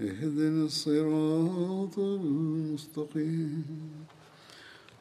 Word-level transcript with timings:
اهدنا 0.00 0.64
الصراط 0.64 1.98
المستقيم 1.98 3.64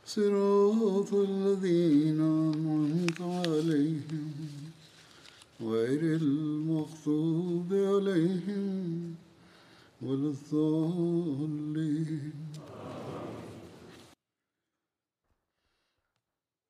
صراط 0.05 1.13
الذين 1.13 2.21
أنعمت 2.21 3.21
عليهم 3.21 4.33
غير 5.61 6.01
المغضوب 6.15 7.73
عليهم 7.73 9.15
ولا 10.01 10.29
الضالين 10.29 11.65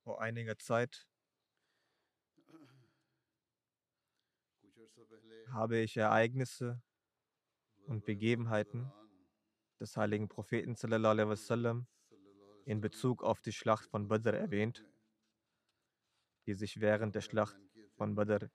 Vor 0.05 0.21
einiger 0.21 0.57
Zeit 0.59 1.07
habe 5.51 5.77
ich 5.79 5.97
Ereignisse 5.97 6.79
und 7.90 8.04
Begebenheiten 8.04 8.92
des 9.80 9.96
heiligen 9.96 10.28
Propheten 10.28 10.76
wasallam 10.76 11.88
in 12.64 12.80
Bezug 12.80 13.24
auf 13.24 13.40
die 13.40 13.52
Schlacht 13.52 13.90
von 13.90 14.06
Badr 14.06 14.32
erwähnt, 14.32 14.84
die 16.46 16.54
sich 16.54 16.80
während 16.80 17.16
der 17.16 17.20
Schlacht 17.20 17.58
von 17.96 18.14
Badr 18.14 18.48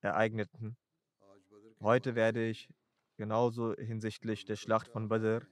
ereigneten. 0.00 0.76
Heute 1.80 2.16
werde 2.16 2.44
ich 2.48 2.68
genauso 3.16 3.74
hinsichtlich 3.76 4.44
der 4.44 4.56
Schlacht 4.56 4.88
von 4.88 5.08
Badr 5.08 5.46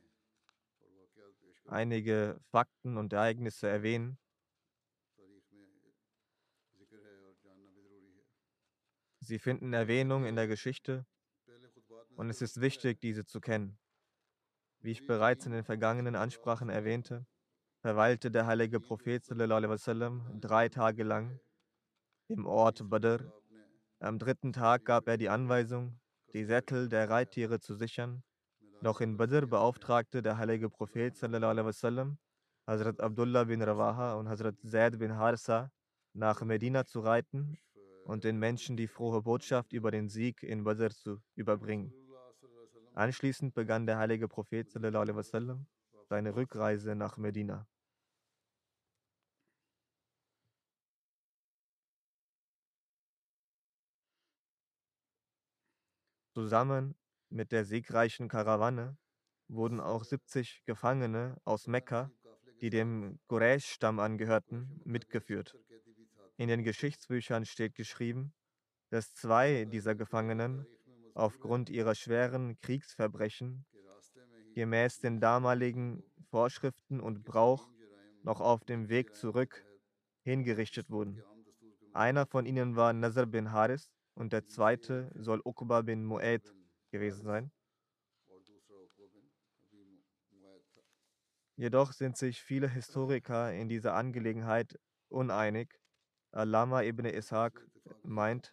einige 1.67 2.41
Fakten 2.51 2.97
und 2.97 3.13
Ereignisse 3.13 3.69
erwähnen, 3.69 4.19
Sie 9.25 9.39
finden 9.39 9.73
Erwähnung 9.73 10.25
in 10.27 10.35
der 10.35 10.49
Geschichte 10.49 11.07
und 12.17 12.31
es 12.31 12.43
ist 12.43 12.61
wichtig, 12.61 13.01
diese 13.01 13.25
zu 13.25 13.41
kennen. 13.41 13.79
Wie 14.81 14.91
ich 14.91 15.07
bereits 15.07 15.47
in 15.47 15.53
den 15.53 15.65
vergangenen 15.65 16.17
Ansprachen 16.17 16.69
erwähnte, 16.69 17.27
verweilte 17.81 18.31
der 18.31 18.47
heilige 18.47 18.81
Prophet 18.81 19.25
sallam, 19.25 20.41
drei 20.41 20.69
Tage 20.69 21.05
lang 21.05 21.39
im 22.29 22.47
Ort 22.47 22.89
Badr. 22.89 23.33
Am 24.01 24.19
dritten 24.19 24.53
Tag 24.53 24.85
gab 24.85 25.07
er 25.09 25.17
die 25.17 25.29
Anweisung, 25.29 26.01
die 26.33 26.45
Sättel 26.45 26.89
der 26.89 27.11
Reittiere 27.11 27.61
zu 27.61 27.75
sichern. 27.75 28.23
Doch 28.83 29.01
in 29.01 29.17
Badr 29.17 29.47
beauftragte 29.47 30.23
der 30.23 30.39
heilige 30.39 30.69
Prophet 30.69 31.17
sallam, 31.17 32.19
Hazrat 32.67 33.01
Abdullah 33.01 33.45
bin 33.45 33.63
Rawaha 33.63 34.15
und 34.15 34.29
Hazrat 34.29 34.57
Zaid 34.65 34.99
bin 34.99 35.17
Harsa 35.17 35.71
nach 36.15 36.43
Medina 36.43 36.85
zu 36.85 37.01
reiten 37.01 37.59
und 38.05 38.25
den 38.25 38.39
Menschen 38.39 38.77
die 38.77 38.87
frohe 38.87 39.23
Botschaft 39.23 39.73
über 39.73 39.91
den 39.91 40.09
Sieg 40.09 40.43
in 40.43 40.65
Badr 40.65 40.91
zu 40.91 41.21
überbringen. 41.35 41.93
Anschließend 42.95 43.55
begann 43.55 43.87
der 43.87 43.97
heilige 43.97 44.29
Prophet 44.29 44.75
wasallam, 44.75 45.67
seine 46.09 46.37
Rückreise 46.37 46.95
nach 46.95 47.17
Medina. 47.17 47.67
Zusammen 56.35 56.95
mit 57.31 57.51
der 57.53 57.65
siegreichen 57.65 58.29
Karawane 58.29 58.97
wurden 59.49 59.81
auch 59.81 60.05
70 60.05 60.63
Gefangene 60.65 61.37
aus 61.45 61.67
Mekka, 61.67 62.11
die 62.61 62.71
dem 62.71 63.19
Quraysh-Stamm 63.29 64.01
angehörten, 64.01 64.81
mitgeführt. 64.85 65.57
In 66.37 66.49
den 66.49 66.63
Geschichtsbüchern 66.63 67.47
steht 67.47 67.75
geschrieben, 67.75 68.35
dass 68.91 69.15
zwei 69.15 69.65
dieser 69.65 69.95
Gefangenen 69.95 70.67
aufgrund 71.15 71.71
ihrer 71.71 71.95
schweren 71.95 72.59
Kriegsverbrechen 72.61 73.65
gemäß 74.55 75.01
den 75.01 75.21
damaligen 75.21 76.03
Vorschriften 76.31 77.01
und 77.01 77.25
Brauch 77.25 77.69
noch 78.23 78.41
auf 78.41 78.65
dem 78.65 78.89
Weg 78.89 79.15
zurück 79.15 79.65
hingerichtet 80.23 80.91
wurden. 80.91 81.23
Einer 81.93 82.27
von 82.27 82.47
ihnen 82.47 82.77
war 82.77 82.93
Nazar 82.93 83.27
bin 83.27 83.53
Haris 83.53 83.91
und 84.15 84.33
der 84.33 84.47
zweite 84.47 85.11
soll 85.15 85.41
Uqba 85.45 85.83
bin 85.83 86.07
Mu'ayd 86.07 86.55
gewesen 86.91 87.25
sein. 87.25 87.51
Jedoch 91.57 91.93
sind 91.93 92.17
sich 92.17 92.43
viele 92.43 92.69
Historiker 92.69 93.53
in 93.53 93.69
dieser 93.69 93.95
Angelegenheit 93.95 94.79
uneinig. 95.09 95.79
Alama 96.33 96.83
ibn 96.83 97.05
Ishaq 97.05 97.67
meint, 98.03 98.53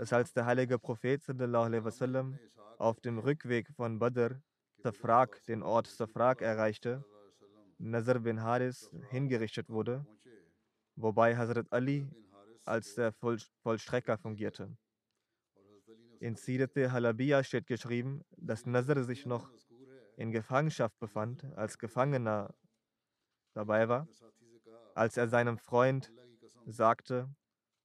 dass 0.00 0.14
als 0.14 0.32
der 0.32 0.46
heilige 0.46 0.78
Prophet 0.78 1.22
wasallam, 1.28 2.38
auf 2.78 3.00
dem 3.00 3.18
Rückweg 3.18 3.68
von 3.76 3.98
Badr 3.98 4.40
Safrak, 4.78 5.44
den 5.44 5.62
Ort 5.62 5.88
Safrak 5.88 6.40
erreichte, 6.40 7.04
Nazar 7.76 8.18
bin 8.18 8.40
Haris 8.40 8.90
hingerichtet 9.10 9.68
wurde, 9.68 10.06
wobei 10.96 11.36
Hazrat 11.36 11.70
Ali 11.70 12.08
als 12.64 12.94
der 12.94 13.12
Voll 13.12 13.36
Vollstrecker 13.62 14.16
fungierte. 14.16 14.74
In 16.18 16.34
Sirat 16.34 16.74
Halabiya 16.74 17.44
steht 17.44 17.66
geschrieben, 17.66 18.22
dass 18.38 18.64
Nazar 18.64 19.04
sich 19.04 19.26
noch 19.26 19.50
in 20.16 20.32
Gefangenschaft 20.32 20.98
befand, 20.98 21.44
als 21.56 21.76
Gefangener 21.76 22.54
dabei 23.52 23.86
war, 23.86 24.08
als 24.94 25.18
er 25.18 25.28
seinem 25.28 25.58
Freund 25.58 26.10
sagte, 26.64 27.28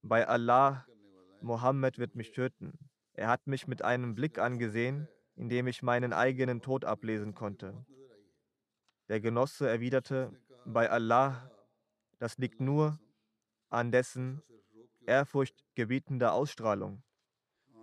bei 0.00 0.26
Allah, 0.26 0.86
Mohammed 1.40 1.98
wird 1.98 2.14
mich 2.14 2.32
töten. 2.32 2.78
Er 3.12 3.28
hat 3.28 3.46
mich 3.46 3.66
mit 3.66 3.82
einem 3.82 4.14
Blick 4.14 4.38
angesehen, 4.38 5.08
in 5.36 5.48
dem 5.48 5.66
ich 5.66 5.82
meinen 5.82 6.12
eigenen 6.12 6.60
Tod 6.62 6.84
ablesen 6.84 7.34
konnte. 7.34 7.84
Der 9.08 9.20
Genosse 9.20 9.68
erwiderte, 9.68 10.32
bei 10.64 10.90
Allah, 10.90 11.50
das 12.18 12.38
liegt 12.38 12.60
nur 12.60 12.98
an 13.68 13.92
dessen 13.92 14.42
ehrfurchtgebietender 15.06 16.32
Ausstrahlung. 16.32 17.02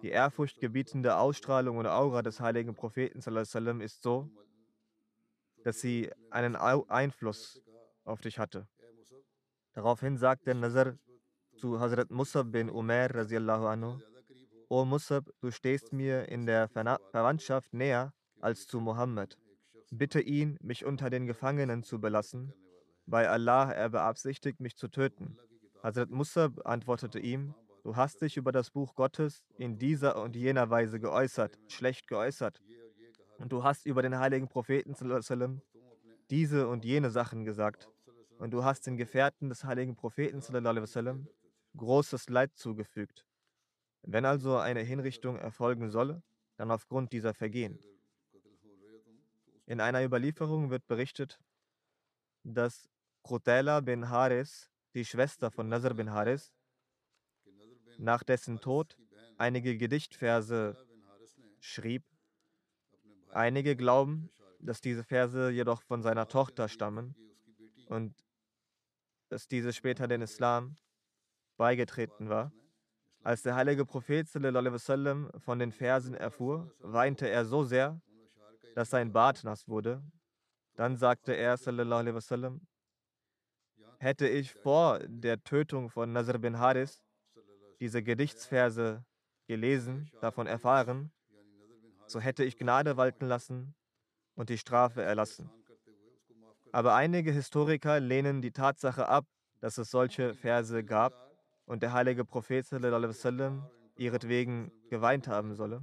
Die 0.02 0.10
ehrfurchtgebietende 0.10 1.16
Ausstrahlung 1.16 1.78
und 1.78 1.88
Aura 1.88 2.22
des 2.22 2.42
heiligen 2.42 2.76
Propheten 2.76 3.20
ist 3.82 4.04
so, 4.04 4.30
dass 5.64 5.80
sie 5.80 6.12
einen 6.30 6.58
Einfluss 6.58 7.62
auf 8.04 8.20
dich 8.20 8.38
hatte. 8.38 8.68
Daraufhin 9.74 10.18
sagte 10.18 10.54
Nazar 10.54 10.98
zu 11.64 11.80
Hazrat 11.80 12.12
Musab 12.12 12.52
bin 12.52 12.70
Umar 12.70 13.16
radiallahu 13.16 13.68
anhu, 13.68 13.98
O 14.68 14.84
Musab, 14.84 15.30
du 15.40 15.50
stehst 15.50 15.94
mir 15.94 16.28
in 16.28 16.46
der 16.46 16.68
Verwandtschaft 16.68 17.74
näher 17.74 18.12
als 18.42 18.68
zu 18.68 18.82
Mohammed. 18.82 19.38
Bitte 19.90 20.20
ihn, 20.20 20.58
mich 20.62 20.84
unter 20.84 21.10
den 21.10 21.26
Gefangenen 21.26 21.84
zu 21.84 22.02
belassen. 22.02 22.54
Bei 23.06 23.30
Allah, 23.30 23.72
er 23.72 23.88
beabsichtigt, 23.92 24.60
mich 24.60 24.76
zu 24.76 24.90
töten. 24.90 25.38
Hazrat 25.82 26.10
Musab 26.10 26.68
antwortete 26.68 27.20
ihm, 27.20 27.56
du 27.86 27.96
hast 27.96 28.22
dich 28.22 28.36
über 28.36 28.52
das 28.52 28.70
Buch 28.70 28.94
Gottes 28.94 29.46
in 29.58 29.78
dieser 29.78 30.22
und 30.22 30.36
jener 30.36 30.70
Weise 30.70 31.00
geäußert, 31.00 31.58
schlecht 31.70 32.10
geäußert. 32.10 32.60
Und 33.38 33.54
du 33.54 33.64
hast 33.64 33.86
über 33.86 34.02
den 34.02 34.20
heiligen 34.20 34.50
Propheten 34.50 34.98
diese 36.30 36.68
und 36.68 36.84
jene 36.84 37.10
Sachen 37.10 37.46
gesagt. 37.46 37.88
Und 38.38 38.52
du 38.52 38.66
hast 38.66 38.86
den 38.86 38.98
Gefährten 38.98 39.48
des 39.48 39.64
heiligen 39.64 39.96
Propheten 39.96 40.42
großes 41.76 42.30
Leid 42.30 42.56
zugefügt. 42.56 43.26
Wenn 44.04 44.26
also 44.26 44.58
eine 44.58 44.82
Hinrichtung 44.82 45.38
erfolgen 45.38 45.90
solle, 45.90 46.22
dann 46.58 46.72
aufgrund 46.72 47.14
dieser 47.14 47.34
Vergehen. 47.34 47.80
In 49.66 49.80
einer 49.80 50.04
Überlieferung 50.04 50.70
wird 50.70 50.86
berichtet, 50.88 51.40
dass 52.44 52.90
Qutayla 53.24 53.80
bin 53.80 54.10
Haris, 54.10 54.70
die 54.94 55.06
Schwester 55.06 55.50
von 55.52 55.70
Nazar 55.70 55.94
bin 55.94 56.12
Haris, 56.12 56.54
nach 57.98 58.24
dessen 58.24 58.60
Tod 58.60 58.98
einige 59.38 59.78
Gedichtverse 59.78 60.76
schrieb. 61.60 62.04
Einige 63.32 63.76
glauben, 63.76 64.30
dass 64.60 64.82
diese 64.82 65.04
Verse 65.04 65.50
jedoch 65.50 65.82
von 65.82 66.02
seiner 66.04 66.28
Tochter 66.28 66.68
stammen 66.68 67.16
und 67.88 68.14
dass 69.30 69.48
diese 69.48 69.74
später 69.74 70.08
den 70.08 70.22
Islam 70.22 70.78
beigetreten 71.58 72.30
war. 72.30 72.52
Als 73.24 73.42
der 73.42 73.56
heilige 73.56 73.86
Prophet 73.86 74.28
sallam, 74.28 75.32
von 75.38 75.60
den 75.60 75.72
Versen 75.72 76.14
erfuhr, 76.14 76.70
weinte 76.80 77.30
er 77.30 77.46
so 77.46 77.64
sehr, 77.64 78.02
dass 78.76 78.90
sein 78.90 79.14
Bart 79.14 79.44
nass 79.44 79.68
wurde. 79.68 80.04
Dann 80.76 80.98
sagte 80.98 81.34
er, 81.34 81.56
sallam, 81.58 82.62
hätte 84.00 84.28
ich 84.28 84.54
vor 84.54 85.00
der 85.08 85.42
Tötung 85.44 85.90
von 85.90 86.12
Nazar 86.12 86.38
bin 86.38 86.60
Haris 86.60 87.02
diese 87.80 88.04
Gedichtsverse 88.04 89.06
gelesen, 89.48 90.10
davon 90.20 90.48
erfahren, 90.48 91.12
so 92.08 92.20
hätte 92.20 92.44
ich 92.44 92.58
Gnade 92.58 92.98
walten 92.98 93.26
lassen 93.26 93.74
und 94.36 94.50
die 94.50 94.58
Strafe 94.58 95.02
erlassen. 95.02 95.50
Aber 96.74 96.96
einige 96.96 97.32
Historiker 97.32 98.00
lehnen 98.00 98.42
die 98.42 98.52
Tatsache 98.52 99.08
ab, 99.08 99.26
dass 99.62 99.78
es 99.78 99.92
solche 99.92 100.34
Verse 100.34 100.84
gab 100.84 101.23
und 101.66 101.84
der 101.84 101.94
heilige 101.94 102.26
Prophet 102.26 102.66
sallam, 102.66 103.70
ihretwegen 103.96 104.72
geweint 104.90 105.28
haben 105.28 105.54
solle. 105.56 105.82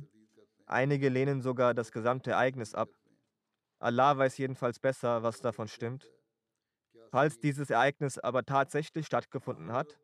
Einige 0.67 1.09
lehnen 1.09 1.41
sogar 1.43 1.75
das 1.75 1.93
gesamte 1.93 2.33
Ereignis 2.33 2.75
ab. 2.75 2.91
Allah 3.79 4.17
weiß 4.17 4.39
jedenfalls 4.39 4.79
besser, 4.79 5.23
was 5.23 5.41
davon 5.41 5.69
stimmt. 5.69 6.11
Falls 7.11 7.39
dieses 7.41 7.71
Ereignis 7.71 8.19
aber 8.19 8.45
tatsächlich 8.45 9.07
stattgefunden 9.07 9.73
hat, 9.73 9.99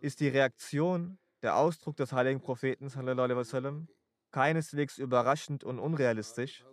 ist 0.00 0.20
die 0.20 0.28
Reaktion, 0.28 1.18
der 1.42 1.56
Ausdruck 1.56 1.96
des 1.96 2.12
heiligen 2.12 2.40
Propheten 2.40 2.88
sallam, 2.88 3.88
keineswegs 4.32 4.98
überraschend 4.98 5.62
und 5.62 5.78
unrealistisch, 5.78 6.64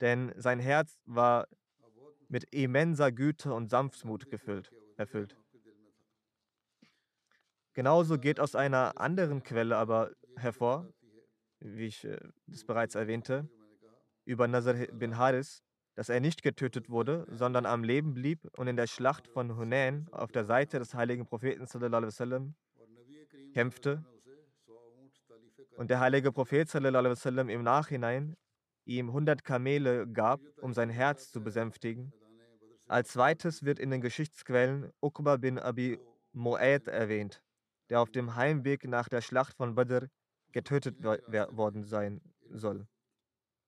denn 0.00 0.32
sein 0.36 0.60
Herz 0.60 1.00
war 1.04 1.48
mit 2.28 2.54
immenser 2.54 3.10
Güte 3.12 3.52
und 3.52 3.70
Sanftmut 3.70 4.30
gefüllt, 4.30 4.70
erfüllt. 4.96 5.36
Genauso 7.74 8.18
geht 8.18 8.38
aus 8.38 8.54
einer 8.54 9.00
anderen 9.00 9.42
Quelle 9.42 9.76
aber 9.76 10.10
hervor, 10.36 10.92
wie 11.60 11.86
ich 11.86 12.04
es 12.04 12.62
äh, 12.62 12.66
bereits 12.66 12.94
erwähnte, 12.94 13.48
über 14.24 14.46
Nazar 14.46 14.74
bin 14.74 15.16
Haris, 15.16 15.62
dass 15.94 16.10
er 16.10 16.20
nicht 16.20 16.42
getötet 16.42 16.90
wurde, 16.90 17.26
sondern 17.30 17.64
am 17.64 17.82
Leben 17.82 18.12
blieb 18.14 18.46
und 18.56 18.66
in 18.66 18.76
der 18.76 18.86
Schlacht 18.86 19.26
von 19.26 19.56
Hunain 19.56 20.06
auf 20.12 20.32
der 20.32 20.44
Seite 20.44 20.78
des 20.78 20.94
heiligen 20.94 21.26
Propheten 21.26 21.66
sallam, 21.66 22.54
kämpfte. 23.54 24.04
Und 25.76 25.90
der 25.90 26.00
heilige 26.00 26.30
Prophet 26.30 26.68
sallam, 26.68 27.48
im 27.48 27.62
Nachhinein 27.62 28.36
ihm 28.84 29.08
100 29.08 29.44
Kamele 29.44 30.06
gab, 30.06 30.40
um 30.60 30.74
sein 30.74 30.90
Herz 30.90 31.30
zu 31.30 31.42
besänftigen. 31.42 32.12
Als 32.86 33.12
zweites 33.12 33.62
wird 33.62 33.78
in 33.78 33.90
den 33.90 34.02
Geschichtsquellen 34.02 34.92
Uqba 35.00 35.38
bin 35.38 35.58
Abi 35.58 35.98
Mu'ayt 36.34 36.88
erwähnt 36.88 37.42
der 37.92 38.00
auf 38.00 38.10
dem 38.10 38.36
Heimweg 38.36 38.88
nach 38.88 39.10
der 39.10 39.20
Schlacht 39.20 39.54
von 39.54 39.74
Badr 39.74 40.06
getötet 40.50 41.04
worden 41.04 41.84
sein 41.84 42.22
soll. 42.48 42.86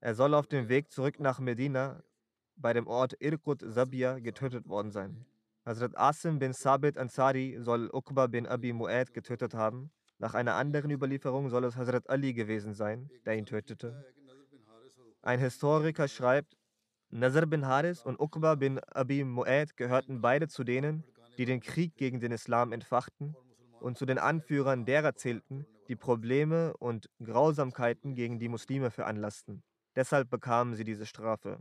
Er 0.01 0.15
soll 0.15 0.33
auf 0.33 0.47
dem 0.47 0.71
Weg 0.71 0.91
zurück 0.91 1.21
nach 1.21 1.41
Medina 1.41 2.03
bei 2.57 2.73
dem 2.73 2.87
Ort 2.87 3.15
Irkut 3.21 3.61
Sabia 3.61 4.21
getötet 4.21 4.67
worden 4.67 4.91
sein. 4.91 5.27
Hazrat 5.67 5.99
Asim 5.99 6.39
bin 6.39 6.55
Sabit 6.55 6.97
Ansari 6.97 7.59
soll 7.61 7.91
Uqba 7.93 8.27
bin 8.27 8.47
Abi 8.47 8.73
Mu'ad 8.73 9.13
getötet 9.13 9.53
haben. 9.53 9.91
Nach 10.17 10.33
einer 10.33 10.55
anderen 10.55 10.91
Überlieferung 10.91 11.51
soll 11.51 11.65
es 11.65 11.77
Hazrat 11.77 12.09
Ali 12.09 12.33
gewesen 12.33 12.73
sein, 12.73 13.11
der 13.27 13.37
ihn 13.37 13.45
tötete. 13.45 14.07
Ein 15.21 15.39
Historiker 15.39 16.09
schreibt, 16.09 16.57
Nazar 17.11 17.45
bin 17.45 17.67
Haris 17.67 18.03
und 18.03 18.19
Uqba 18.19 18.55
bin 18.55 18.79
Abi 18.85 19.21
Mu'ad 19.21 19.77
gehörten 19.77 20.23
beide 20.23 20.49
zu 20.49 20.65
denen, 20.65 21.05
die 21.37 21.45
den 21.45 21.61
Krieg 21.61 21.95
gegen 21.97 22.21
den 22.21 22.33
Islam 22.33 22.73
entfachten 22.73 23.37
und 23.85 23.99
zu 23.99 24.07
den 24.07 24.17
Anführern 24.19 24.87
derer 24.87 25.15
zählten, 25.15 25.67
die 25.89 25.95
Probleme 25.95 26.75
und 26.79 27.11
Grausamkeiten 27.23 28.15
gegen 28.15 28.39
die 28.39 28.49
Muslime 28.49 28.91
veranlassten. 28.91 29.63
Deshalb 29.95 30.31
bekamen 30.31 30.75
sie 30.75 30.85
diese 30.85 31.05
Strafe. 31.05 31.61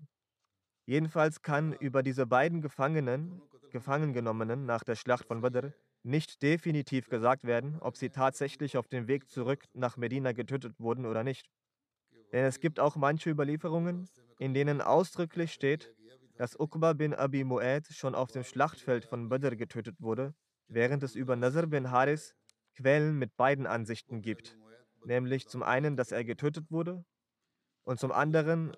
Jedenfalls 0.86 1.42
kann 1.42 1.74
über 1.74 2.02
diese 2.02 2.26
beiden 2.26 2.62
Gefangenen, 2.62 3.42
Gefangengenommenen 3.72 4.66
nach 4.66 4.86
der 4.86 4.96
Schlacht 4.96 5.26
von 5.26 5.42
Badr 5.42 5.74
nicht 6.04 6.42
definitiv 6.42 7.10
gesagt 7.10 7.44
werden, 7.44 7.78
ob 7.82 7.98
sie 7.98 8.10
tatsächlich 8.10 8.78
auf 8.78 8.88
dem 8.88 9.10
Weg 9.10 9.30
zurück 9.30 9.66
nach 9.74 9.98
Medina 9.98 10.32
getötet 10.32 10.80
wurden 10.80 11.06
oder 11.06 11.26
nicht. 11.26 11.50
Denn 12.32 12.46
es 12.46 12.62
gibt 12.62 12.80
auch 12.80 12.96
manche 12.96 13.32
Überlieferungen, 13.32 14.08
in 14.40 14.54
denen 14.54 14.80
ausdrücklich 14.80 15.52
steht, 15.52 15.94
dass 16.38 16.58
Uqba 16.58 16.94
bin 16.94 17.14
Abi 17.14 17.42
Mu'ad 17.44 17.92
schon 17.92 18.16
auf 18.16 18.32
dem 18.32 18.46
Schlachtfeld 18.46 19.04
von 19.04 19.28
Badr 19.28 19.58
getötet 19.58 19.98
wurde 20.00 20.34
während 20.68 21.04
es 21.04 21.16
über 21.16 21.36
Nazar 21.36 21.68
bin 21.68 21.92
Haris 21.92 22.36
Quellen 22.76 23.18
mit 23.20 23.36
beiden 23.38 23.68
Ansichten 23.68 24.22
gibt, 24.22 24.58
nämlich 25.06 25.48
zum 25.48 25.64
einen, 25.64 25.96
dass 25.96 26.12
er 26.12 26.24
getötet 26.24 26.72
wurde 26.72 27.06
und 27.84 28.00
zum 28.00 28.12
anderen, 28.12 28.76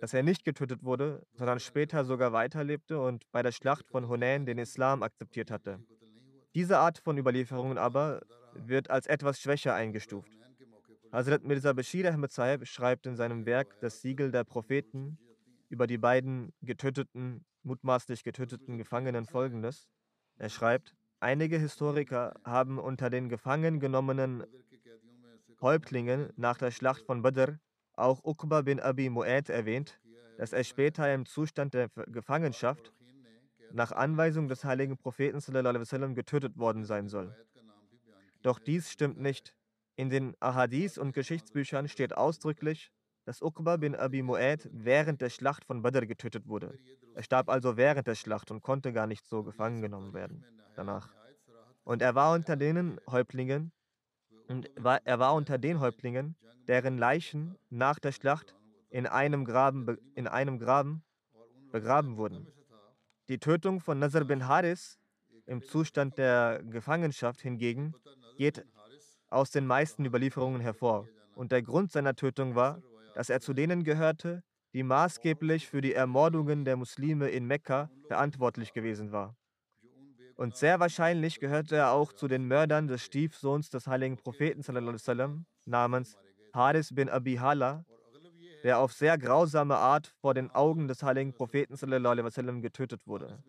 dass 0.00 0.14
er 0.14 0.22
nicht 0.22 0.44
getötet 0.44 0.82
wurde, 0.82 1.26
sondern 1.32 1.60
später 1.60 2.04
sogar 2.04 2.32
weiterlebte 2.32 3.00
und 3.00 3.30
bei 3.32 3.42
der 3.42 3.52
Schlacht 3.52 3.88
von 3.88 4.08
Hunain 4.08 4.46
den 4.46 4.58
Islam 4.58 5.02
akzeptiert 5.02 5.50
hatte. 5.50 5.80
Diese 6.54 6.78
Art 6.78 6.98
von 6.98 7.16
Überlieferungen 7.16 7.78
aber 7.78 8.20
wird 8.54 8.90
als 8.90 9.06
etwas 9.06 9.40
schwächer 9.40 9.74
eingestuft. 9.74 10.32
Hazrat 11.12 11.44
Mirza 11.44 11.72
Bashir 11.72 12.12
Ahmed 12.12 12.30
Sahib 12.30 12.66
schreibt 12.66 13.06
in 13.06 13.16
seinem 13.16 13.46
Werk 13.46 13.78
Das 13.80 14.00
Siegel 14.00 14.30
der 14.30 14.44
Propheten 14.44 15.18
über 15.68 15.86
die 15.86 15.98
beiden 15.98 16.52
getöteten, 16.62 17.44
mutmaßlich 17.62 18.24
getöteten 18.24 18.78
Gefangenen 18.78 19.26
folgendes. 19.26 19.88
Er 20.36 20.48
schreibt, 20.48 20.96
Einige 21.22 21.58
Historiker 21.58 22.34
haben 22.44 22.78
unter 22.78 23.10
den 23.10 23.28
gefangen 23.28 23.78
genommenen 23.78 24.42
Häuptlingen 25.60 26.32
nach 26.36 26.56
der 26.56 26.70
Schlacht 26.70 27.02
von 27.04 27.20
Badr 27.20 27.58
auch 27.92 28.24
Uqba 28.24 28.62
bin 28.62 28.80
Abi 28.80 29.08
Mu'ad 29.08 29.52
erwähnt, 29.52 30.00
dass 30.38 30.54
er 30.54 30.64
später 30.64 31.12
im 31.12 31.26
Zustand 31.26 31.74
der 31.74 31.90
Gefangenschaft 32.06 32.94
nach 33.70 33.92
Anweisung 33.92 34.48
des 34.48 34.64
heiligen 34.64 34.96
Propheten 34.96 35.40
sallam, 35.40 36.14
getötet 36.14 36.56
worden 36.56 36.86
sein 36.86 37.08
soll. 37.08 37.36
Doch 38.40 38.58
dies 38.58 38.90
stimmt 38.90 39.20
nicht. 39.20 39.54
In 39.96 40.08
den 40.08 40.34
Ahadith 40.40 40.96
und 40.96 41.12
Geschichtsbüchern 41.12 41.88
steht 41.88 42.16
ausdrücklich, 42.16 42.90
dass 43.26 43.42
Uqba 43.42 43.76
bin 43.76 43.94
Abi 43.94 44.22
Mu'ad 44.22 44.70
während 44.72 45.20
der 45.20 45.28
Schlacht 45.28 45.66
von 45.66 45.82
Badr 45.82 46.06
getötet 46.06 46.48
wurde. 46.48 46.78
Er 47.14 47.22
starb 47.22 47.50
also 47.50 47.76
während 47.76 48.06
der 48.06 48.14
Schlacht 48.14 48.50
und 48.50 48.62
konnte 48.62 48.94
gar 48.94 49.06
nicht 49.06 49.26
so 49.26 49.42
gefangen 49.42 49.82
genommen 49.82 50.14
werden 50.14 50.46
danach. 50.80 51.19
Und 51.84 52.02
er 52.02 52.14
war 52.14 52.34
unter 52.34 52.56
denen 52.56 53.00
Häuptlingen, 53.08 53.72
und 54.48 54.68
er 54.76 55.18
war 55.18 55.34
unter 55.34 55.58
den 55.58 55.80
Häuptlingen, 55.80 56.36
deren 56.66 56.98
Leichen 56.98 57.56
nach 57.68 57.98
der 57.98 58.12
Schlacht 58.12 58.54
in 58.90 59.06
einem 59.06 59.44
Graben, 59.44 59.96
in 60.14 60.26
einem 60.26 60.58
Graben 60.58 61.04
begraben 61.70 62.16
wurden. 62.16 62.48
Die 63.28 63.38
Tötung 63.38 63.80
von 63.80 63.98
Nazar 64.00 64.24
bin 64.24 64.48
Haris 64.48 64.98
im 65.46 65.62
Zustand 65.62 66.18
der 66.18 66.62
Gefangenschaft 66.64 67.40
hingegen 67.40 67.94
geht 68.36 68.64
aus 69.28 69.50
den 69.50 69.66
meisten 69.66 70.04
Überlieferungen 70.04 70.60
hervor. 70.60 71.08
Und 71.34 71.52
der 71.52 71.62
Grund 71.62 71.92
seiner 71.92 72.14
Tötung 72.16 72.54
war, 72.54 72.82
dass 73.14 73.30
er 73.30 73.40
zu 73.40 73.52
denen 73.52 73.84
gehörte, 73.84 74.42
die 74.72 74.82
maßgeblich 74.82 75.68
für 75.68 75.80
die 75.80 75.94
Ermordungen 75.94 76.64
der 76.64 76.76
Muslime 76.76 77.28
in 77.28 77.46
Mekka 77.46 77.90
verantwortlich 78.06 78.72
gewesen 78.72 79.12
war. 79.12 79.36
Und 80.40 80.56
sehr 80.56 80.80
wahrscheinlich 80.80 81.38
gehörte 81.38 81.76
er 81.76 81.90
auch 81.90 82.14
zu 82.14 82.26
den 82.26 82.46
Mördern 82.48 82.86
des 82.86 83.04
Stiefsohns 83.04 83.68
des 83.68 83.86
heiligen 83.86 84.16
Propheten 84.16 84.62
sallam, 84.62 85.44
namens 85.66 86.16
Haris 86.54 86.94
bin 86.94 87.10
Abi 87.10 87.34
Hala, 87.34 87.84
der 88.64 88.78
auf 88.78 88.94
sehr 88.94 89.18
grausame 89.18 89.76
Art 89.76 90.14
vor 90.22 90.32
den 90.32 90.50
Augen 90.50 90.88
des 90.88 91.02
heiligen 91.02 91.34
Propheten 91.34 91.76
sallam, 91.76 92.62
getötet 92.62 93.06
wurde. 93.06 93.44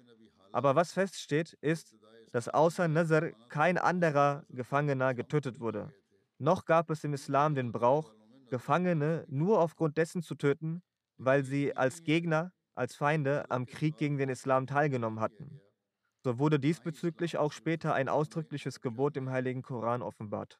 Aber 0.51 0.75
was 0.75 0.91
feststeht, 0.91 1.53
ist, 1.61 1.95
dass 2.33 2.49
außer 2.49 2.89
Nazar 2.89 3.31
kein 3.47 3.77
anderer 3.77 4.43
Gefangener 4.49 5.13
getötet 5.13 5.61
wurde. 5.61 5.93
Noch 6.39 6.65
gab 6.65 6.89
es 6.89 7.05
im 7.05 7.13
Islam 7.13 7.55
den 7.55 7.71
Brauch, 7.71 8.13
Gefangene 8.49 9.23
nur 9.29 9.61
aufgrund 9.61 9.95
dessen 9.95 10.23
zu 10.23 10.35
töten, 10.35 10.81
weil 11.17 11.45
sie 11.45 11.73
als 11.73 12.03
Gegner, 12.03 12.51
als 12.75 12.97
Feinde 12.97 13.49
am 13.49 13.65
Krieg 13.65 13.95
gegen 13.95 14.17
den 14.17 14.27
Islam 14.27 14.67
teilgenommen 14.67 15.21
hatten. 15.21 15.61
So 16.23 16.37
wurde 16.37 16.59
diesbezüglich 16.59 17.37
auch 17.37 17.51
später 17.51 17.93
ein 17.95 18.07
ausdrückliches 18.07 18.81
Gebot 18.81 19.17
im 19.17 19.29
Heiligen 19.29 19.63
Koran 19.63 20.01
offenbart. 20.03 20.59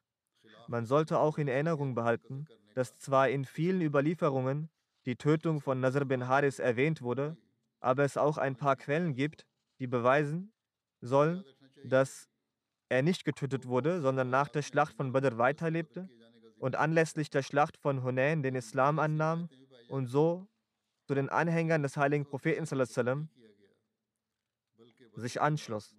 Man 0.66 0.86
sollte 0.86 1.18
auch 1.18 1.38
in 1.38 1.48
Erinnerung 1.48 1.94
behalten, 1.94 2.46
dass 2.74 2.98
zwar 2.98 3.28
in 3.28 3.44
vielen 3.44 3.80
Überlieferungen 3.80 4.70
die 5.06 5.16
Tötung 5.16 5.60
von 5.60 5.80
Nasr 5.80 6.04
bin 6.04 6.26
Haris 6.26 6.58
erwähnt 6.58 7.02
wurde, 7.02 7.36
aber 7.80 8.04
es 8.04 8.16
auch 8.16 8.38
ein 8.38 8.56
paar 8.56 8.76
Quellen 8.76 9.14
gibt, 9.14 9.46
die 9.78 9.86
beweisen 9.86 10.52
sollen, 11.00 11.44
dass 11.84 12.28
er 12.88 13.02
nicht 13.02 13.24
getötet 13.24 13.66
wurde, 13.66 14.00
sondern 14.00 14.30
nach 14.30 14.48
der 14.48 14.62
Schlacht 14.62 14.94
von 14.96 15.12
Badr 15.12 15.38
weiterlebte 15.38 16.08
und 16.58 16.76
anlässlich 16.76 17.30
der 17.30 17.42
Schlacht 17.42 17.76
von 17.76 18.02
Hunayn 18.02 18.42
den 18.42 18.54
Islam 18.54 18.98
annahm 18.98 19.48
und 19.88 20.06
so 20.06 20.46
zu 21.06 21.14
den 21.14 21.28
Anhängern 21.28 21.82
des 21.82 21.96
heiligen 21.96 22.24
Propheten 22.24 22.66
sich 25.14 25.40
anschloss. 25.40 25.96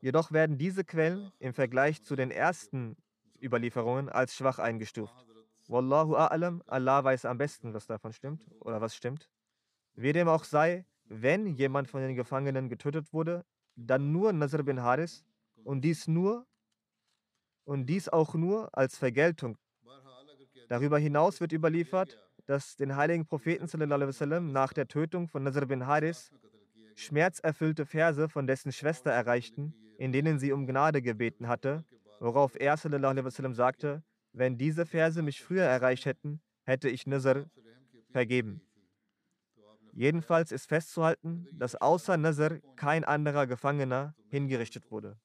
Jedoch 0.00 0.32
werden 0.32 0.58
diese 0.58 0.84
Quellen 0.84 1.32
im 1.38 1.54
Vergleich 1.54 2.02
zu 2.02 2.16
den 2.16 2.30
ersten 2.30 2.96
Überlieferungen 3.40 4.08
als 4.08 4.34
schwach 4.34 4.58
eingestuft. 4.58 5.14
Wallahu 5.68 6.16
a'lam, 6.16 6.60
Allah 6.66 7.04
weiß 7.04 7.24
am 7.24 7.38
besten, 7.38 7.72
was 7.72 7.86
davon 7.86 8.12
stimmt 8.12 8.46
oder 8.60 8.80
was 8.80 8.96
stimmt. 8.96 9.30
Wie 9.94 10.12
dem 10.12 10.28
auch 10.28 10.44
sei, 10.44 10.84
wenn 11.04 11.46
jemand 11.46 11.88
von 11.88 12.00
den 12.00 12.16
Gefangenen 12.16 12.68
getötet 12.68 13.12
wurde, 13.12 13.44
dann 13.76 14.12
nur 14.12 14.32
Nasr 14.32 14.62
bin 14.62 14.82
Haris 14.82 15.24
und 15.64 15.82
dies 15.82 16.08
nur 16.08 16.46
und 17.64 17.86
dies 17.86 18.08
auch 18.08 18.34
nur 18.34 18.76
als 18.76 18.98
Vergeltung. 18.98 19.56
Darüber 20.68 20.98
hinaus 20.98 21.40
wird 21.40 21.52
überliefert, 21.52 22.18
dass 22.46 22.76
den 22.76 22.96
heiligen 22.96 23.26
Propheten 23.26 23.66
sallam, 23.66 24.52
nach 24.52 24.72
der 24.72 24.88
Tötung 24.88 25.28
von 25.28 25.42
Nasr 25.42 25.66
bin 25.66 25.86
Haris 25.86 26.32
schmerzerfüllte 26.94 27.86
Verse 27.86 28.28
von 28.28 28.46
dessen 28.46 28.72
Schwester 28.72 29.10
erreichten, 29.10 29.74
in 29.98 30.12
denen 30.12 30.38
sie 30.38 30.52
um 30.52 30.66
Gnade 30.66 31.02
gebeten 31.02 31.48
hatte, 31.48 31.84
worauf 32.20 32.58
er 32.58 32.76
sagte, 32.76 34.02
wenn 34.32 34.56
diese 34.56 34.86
Verse 34.86 35.22
mich 35.22 35.42
früher 35.42 35.64
erreicht 35.64 36.06
hätten, 36.06 36.40
hätte 36.64 36.88
ich 36.88 37.06
Nasr 37.06 37.46
vergeben. 38.10 38.62
Jedenfalls 39.92 40.52
ist 40.52 40.66
festzuhalten, 40.66 41.46
dass 41.52 41.74
außer 41.74 42.16
Nasr 42.16 42.60
kein 42.76 43.04
anderer 43.04 43.46
Gefangener 43.46 44.14
hingerichtet 44.28 44.90
wurde. 44.90 45.18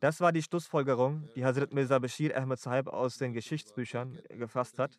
Das 0.00 0.20
war 0.20 0.32
die 0.32 0.42
Schlussfolgerung, 0.42 1.28
die 1.34 1.44
Hazrat 1.44 1.72
Mirza 1.72 1.98
Bashir 1.98 2.36
Ahmed 2.36 2.58
Sahib 2.58 2.86
aus 2.86 3.18
den 3.18 3.32
Geschichtsbüchern 3.32 4.18
gefasst 4.30 4.78
hat 4.78 4.98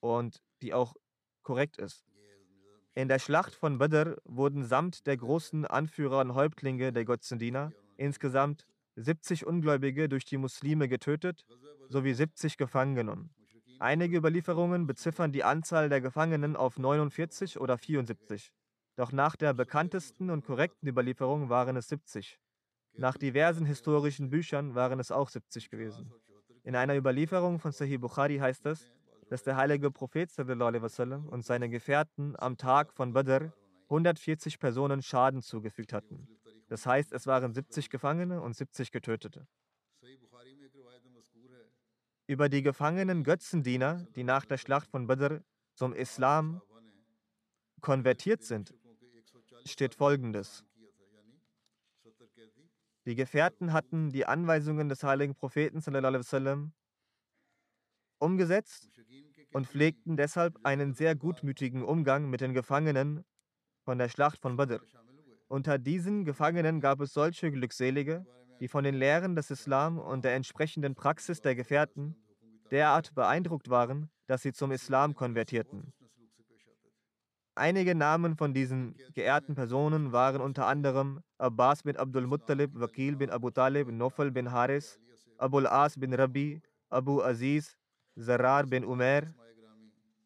und 0.00 0.42
die 0.60 0.74
auch 0.74 0.94
korrekt 1.42 1.78
ist. 1.78 2.04
In 2.98 3.06
der 3.06 3.20
Schlacht 3.20 3.54
von 3.54 3.78
Badr 3.78 4.16
wurden 4.24 4.64
samt 4.64 5.06
der 5.06 5.16
großen 5.16 5.64
Anführer 5.64 6.20
und 6.20 6.34
Häuptlinge 6.34 6.92
der 6.92 7.04
Götzendiener 7.04 7.70
insgesamt 7.96 8.66
70 8.96 9.46
Ungläubige 9.46 10.08
durch 10.08 10.24
die 10.24 10.36
Muslime 10.36 10.88
getötet 10.88 11.46
sowie 11.88 12.12
70 12.12 12.56
gefangen 12.56 12.96
genommen. 12.96 13.30
Einige 13.78 14.16
Überlieferungen 14.16 14.88
beziffern 14.88 15.30
die 15.30 15.44
Anzahl 15.44 15.88
der 15.88 16.00
Gefangenen 16.00 16.56
auf 16.56 16.76
49 16.76 17.60
oder 17.60 17.78
74. 17.78 18.50
Doch 18.96 19.12
nach 19.12 19.36
der 19.36 19.54
bekanntesten 19.54 20.28
und 20.28 20.44
korrekten 20.44 20.88
Überlieferung 20.88 21.48
waren 21.48 21.76
es 21.76 21.86
70. 21.86 22.40
Nach 22.96 23.16
diversen 23.16 23.64
historischen 23.64 24.28
Büchern 24.28 24.74
waren 24.74 24.98
es 24.98 25.12
auch 25.12 25.28
70 25.28 25.70
gewesen. 25.70 26.12
In 26.64 26.74
einer 26.74 26.96
Überlieferung 26.96 27.60
von 27.60 27.70
Sahih 27.70 27.98
Bukhari 27.98 28.38
heißt 28.38 28.66
es, 28.66 28.90
dass 29.28 29.42
der 29.42 29.56
heilige 29.56 29.90
Prophet 29.90 30.30
wasallam, 30.36 31.26
und 31.28 31.44
seine 31.44 31.68
Gefährten 31.68 32.34
am 32.38 32.56
Tag 32.56 32.92
von 32.92 33.12
Badr 33.12 33.52
140 33.84 34.58
Personen 34.58 35.02
Schaden 35.02 35.42
zugefügt 35.42 35.92
hatten. 35.92 36.28
Das 36.68 36.84
heißt, 36.86 37.12
es 37.12 37.26
waren 37.26 37.52
70 37.54 37.88
Gefangene 37.90 38.40
und 38.40 38.54
70 38.54 38.90
Getötete. 38.90 39.46
Über 42.26 42.50
die 42.50 42.62
gefangenen 42.62 43.24
Götzendiener, 43.24 44.06
die 44.14 44.24
nach 44.24 44.44
der 44.44 44.58
Schlacht 44.58 44.90
von 44.90 45.06
Badr 45.06 45.40
zum 45.74 45.94
Islam 45.94 46.60
konvertiert 47.80 48.42
sind, 48.42 48.74
steht 49.64 49.94
folgendes. 49.94 50.64
Die 53.06 53.14
Gefährten 53.14 53.72
hatten 53.72 54.10
die 54.10 54.26
Anweisungen 54.26 54.90
des 54.90 55.02
heiligen 55.02 55.34
Propheten 55.34 55.80
sallam, 55.80 56.74
umgesetzt 58.18 58.90
und 59.52 59.66
pflegten 59.66 60.16
deshalb 60.16 60.58
einen 60.64 60.92
sehr 60.92 61.14
gutmütigen 61.14 61.82
Umgang 61.82 62.28
mit 62.28 62.40
den 62.40 62.54
Gefangenen 62.54 63.24
von 63.84 63.98
der 63.98 64.08
Schlacht 64.08 64.38
von 64.38 64.56
Badr. 64.56 64.80
Unter 65.48 65.78
diesen 65.78 66.24
Gefangenen 66.24 66.80
gab 66.80 67.00
es 67.00 67.14
solche 67.14 67.50
Glückselige, 67.50 68.26
die 68.60 68.68
von 68.68 68.84
den 68.84 68.94
Lehren 68.94 69.34
des 69.34 69.50
Islam 69.50 69.98
und 69.98 70.24
der 70.24 70.34
entsprechenden 70.34 70.94
Praxis 70.94 71.40
der 71.40 71.54
Gefährten 71.54 72.16
derart 72.70 73.14
beeindruckt 73.14 73.70
waren, 73.70 74.10
dass 74.26 74.42
sie 74.42 74.52
zum 74.52 74.72
Islam 74.72 75.14
konvertierten. 75.14 75.92
Einige 77.54 77.94
Namen 77.94 78.36
von 78.36 78.52
diesen 78.54 78.94
geehrten 79.14 79.54
Personen 79.54 80.12
waren 80.12 80.40
unter 80.40 80.66
anderem 80.66 81.20
Abbas 81.38 81.82
bin 81.82 81.96
Abdul 81.96 82.26
Muttalib, 82.26 82.70
Wakil 82.74 83.16
bin 83.16 83.30
Abu 83.30 83.50
Talib, 83.50 83.88
Nofal 83.90 84.30
bin 84.30 84.52
Haris, 84.52 85.00
Abul 85.38 85.66
As 85.66 85.98
bin 85.98 86.12
Rabi, 86.14 86.60
Abu 86.90 87.22
Aziz, 87.22 87.77
Zarar 88.18 88.66
bin 88.66 88.82
Umair, 88.84 89.28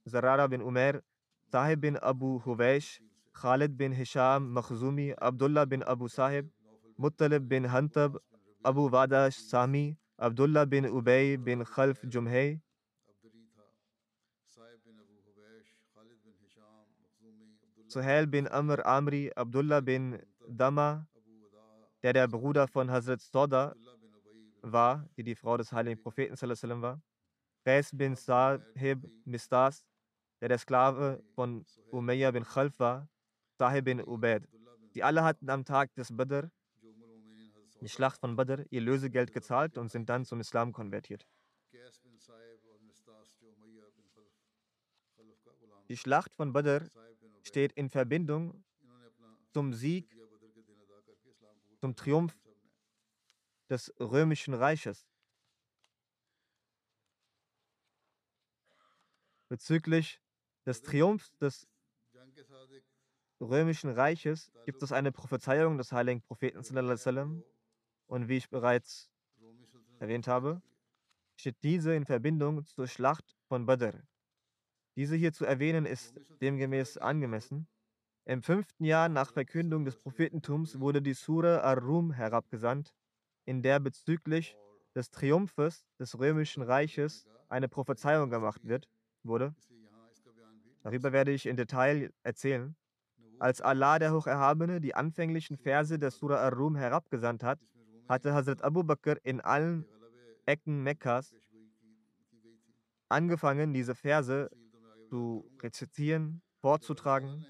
Zarara 0.09 0.49
bin 0.51 0.63
Umair, 0.63 1.03
Sahib 1.51 1.83
bin 1.83 1.99
Abu 2.01 2.41
Huwaish, 2.41 3.01
Khalid 3.35 3.77
bin 3.77 3.93
Hisham 3.93 4.49
Makhzumi, 4.55 5.15
Abdullah 5.21 5.67
bin 5.67 5.83
Abu 5.83 6.09
Sahib, 6.09 6.49
Muttalib 6.97 7.49
bin 7.51 7.65
Hantab, 7.65 8.17
Abu 8.65 8.89
Wadash 8.91 9.37
Sami, 9.37 9.99
Abdullah 10.19 10.65
bin 10.65 10.85
Ubay 10.85 11.37
bin 11.37 11.65
Khalf 11.65 12.01
Jumhay, 12.09 12.61
Suhail 17.89 18.27
bin 18.27 18.49
Amr 18.49 18.81
Amri, 18.87 19.31
Abdullah 19.37 19.83
bin 19.83 20.19
Dama, 20.49 21.07
der 22.03 22.15
der 22.15 22.27
Bruder 22.27 22.67
von 22.67 22.91
Hazrat 22.91 23.21
Soda 23.21 23.75
war, 24.63 25.05
die 25.19 25.25
die 25.25 25.35
Frau 25.35 25.59
des 25.59 25.73
heiligen 25.73 26.01
Propheten 26.01 26.35
war, 26.81 27.03
Qais 27.65 27.91
bin 27.93 28.17
Sahib 28.17 29.09
Mistas, 29.25 29.85
der 30.41 30.49
der 30.49 30.59
Sklave 30.59 31.23
von 31.35 31.65
Umayyah 31.91 32.33
bin 32.33 32.45
Khalf 32.45 32.79
war, 32.81 33.09
Sahib 33.59 33.85
bin 33.85 34.01
Ubaid. 34.01 34.49
Die 34.95 35.05
alle 35.05 35.23
hatten 35.23 35.49
am 35.49 35.65
Tag 35.65 35.95
des 35.95 36.15
Badr, 36.17 36.51
die 37.81 37.89
Schlacht 37.89 38.19
von 38.21 38.37
Badr, 38.37 38.65
ihr 38.71 38.81
Lösegeld 38.81 39.33
gezahlt 39.33 39.79
und 39.79 39.91
sind 39.91 40.09
dann 40.09 40.25
zum 40.25 40.41
Islam 40.41 40.73
konvertiert. 40.73 41.27
Die 45.89 45.97
Schlacht 45.97 46.35
von 46.35 46.53
Badr 46.53 46.89
steht 47.43 47.73
in 47.73 47.89
Verbindung 47.89 48.65
zum 49.53 49.73
Sieg, 49.73 50.17
zum 51.79 51.95
Triumph 51.95 52.37
des 53.69 53.93
römischen 54.01 54.55
Reiches. 54.55 55.07
Bezüglich 59.53 60.19
des 60.65 60.81
Triumphs 60.81 61.37
des 61.37 61.69
römischen 63.39 63.91
Reiches 63.91 64.51
gibt 64.65 64.83
es 64.83 64.93
eine 64.93 65.13
Prophezeiung 65.13 65.77
des 65.77 65.93
heiligen 65.93 66.23
Propheten 66.23 66.57
und 68.07 68.29
wie 68.29 68.37
ich 68.39 68.49
bereits 68.49 69.11
erwähnt 69.99 70.27
habe, 70.27 70.63
steht 71.37 71.63
diese 71.63 71.95
in 71.95 72.07
Verbindung 72.07 72.65
zur 72.65 72.87
Schlacht 72.87 73.37
von 73.47 73.67
Badr. 73.67 74.03
Diese 74.97 75.17
hier 75.17 75.35
zu 75.35 75.45
erwähnen 75.45 75.85
ist 75.85 76.19
demgemäß 76.41 76.97
angemessen. 76.97 77.69
Im 78.25 78.41
fünften 78.43 78.87
Jahr 78.87 79.11
nach 79.11 79.35
Verkündung 79.35 79.85
des 79.85 79.99
Prophetentums 79.99 80.81
wurde 80.81 81.03
die 81.03 81.13
Sura 81.13 81.59
Ar-Rum 81.59 82.13
herabgesandt, 82.13 82.95
in 83.45 83.61
der 83.61 83.81
bezüglich 83.81 84.57
des 84.95 85.11
Triumphes 85.11 85.85
des 85.99 86.19
römischen 86.19 86.63
Reiches 86.63 87.27
eine 87.51 87.69
Prophezeiung 87.69 88.31
gemacht 88.31 88.67
wird, 88.67 88.89
wurde. 89.25 89.55
Darüber 90.83 91.13
werde 91.13 91.33
ich 91.33 91.47
in 91.47 91.57
Detail 91.57 92.13
erzählen. 92.23 92.75
Als 93.39 93.61
Allah 93.61 93.99
der 93.99 94.13
Hocherhabene 94.13 94.81
die 94.81 94.95
anfänglichen 94.95 95.57
Verse 95.57 95.99
der 95.99 96.11
Surah 96.11 96.41
Ar-Rum 96.41 96.77
herabgesandt 96.77 97.43
hat, 97.43 97.61
hatte 98.09 98.35
Hazrat 98.35 98.63
Abu 98.63 98.83
Bakr 98.83 99.17
in 99.25 99.41
allen 99.41 99.85
Ecken 100.47 100.83
Mekkas 100.83 101.35
angefangen, 103.09 103.73
diese 103.73 103.95
Verse 103.95 104.51
zu 105.09 105.49
rezitieren, 105.61 106.43
vorzutragen, 106.61 107.45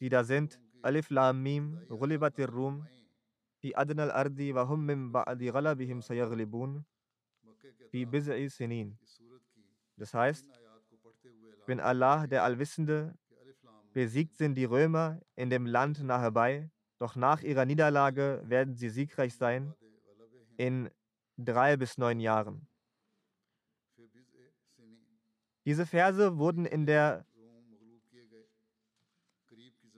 die 0.00 0.08
da 0.08 0.24
sind. 0.24 0.60
Alif 0.82 1.10
Lam 1.10 1.42
Mim, 1.42 1.78
Ghulibatir 1.88 2.48
Rum, 2.48 2.86
fi 3.58 3.74
adna 3.76 4.04
al-ardi 4.04 4.54
wa 4.54 4.66
hum 4.66 4.86
min 4.86 5.12
ba'di 5.12 5.50
ghalabihim 5.52 6.00
sayaghlibun, 6.00 6.84
fi 7.90 8.06
biz'i 8.06 8.48
sinin. 8.48 8.98
Das 9.96 10.14
heißt, 10.14 10.46
wenn 11.66 11.80
Allah, 11.80 12.26
der 12.26 12.44
Allwissende, 12.44 13.14
Besiegt 13.92 14.36
sind 14.36 14.54
die 14.54 14.64
Römer 14.64 15.20
in 15.34 15.50
dem 15.50 15.66
Land 15.66 16.02
nahe 16.04 16.30
bei, 16.30 16.70
doch 16.98 17.16
nach 17.16 17.42
ihrer 17.42 17.64
Niederlage 17.64 18.40
werden 18.44 18.76
sie 18.76 18.88
siegreich 18.88 19.34
sein 19.34 19.74
in 20.56 20.90
drei 21.36 21.76
bis 21.76 21.98
neun 21.98 22.20
Jahren. 22.20 22.68
Diese 25.64 25.86
Verse 25.86 26.38
wurden 26.38 26.66
in 26.66 26.86
der 26.86 27.26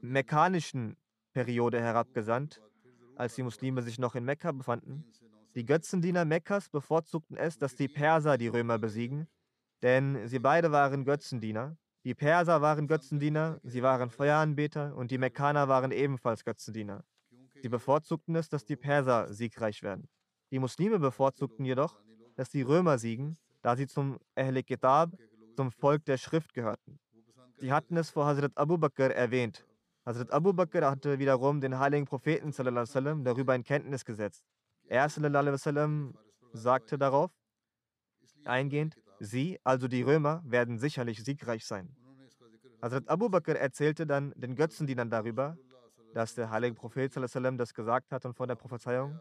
mekkanischen 0.01 0.97
Periode 1.33 1.81
herabgesandt, 1.81 2.63
als 3.17 3.35
die 3.35 3.43
Muslime 3.43 3.83
sich 3.83 3.99
noch 3.99 4.15
in 4.15 4.25
Mekka 4.25 4.53
befanden. 4.53 5.05
Die 5.55 5.67
Götzendiener 5.67 6.25
Mekkas 6.25 6.71
bevorzugten 6.71 7.37
es, 7.37 7.59
dass 7.59 7.77
die 7.77 7.89
Perser 7.89 8.39
die 8.39 8.49
Römer 8.49 8.79
besiegen, 8.79 9.29
denn 9.83 10.27
sie 10.29 10.39
beide 10.39 10.73
waren 10.73 11.05
Götzendiener. 11.05 11.77
Die 12.05 12.15
Perser 12.15 12.63
waren 12.63 12.89
Götzendiener, 12.89 13.61
sie 13.63 13.83
waren 13.83 14.11
Feueranbeter 14.11 14.97
und 14.97 15.11
die 15.11 15.19
Mekkaner 15.19 15.69
waren 15.69 15.93
ebenfalls 15.93 16.45
Götzendiener. 16.45 17.05
Sie 17.61 17.69
bevorzugten 17.69 18.35
es, 18.35 18.49
dass 18.49 18.65
die 18.65 18.77
Perser 18.77 19.33
siegreich 19.33 19.83
werden. 19.83 20.09
Die 20.51 20.59
Muslime 20.59 20.99
bevorzugten 20.99 21.65
jedoch, 21.65 22.01
dass 22.35 22.51
die 22.51 22.63
Römer 22.63 22.99
siegen, 22.99 23.39
da 23.63 23.77
sie 23.77 23.87
zum 23.87 24.19
Ahl 24.35 24.63
Kitab, 24.63 25.13
zum 25.57 25.71
Volk 25.71 26.05
der 26.07 26.17
Schrift 26.17 26.55
gehörten. 26.55 26.99
Sie 27.57 27.73
hatten 27.73 27.97
es 27.97 28.11
vor 28.11 28.27
Hazrat 28.27 28.53
Abu 28.57 28.79
Bakr 28.79 29.15
erwähnt. 29.15 29.65
Hazrat 30.05 30.33
Abu 30.33 30.53
Bakr 30.53 30.91
hatte 30.91 31.21
wiederum 31.21 31.61
den 31.61 31.79
heiligen 31.79 32.07
Propheten 32.07 32.51
sallam, 32.51 33.23
darüber 33.23 33.55
in 33.55 33.63
Kenntnis 33.63 34.05
gesetzt. 34.05 34.45
Er 34.89 35.09
sallam, 35.09 36.19
sagte 36.53 36.99
darauf 36.99 37.31
eingehend, 38.45 38.97
sie, 39.23 39.59
also 39.63 39.89
die 39.89 40.03
Römer, 40.03 40.43
werden 40.45 40.79
sicherlich 40.79 41.23
siegreich 41.23 41.65
sein. 41.65 41.95
Hazrat 42.83 43.09
Abu 43.09 43.29
Bakr 43.29 43.57
erzählte 43.57 44.07
dann 44.07 44.33
den 44.37 44.57
Götzendienern 44.57 45.09
darüber, 45.09 45.57
dass 46.15 46.35
der 46.35 46.51
heilige 46.51 46.75
Prophet 46.75 47.15
das 47.17 47.75
gesagt 47.75 48.11
hat 48.11 48.27
und 48.27 48.35
vor 48.35 48.47
der 48.47 48.57
Prophezeiung, 48.57 49.21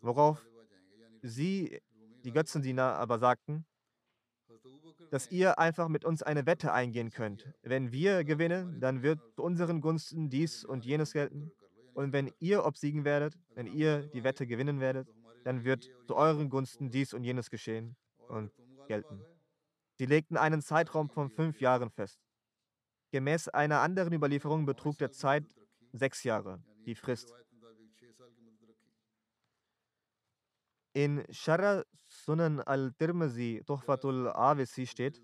worauf 0.00 0.44
sie, 1.22 1.80
die 2.24 2.32
Götzendiener, 2.32 2.94
aber 2.94 3.18
sagten, 3.18 3.66
dass 5.10 5.30
ihr 5.30 5.58
einfach 5.58 5.88
mit 5.88 6.04
uns 6.04 6.22
eine 6.22 6.46
Wette 6.46 6.72
eingehen 6.72 7.10
könnt. 7.10 7.52
Wenn 7.62 7.92
wir 7.92 8.24
gewinnen, 8.24 8.80
dann 8.80 9.02
wird 9.02 9.20
zu 9.34 9.42
unseren 9.42 9.80
Gunsten 9.80 10.30
dies 10.30 10.64
und 10.64 10.84
jenes 10.84 11.12
gelten. 11.12 11.52
Und 11.94 12.12
wenn 12.12 12.30
ihr 12.38 12.64
obsiegen 12.64 13.04
werdet, 13.04 13.38
wenn 13.54 13.66
ihr 13.66 14.06
die 14.08 14.24
Wette 14.24 14.46
gewinnen 14.46 14.80
werdet, 14.80 15.08
dann 15.44 15.64
wird 15.64 15.90
zu 16.06 16.16
euren 16.16 16.48
Gunsten 16.48 16.90
dies 16.90 17.12
und 17.12 17.24
jenes 17.24 17.50
geschehen 17.50 17.96
und 18.28 18.52
gelten. 18.90 19.24
Sie 19.98 20.06
legten 20.06 20.36
einen 20.36 20.62
Zeitraum 20.62 21.08
von 21.08 21.30
fünf 21.30 21.60
Jahren 21.60 21.90
fest. 21.90 22.18
Gemäß 23.12 23.48
einer 23.48 23.80
anderen 23.82 24.12
Überlieferung 24.12 24.66
betrug 24.66 24.98
der 24.98 25.12
Zeit 25.12 25.44
sechs 25.92 26.24
Jahre, 26.24 26.60
die 26.86 26.96
Frist. 26.96 27.32
In 30.92 31.24
Shara 31.30 31.84
Sunan 32.08 32.58
al-Tirmizi 32.58 33.62
Tuhfatul 33.64 34.28
Awisi 34.28 34.86
steht, 34.86 35.22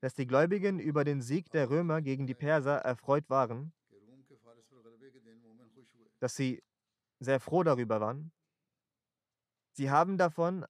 dass 0.00 0.12
die 0.12 0.26
Gläubigen 0.26 0.78
über 0.78 1.04
den 1.04 1.22
Sieg 1.22 1.50
der 1.50 1.70
Römer 1.70 2.02
gegen 2.02 2.26
die 2.26 2.34
Perser 2.34 2.76
erfreut 2.92 3.30
waren, 3.30 3.72
dass 6.18 6.34
sie 6.34 6.62
sehr 7.18 7.40
froh 7.40 7.62
darüber 7.62 7.98
waren. 8.00 8.30
Sie 9.72 9.90
haben 9.90 10.18
davon 10.18 10.66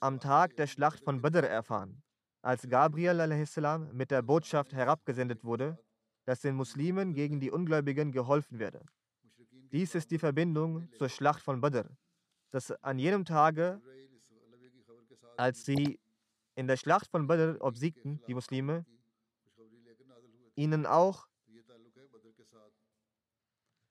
am 0.00 0.20
Tag 0.20 0.56
der 0.56 0.66
Schlacht 0.66 1.02
von 1.02 1.20
Badr 1.20 1.46
erfahren, 1.46 2.02
als 2.42 2.68
Gabriel 2.68 3.20
a.s. 3.20 3.60
mit 3.92 4.10
der 4.10 4.22
Botschaft 4.22 4.72
herabgesendet 4.72 5.44
wurde, 5.44 5.78
dass 6.24 6.40
den 6.40 6.54
Muslimen 6.54 7.14
gegen 7.14 7.40
die 7.40 7.50
Ungläubigen 7.50 8.12
geholfen 8.12 8.58
werde. 8.58 8.84
Dies 9.72 9.94
ist 9.94 10.10
die 10.10 10.18
Verbindung 10.18 10.90
zur 10.92 11.08
Schlacht 11.08 11.42
von 11.42 11.60
Badr, 11.60 11.88
dass 12.50 12.70
an 12.82 12.98
jenem 12.98 13.24
Tage, 13.24 13.80
als 15.36 15.64
sie 15.64 15.98
in 16.54 16.66
der 16.66 16.76
Schlacht 16.76 17.10
von 17.10 17.26
Badr 17.26 17.56
obsiegten, 17.60 18.20
die 18.26 18.34
Muslime, 18.34 18.84
ihnen 20.54 20.86
auch 20.86 21.28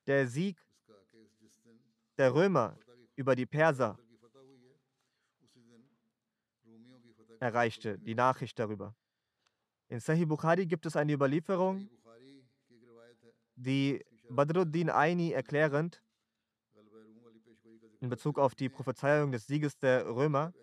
der 0.06 0.28
Sieg 0.28 0.58
der 2.17 2.34
Römer 2.34 2.78
über 3.15 3.36
die 3.36 3.46
Perser 3.46 3.98
erreichte, 7.39 7.97
die 8.00 8.15
Nachricht 8.15 8.58
darüber. 8.60 8.95
In 9.89 10.00
Sahih 10.00 10.26
Bukhari 10.26 10.65
gibt 10.65 10.86
es 10.86 10.95
eine 10.95 11.13
Überlieferung, 11.13 11.89
die 13.56 14.04
Badruddin 14.30 14.89
Aini 14.89 15.32
erklärend 15.32 16.04
in 18.00 18.10
Bezug 18.10 18.38
auf 18.38 18.54
die 18.54 18.69
Prophezeiung 18.69 19.32
des 19.32 19.47
Sieges 19.47 19.78
der 19.78 20.06
Römer. 20.08 20.54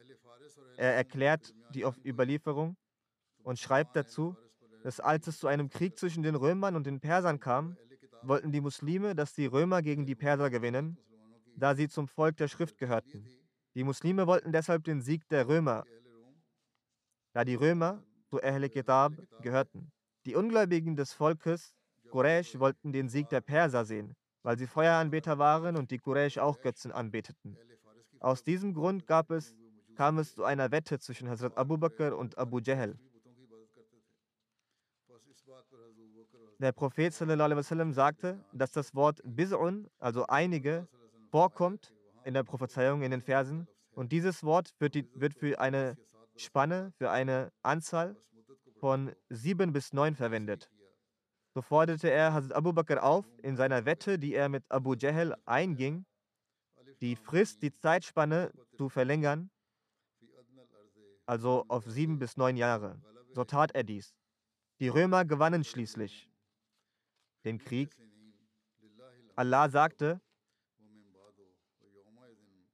Er 0.76 0.94
erklärt 0.94 1.54
die 1.74 1.84
Überlieferung 2.04 2.76
und 3.42 3.58
schreibt 3.58 3.96
dazu, 3.96 4.36
dass 4.82 5.00
als 5.00 5.26
es 5.26 5.38
zu 5.38 5.46
einem 5.46 5.70
Krieg 5.70 5.98
zwischen 5.98 6.22
den 6.22 6.34
Römern 6.34 6.76
und 6.76 6.86
den 6.86 7.00
Persern 7.00 7.40
kam, 7.40 7.76
wollten 8.22 8.52
die 8.52 8.60
Muslime, 8.60 9.14
dass 9.14 9.32
die 9.34 9.46
Römer 9.46 9.82
gegen 9.82 10.06
die 10.06 10.14
Perser 10.14 10.50
gewinnen, 10.50 10.98
da 11.56 11.74
sie 11.74 11.88
zum 11.88 12.08
Volk 12.08 12.36
der 12.36 12.48
Schrift 12.48 12.78
gehörten. 12.78 13.26
Die 13.74 13.84
Muslime 13.84 14.26
wollten 14.26 14.52
deshalb 14.52 14.84
den 14.84 15.00
Sieg 15.00 15.28
der 15.28 15.48
Römer, 15.48 15.84
da 17.34 17.44
die 17.44 17.56
Römer 17.56 18.02
zu 18.30 18.42
Ahl 18.42 18.68
Kitab 18.68 19.12
gehörten. 19.42 19.90
Die 20.24 20.36
Ungläubigen 20.36 20.96
des 20.96 21.12
Volkes 21.12 21.74
Quraysh 22.10 22.58
wollten 22.60 22.92
den 22.92 23.08
Sieg 23.08 23.28
der 23.28 23.40
Perser 23.40 23.84
sehen, 23.84 24.14
weil 24.42 24.56
sie 24.56 24.68
Feueranbeter 24.68 25.36
waren 25.36 25.76
und 25.76 25.90
die 25.90 25.98
Quraysh 25.98 26.38
auch 26.38 26.60
Götzen 26.60 26.92
anbeteten. 26.92 27.58
Aus 28.20 28.44
diesem 28.44 28.72
Grund 28.72 29.06
gab 29.06 29.30
es, 29.32 29.56
kam 29.96 30.18
es 30.18 30.34
zu 30.34 30.44
einer 30.44 30.70
Wette 30.70 30.98
zwischen 31.00 31.28
Hazrat 31.28 31.58
Abu 31.58 31.76
Bakr 31.76 32.16
und 32.16 32.38
Abu 32.38 32.60
Jahl. 32.60 32.96
Der 36.60 36.72
Prophet 36.72 37.12
sallam, 37.12 37.92
sagte, 37.92 38.42
dass 38.52 38.70
das 38.70 38.94
Wort 38.94 39.20
Biz'un, 39.24 39.88
also 39.98 40.26
einige, 40.28 40.86
vorkommt 41.30 41.92
in 42.24 42.32
der 42.32 42.44
Prophezeiung 42.44 43.02
in 43.02 43.10
den 43.10 43.20
Versen. 43.20 43.66
Und 43.94 44.12
dieses 44.12 44.44
Wort 44.44 44.72
wird, 44.78 44.94
die, 44.94 45.08
wird 45.14 45.34
für 45.34 45.58
eine 45.60 45.96
Spanne, 46.36 46.92
für 46.98 47.10
eine 47.10 47.52
Anzahl 47.62 48.16
von 48.80 49.14
sieben 49.28 49.72
bis 49.72 49.92
neun 49.92 50.16
verwendet. 50.16 50.70
So 51.54 51.62
forderte 51.62 52.10
er 52.10 52.32
Hazrat 52.32 52.56
Abu 52.56 52.72
Bakr 52.72 53.02
auf, 53.02 53.26
in 53.42 53.56
seiner 53.56 53.84
Wette, 53.84 54.18
die 54.18 54.34
er 54.34 54.48
mit 54.48 54.64
Abu 54.70 54.94
Jahl 54.94 55.36
einging, 55.44 56.04
die 57.00 57.16
Frist, 57.16 57.62
die 57.62 57.72
Zeitspanne 57.72 58.52
zu 58.76 58.88
verlängern, 58.88 59.50
also 61.26 61.64
auf 61.68 61.84
sieben 61.84 62.18
bis 62.18 62.36
neun 62.36 62.56
Jahre. 62.56 63.00
So 63.32 63.44
tat 63.44 63.74
er 63.74 63.84
dies. 63.84 64.14
Die 64.80 64.88
Römer 64.88 65.24
gewannen 65.24 65.64
schließlich 65.64 66.28
den 67.44 67.58
Krieg. 67.58 67.96
Allah 69.36 69.68
sagte, 69.68 70.20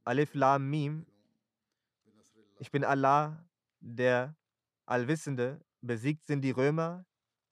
Alif 0.05 0.35
Lam 0.35 0.69
Mim, 0.71 1.07
ich 2.59 2.71
bin 2.71 2.85
Allah, 2.85 3.47
der 3.81 4.37
Allwissende, 4.87 5.61
besiegt 5.81 6.27
sind 6.27 6.43
die 6.43 6.51
Römer, 6.51 7.05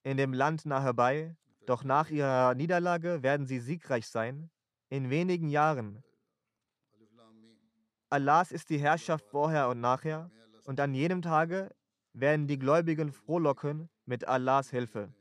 in 0.03 0.17
dem 0.17 0.33
Land 0.33 0.65
nahe 0.65 0.93
bei, 0.93 1.35
doch 1.65 1.83
nach 1.83 2.09
ihrer 2.09 2.55
Niederlage 2.55 3.21
werden 3.21 3.45
sie 3.45 3.59
siegreich 3.59 4.07
sein, 4.07 4.49
in 4.89 5.09
wenigen 5.09 5.49
Jahren. 5.49 6.03
Allahs 8.09 8.51
ist 8.51 8.69
die 8.69 8.79
Herrschaft 8.79 9.25
vorher 9.25 9.69
und 9.69 9.79
nachher, 9.81 10.31
und 10.65 10.79
an 10.79 10.93
jedem 10.93 11.21
Tage 11.21 11.69
werden 12.13 12.47
die 12.47 12.57
Gläubigen 12.57 13.11
frohlocken 13.11 13.89
mit 14.05 14.27
Allahs 14.27 14.69
Hilfe. 14.71 15.13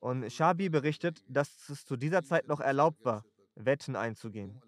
Und 0.00 0.30
Shabi 0.30 0.68
berichtet, 0.68 1.24
dass 1.28 1.68
es 1.68 1.84
zu 1.84 1.96
dieser 1.96 2.22
Zeit 2.22 2.48
noch 2.48 2.60
erlaubt 2.60 3.04
war, 3.04 3.24
Wetten 3.54 3.96
einzugehen. 3.96 4.60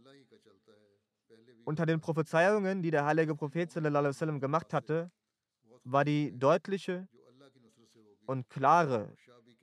Unter 1.66 1.84
den 1.84 2.00
Prophezeiungen, 2.00 2.80
die 2.80 2.92
der 2.92 3.04
heilige 3.04 3.34
Prophet 3.34 3.72
sallam, 3.72 4.38
gemacht 4.38 4.72
hatte, 4.72 5.10
war 5.82 6.04
die 6.04 6.30
deutliche 6.38 7.08
und 8.26 8.48
klare 8.48 9.12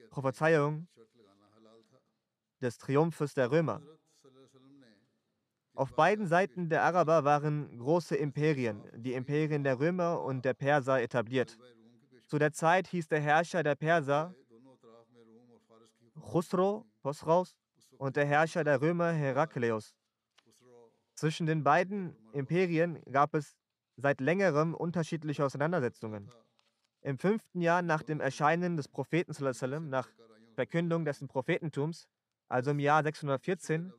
Prophezeiung 0.09 0.85
des 2.61 2.77
Triumphes 2.77 3.33
der 3.35 3.49
Römer. 3.49 3.81
Auf 5.75 5.95
beiden 5.95 6.27
Seiten 6.27 6.67
der 6.67 6.83
Araber 6.83 7.23
waren 7.23 7.79
große 7.79 8.17
Imperien, 8.17 8.83
die 8.95 9.13
Imperien 9.13 9.63
der 9.63 9.79
Römer 9.79 10.21
und 10.23 10.43
der 10.43 10.53
Perser 10.53 11.01
etabliert. 11.01 11.57
Zu 12.27 12.37
der 12.37 12.51
Zeit 12.51 12.87
hieß 12.87 13.07
der 13.07 13.21
Herrscher 13.21 13.63
der 13.63 13.75
Perser 13.75 14.35
Khusro, 16.19 16.85
Khosraus, 17.01 17.55
und 17.97 18.17
der 18.17 18.25
Herrscher 18.25 18.65
der 18.65 18.81
Römer 18.81 19.13
Herakleus. 19.13 19.95
Zwischen 21.23 21.45
den 21.45 21.63
beiden 21.63 22.17
Imperien 22.33 23.01
gab 23.09 23.33
es 23.33 23.55
seit 23.95 24.19
längerem 24.19 24.73
unterschiedliche 24.73 25.45
Auseinandersetzungen. 25.45 26.29
Im 26.99 27.17
fünften 27.17 27.61
Jahr 27.61 27.81
nach 27.81 28.03
dem 28.03 28.19
Erscheinen 28.19 28.75
des 28.75 28.89
Propheten, 28.89 29.31
nach 29.89 30.09
Verkündung 30.55 31.05
dessen 31.05 31.29
Prophetentums, 31.29 32.09
also 32.49 32.71
im 32.71 32.79
Jahr 32.79 33.03
614, 33.03 33.93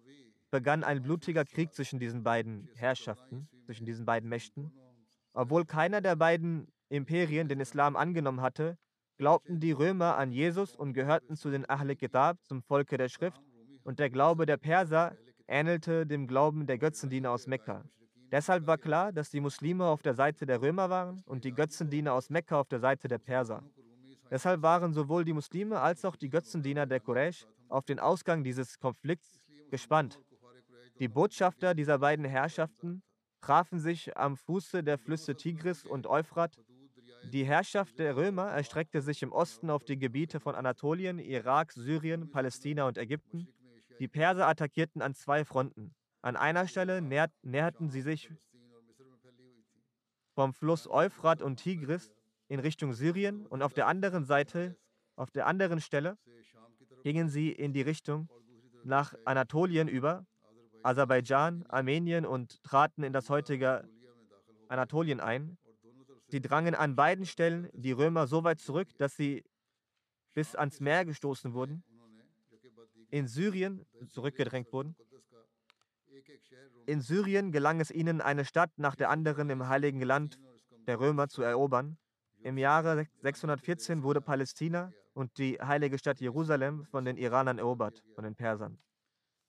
begann 0.51 0.85
ein 0.85 1.01
blutiger 1.01 1.47
Krieg 1.47 1.73
zwischen 1.73 1.99
diesen 1.99 2.25
beiden 2.25 2.69
Herrschaften, 2.75 3.49
zwischen 3.65 3.87
diesen 3.87 4.05
beiden 4.05 4.29
Mächten. 4.29 4.71
Obwohl 5.33 5.65
keiner 5.65 6.03
der 6.03 6.17
beiden 6.17 6.69
Imperien 6.91 7.49
den 7.49 7.61
Islam 7.61 7.97
angenommen 7.97 8.43
hatte, 8.43 8.77
glaubten 9.17 9.61
die 9.61 9.73
Römer 9.73 10.19
an 10.19 10.31
Jesus 10.31 10.77
und 10.77 10.93
gehörten 10.93 11.37
zu 11.37 11.51
den 11.51 11.67
Ahle 11.71 11.97
Kitab, 11.97 12.37
zum 12.45 12.63
Volke 12.63 12.99
der 12.99 13.09
Schrift, 13.09 13.41
und 13.83 13.99
der 13.99 14.11
Glaube 14.11 14.45
der 14.45 14.59
Perser 14.59 15.17
ähnelte 15.47 16.07
dem 16.07 16.27
Glauben 16.27 16.67
der 16.67 16.79
Götzendiener 16.79 17.31
aus 17.31 17.47
Mekka. 17.47 17.85
Deshalb 18.31 18.67
war 18.67 18.79
klar, 18.79 19.13
dass 19.13 19.31
die 19.31 19.41
Muslime 19.41 19.85
auf 19.87 20.03
der 20.03 20.15
Seite 20.15 20.47
der 20.47 20.61
Römer 20.61 20.91
waren 20.91 21.23
und 21.27 21.45
die 21.45 21.53
Götzendiener 21.53 22.13
aus 22.15 22.31
Mekka 22.31 22.59
auf 22.59 22.69
der 22.69 22.81
Seite 22.81 23.07
der 23.09 23.19
Perser. 23.19 23.63
Deshalb 24.31 24.63
waren 24.63 24.93
sowohl 24.93 25.25
die 25.25 25.33
Muslime 25.33 25.81
als 25.81 26.05
auch 26.05 26.17
die 26.17 26.31
Götzendiener 26.31 26.87
der 26.87 27.01
Quraysh 27.01 27.47
auf 27.69 27.85
den 27.85 27.99
Ausgang 27.99 28.43
dieses 28.43 28.79
Konflikts 28.79 29.41
gespannt. 29.71 30.21
Die 30.99 31.09
Botschafter 31.09 31.75
dieser 31.75 31.99
beiden 31.99 32.25
Herrschaften 32.25 33.03
trafen 33.41 33.79
sich 33.79 34.17
am 34.17 34.37
Fuße 34.37 34.83
der 34.83 34.99
Flüsse 34.99 35.35
Tigris 35.35 35.85
und 35.85 36.07
Euphrat. 36.07 36.59
Die 37.33 37.45
Herrschaft 37.45 37.99
der 37.99 38.17
Römer 38.17 38.47
erstreckte 38.47 39.03
sich 39.03 39.23
im 39.23 39.33
Osten 39.33 39.71
auf 39.71 39.85
die 39.85 39.99
Gebiete 39.99 40.41
von 40.41 40.55
Anatolien, 40.55 41.19
Irak, 41.19 41.73
Syrien, 41.73 42.31
Palästina 42.31 42.87
und 42.87 42.99
Ägypten. 42.99 43.49
Die 44.05 44.09
Perser 44.09 44.47
attackierten 44.49 45.01
an 45.01 45.15
zwei 45.15 45.47
Fronten. 45.47 45.95
An 46.21 46.37
einer 46.37 46.69
Stelle 46.69 47.01
näher 47.01 47.31
näherten 47.41 47.89
sie 47.89 48.03
sich 48.03 48.31
vom 50.35 50.53
Fluss 50.53 50.87
Euphrat 50.87 51.41
und 51.41 51.57
Tigris 51.57 52.13
in 52.49 52.61
Richtung 52.61 52.93
Syrien 52.93 53.47
und 53.47 53.63
auf 53.63 53.73
der 53.73 53.87
anderen 53.87 54.27
Seite, 54.27 54.77
auf 55.17 55.31
der 55.31 55.47
anderen 55.47 55.81
Stelle, 55.81 56.19
gingen 57.03 57.31
sie 57.31 57.51
in 57.51 57.73
die 57.73 57.81
Richtung 57.81 58.29
nach 58.85 59.15
Anatolien 59.25 59.89
über, 59.89 60.27
Aserbaidschan, 60.83 61.65
Armenien 61.71 62.27
und 62.27 62.63
traten 62.63 63.05
in 63.05 63.15
das 63.15 63.31
heutige 63.31 63.89
Anatolien 64.69 65.21
ein. 65.21 65.57
Sie 66.27 66.43
drangen 66.43 66.75
an 66.75 66.95
beiden 66.95 67.25
Stellen 67.25 67.71
die 67.73 67.93
Römer 67.93 68.27
so 68.27 68.45
weit 68.45 68.61
zurück, 68.61 68.89
dass 68.99 69.17
sie 69.17 69.45
bis 70.35 70.55
ans 70.55 70.81
Meer 70.81 71.07
gestoßen 71.07 71.55
wurden, 71.55 71.83
in 73.15 73.29
Syrien 73.29 73.87
zurückgedrängt 74.09 74.73
wurden. 74.73 74.97
In 76.87 77.01
Syrien 77.01 77.53
gelang 77.53 77.79
es 77.79 77.93
ihnen, 77.93 78.21
eine 78.21 78.45
Stadt 78.45 78.73
nach 78.77 78.97
der 78.97 79.09
anderen 79.09 79.51
im 79.51 79.69
Heiligen 79.69 80.03
Land 80.03 80.41
der 80.89 80.99
Römer 80.99 81.29
zu 81.29 81.43
erobern. 81.43 81.97
Im 82.43 82.59
Jahre 82.59 83.07
614 83.23 84.03
wurde 84.03 84.21
Palästina 84.21 84.93
und 85.13 85.39
die 85.39 85.59
heilige 85.61 85.97
Stadt 85.97 86.21
Jerusalem 86.21 86.87
von 86.87 87.05
den 87.05 87.17
Iranern 87.17 87.59
erobert, 87.59 88.03
von 88.17 88.25
den 88.25 88.35
Persern. 88.35 88.79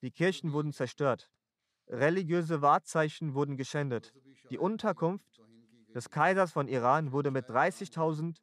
Die 0.04 0.12
Kirchen 0.12 0.54
wurden 0.54 0.72
zerstört. 0.72 1.32
Religiöse 1.88 2.62
Wahrzeichen 2.62 3.34
wurden 3.34 3.58
geschändet. 3.58 4.14
Die 4.52 4.60
Unterkunft 4.60 5.42
des 5.96 6.12
Kaisers 6.12 6.52
von 6.52 6.68
Iran 6.68 7.12
wurde 7.12 7.32
mit 7.32 7.50
30.000 7.50 8.38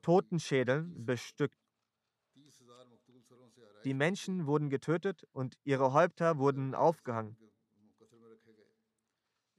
Totenschädeln 0.00 1.04
bestückt. 1.04 1.65
Die 3.86 3.94
Menschen 3.94 4.48
wurden 4.48 4.68
getötet 4.68 5.28
und 5.30 5.56
ihre 5.62 5.92
Häupter 5.92 6.38
wurden 6.38 6.74
aufgehangen. 6.74 7.36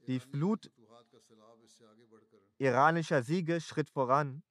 Die 0.05 0.19
Flut 0.19 0.69
iranischer 2.57 3.23
Siege 3.23 3.61
schritt 3.61 3.89
voran 3.89 4.43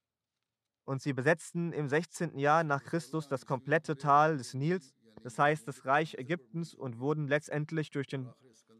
und 0.86 1.02
sie 1.02 1.12
besetzten 1.12 1.74
im 1.74 1.90
16. 1.90 2.38
Jahr 2.38 2.64
nach 2.64 2.84
Christus 2.84 3.28
das 3.28 3.44
komplette 3.44 3.98
Tal 3.98 4.38
des 4.38 4.54
Nils, 4.54 4.94
das 5.22 5.38
heißt 5.38 5.68
das 5.68 5.84
Reich 5.84 6.14
Ägyptens, 6.14 6.72
und 6.72 6.98
wurden 6.98 7.28
letztendlich 7.28 7.90
durch 7.90 8.06
den 8.06 8.32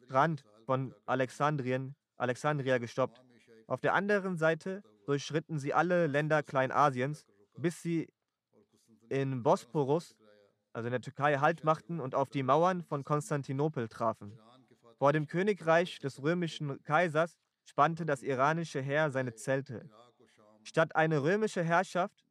Rand 0.09 0.45
von 0.65 0.95
Alexandrien, 1.05 1.95
Alexandria 2.17 2.79
gestoppt. 2.79 3.23
Auf 3.67 3.83
der 3.83 3.93
anderen 3.93 4.39
Seite 4.39 4.83
durchschritten 5.05 5.59
sie 5.59 5.75
alle 5.75 6.07
Länder 6.07 6.43
Kleinasiens, 6.43 7.27
bis 7.59 7.83
sie 7.83 8.09
in 9.11 9.43
Bosporus, 9.43 10.17
also 10.77 10.89
in 10.89 10.93
der 10.93 11.01
Türkei, 11.01 11.39
Halt 11.39 11.65
machten 11.65 12.01
und 12.01 12.15
auf 12.15 12.29
die 12.29 12.43
Mauern 12.43 12.83
von 12.83 13.03
Konstantinopel 13.03 13.89
trafen. 13.89 14.39
Vor 14.99 15.15
dem 15.15 15.27
Königreich 15.27 16.01
des 16.01 16.23
römischen 16.23 16.83
Kaisers 16.83 17.39
spannte 17.65 18.05
das 18.05 18.23
iranische 18.23 18.83
Heer 18.83 19.11
seine 19.11 19.35
Zelte. 19.35 19.89
Statt 20.65 20.95
eine 20.95 21.23
römische 21.23 21.65
Herrschaft 21.65 22.27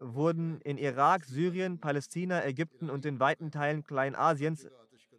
wurden 0.00 0.60
in 0.60 0.76
Irak, 0.76 1.24
Syrien, 1.24 1.80
Palästina, 1.80 2.44
Ägypten 2.44 2.90
und 2.90 3.06
in 3.06 3.18
weiten 3.18 3.50
Teilen 3.50 3.84
Kleinasiens 3.84 4.68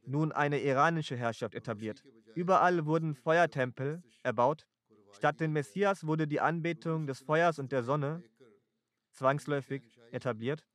nun 0.06 0.32
eine 0.32 0.62
iranische 0.62 1.16
Herrschaft 1.16 1.56
etabliert. 1.56 2.04
Überall 2.36 2.86
wurden 2.86 3.16
Feuertempel 3.16 4.04
erbaut. 4.22 4.68
Statt 5.12 5.40
den 5.40 5.54
Messias 5.54 6.06
wurde 6.06 6.28
die 6.28 6.40
Anbetung 6.40 7.08
des 7.08 7.22
Feuers 7.22 7.58
und 7.58 7.72
der 7.72 7.82
Sonne 7.82 8.22
zwangsläufig 9.16 9.84
etabliert. 10.12 10.66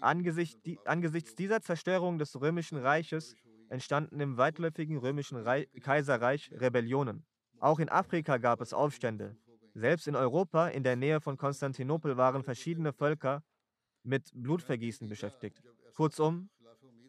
Angesichts, 0.00 0.60
die, 0.62 0.78
angesichts 0.84 1.34
dieser 1.34 1.60
Zerstörung 1.60 2.18
des 2.18 2.40
römischen 2.40 2.78
Reiches 2.78 3.34
entstanden 3.68 4.20
im 4.20 4.36
weitläufigen 4.36 4.98
römischen 4.98 5.38
Reich, 5.38 5.68
Kaiserreich 5.82 6.50
Rebellionen. 6.52 7.26
Auch 7.58 7.80
in 7.80 7.88
Afrika 7.88 8.38
gab 8.38 8.60
es 8.60 8.72
Aufstände. 8.72 9.36
Selbst 9.74 10.06
in 10.06 10.16
Europa, 10.16 10.68
in 10.68 10.82
der 10.82 10.96
Nähe 10.96 11.20
von 11.20 11.36
Konstantinopel, 11.36 12.16
waren 12.16 12.42
verschiedene 12.42 12.92
Völker 12.92 13.42
mit 14.02 14.30
Blutvergießen 14.34 15.08
beschäftigt. 15.08 15.60
Kurzum, 15.94 16.50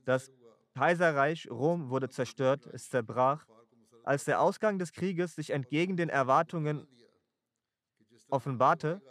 das 0.05 0.31
Kaiserreich 0.73 1.49
Rom 1.49 1.89
wurde 1.89 2.09
zerstört, 2.09 2.65
es 2.67 2.89
zerbrach. 2.89 3.45
Als 4.03 4.25
der 4.25 4.41
Ausgang 4.41 4.79
des 4.79 4.91
Krieges 4.91 5.35
sich 5.35 5.51
entgegen 5.51 5.97
den 5.97 6.09
Erwartungen 6.09 6.87
offenbarte, 8.29 9.01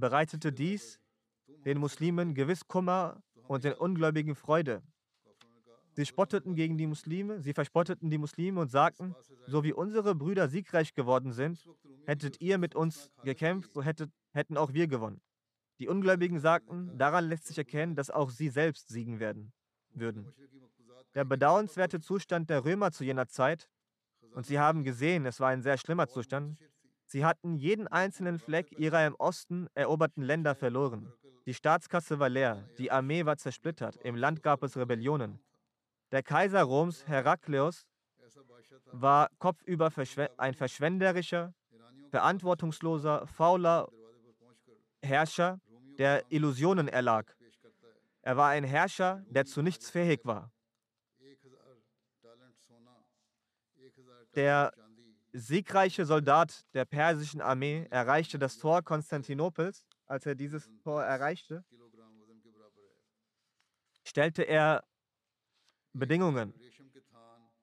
bereitete 0.00 0.52
dies 0.52 1.00
den 1.64 1.78
Muslimen 1.78 2.34
gewiss 2.34 2.66
Kummer 2.66 3.22
und 3.46 3.64
den 3.64 3.74
Ungläubigen 3.74 4.34
Freude. 4.34 4.82
Sie 5.92 6.06
spotteten 6.06 6.54
gegen 6.54 6.78
die 6.78 6.86
Muslime, 6.86 7.40
sie 7.40 7.52
verspotteten 7.52 8.08
die 8.08 8.18
Muslime 8.18 8.60
und 8.60 8.70
sagten, 8.70 9.16
so 9.46 9.64
wie 9.64 9.72
unsere 9.72 10.14
Brüder 10.14 10.48
siegreich 10.48 10.94
geworden 10.94 11.32
sind, 11.32 11.68
hättet 12.06 12.40
ihr 12.40 12.58
mit 12.58 12.76
uns 12.76 13.10
gekämpft, 13.24 13.72
so 13.74 13.82
hättet, 13.82 14.12
hätten 14.32 14.56
auch 14.56 14.72
wir 14.72 14.86
gewonnen. 14.86 15.20
Die 15.80 15.88
Ungläubigen 15.88 16.38
sagten, 16.38 16.96
daran 16.98 17.28
lässt 17.28 17.46
sich 17.46 17.58
erkennen, 17.58 17.96
dass 17.96 18.10
auch 18.10 18.30
sie 18.30 18.48
selbst 18.48 18.88
siegen 18.88 19.18
werden 19.18 19.52
würden. 19.92 20.32
Der 21.14 21.24
bedauernswerte 21.24 22.00
Zustand 22.00 22.48
der 22.50 22.64
Römer 22.64 22.92
zu 22.92 23.04
jener 23.04 23.26
Zeit, 23.26 23.68
und 24.32 24.46
sie 24.46 24.58
haben 24.58 24.84
gesehen, 24.84 25.26
es 25.26 25.40
war 25.40 25.48
ein 25.48 25.62
sehr 25.62 25.78
schlimmer 25.78 26.06
Zustand, 26.06 26.58
sie 27.08 27.24
hatten 27.24 27.56
jeden 27.56 27.88
einzelnen 27.88 28.38
Fleck 28.38 28.78
ihrer 28.78 29.06
im 29.06 29.14
Osten 29.16 29.68
eroberten 29.74 30.22
Länder 30.22 30.54
verloren. 30.54 31.12
Die 31.46 31.54
Staatskasse 31.54 32.18
war 32.18 32.28
leer, 32.28 32.68
die 32.78 32.92
Armee 32.92 33.24
war 33.24 33.36
zersplittert, 33.36 33.96
im 34.04 34.14
Land 34.14 34.42
gab 34.42 34.62
es 34.62 34.76
Rebellionen. 34.76 35.40
Der 36.12 36.22
Kaiser 36.22 36.62
Roms, 36.62 37.06
Herakleus, 37.06 37.86
war 38.92 39.30
kopfüber 39.38 39.90
ein 40.36 40.54
verschwenderischer, 40.54 41.54
verantwortungsloser, 42.10 43.26
fauler 43.26 43.88
Herrscher, 45.02 45.60
der 45.98 46.24
Illusionen 46.30 46.88
erlag. 46.88 47.34
Er 48.22 48.36
war 48.36 48.50
ein 48.50 48.64
Herrscher, 48.64 49.24
der 49.28 49.44
zu 49.44 49.62
nichts 49.62 49.90
fähig 49.90 50.20
war. 50.24 50.52
Der 54.34 54.72
siegreiche 55.32 56.04
Soldat 56.04 56.64
der 56.74 56.84
persischen 56.84 57.40
Armee 57.40 57.86
erreichte 57.90 58.38
das 58.38 58.58
Tor 58.58 58.82
Konstantinopels 58.82 59.84
als 60.08 60.26
er 60.26 60.34
dieses 60.34 60.68
Tor 60.82 61.04
erreichte, 61.04 61.64
stellte 64.04 64.42
er 64.42 64.84
Bedingungen. 65.92 66.54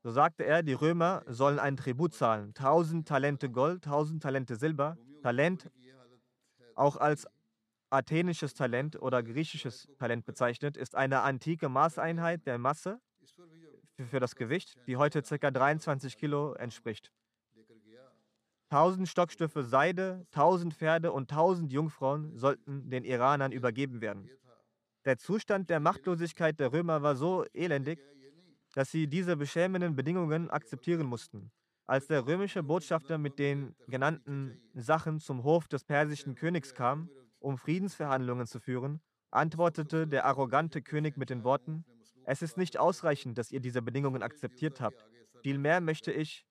So 0.04 0.12
sagte 0.12 0.45
er, 0.45 0.62
die 0.62 0.73
Römer 0.73 1.23
sollen 1.28 1.58
einen 1.58 1.78
Tribut 1.78 2.13
zahlen. 2.13 2.49
1000 2.49 3.08
Talente 3.08 3.49
Gold, 3.49 3.86
1000 3.86 4.21
Talente 4.21 4.56
Silber. 4.56 4.97
Talent 5.23 5.71
auch 6.75 6.97
als 6.97 7.28
athenisches 7.89 8.54
Talent 8.54 9.01
oder 9.01 9.23
griechisches 9.23 9.88
Talent 9.97 10.25
bezeichnet, 10.25 10.78
ist 10.78 10.95
eine 10.95 11.21
antike 11.21 11.69
Maßeinheit 11.69 12.45
der 12.45 12.58
Masse 12.58 12.99
für 14.10 14.19
das 14.19 14.36
Gewicht, 14.36 14.75
die 14.86 14.97
heute 14.97 15.23
ca. 15.23 15.51
23 15.51 16.17
Kilo 16.17 16.54
entspricht. 16.54 17.12
1000 18.75 19.07
Stockstücke 19.07 19.63
Seide, 19.63 20.25
1000 20.33 20.73
Pferde 20.73 21.13
und 21.13 21.31
1000 21.31 21.71
Jungfrauen 21.71 22.38
sollten 22.38 22.89
den 22.89 23.05
Iranern 23.05 23.53
übergeben 23.53 24.01
werden. 24.01 24.29
Der 25.05 25.17
Zustand 25.17 25.69
der 25.69 25.79
Machtlosigkeit 25.79 26.59
der 26.59 26.73
Römer 26.73 27.01
war 27.01 27.15
so 27.15 27.45
elendig, 27.53 27.99
dass 28.73 28.91
sie 28.91 29.07
diese 29.07 29.38
beschämenden 29.38 29.95
Bedingungen 29.95 30.49
akzeptieren 30.49 31.07
mussten. 31.07 31.51
Als 31.85 32.07
der 32.07 32.27
römische 32.27 32.63
Botschafter 32.63 33.17
mit 33.17 33.39
den 33.39 33.75
genannten 33.88 34.59
Sachen 34.73 35.21
zum 35.21 35.45
Hof 35.45 35.69
des 35.69 35.85
persischen 35.85 36.35
Königs 36.35 36.73
kam, 36.73 37.09
um 37.39 37.57
Friedensverhandlungen 37.57 38.45
zu 38.45 38.59
führen, 38.59 38.99
antwortete 39.31 40.05
der 40.05 40.25
arrogante 40.25 40.81
König 40.81 41.15
mit 41.15 41.29
den 41.29 41.45
Worten, 41.45 41.85
es 42.25 42.41
ist 42.41 42.57
nicht 42.57 42.77
ausreichend, 42.77 43.38
dass 43.38 43.53
ihr 43.53 43.61
diese 43.61 43.81
Bedingungen 43.81 44.21
akzeptiert 44.21 44.81
habt. 44.81 45.05
Vielmehr 45.43 45.79
möchte 45.79 46.11
ich 46.11 46.45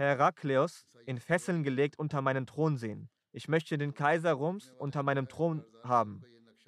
Herakleus 0.00 0.86
in 1.06 1.18
Fesseln 1.18 1.62
gelegt 1.62 1.98
unter 1.98 2.22
meinen 2.22 2.46
Thron 2.46 2.76
sehen. 2.76 3.10
Ich 3.32 3.48
möchte 3.48 3.78
den 3.78 3.94
Kaiser 3.94 4.32
Roms 4.32 4.72
unter 4.78 5.02
meinem 5.02 5.28
Thron 5.28 5.64
haben. 5.84 6.24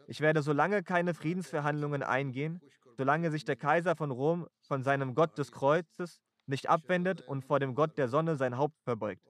Ich 0.06 0.20
werde 0.20 0.42
solange 0.42 0.82
keine 0.82 1.14
Friedensverhandlungen 1.14 2.02
eingehen, 2.02 2.60
solange 2.96 3.30
sich 3.30 3.44
der 3.44 3.56
Kaiser 3.56 3.96
von 3.96 4.10
Rom 4.10 4.46
von 4.60 4.82
seinem 4.82 5.14
Gott 5.14 5.38
des 5.38 5.50
Kreuzes 5.50 6.20
nicht 6.46 6.68
abwendet 6.68 7.22
und 7.22 7.44
vor 7.44 7.58
dem 7.58 7.74
Gott 7.74 7.96
der 7.96 8.08
Sonne 8.08 8.36
sein 8.36 8.58
Haupt 8.58 8.78
verbeugt, 8.82 9.22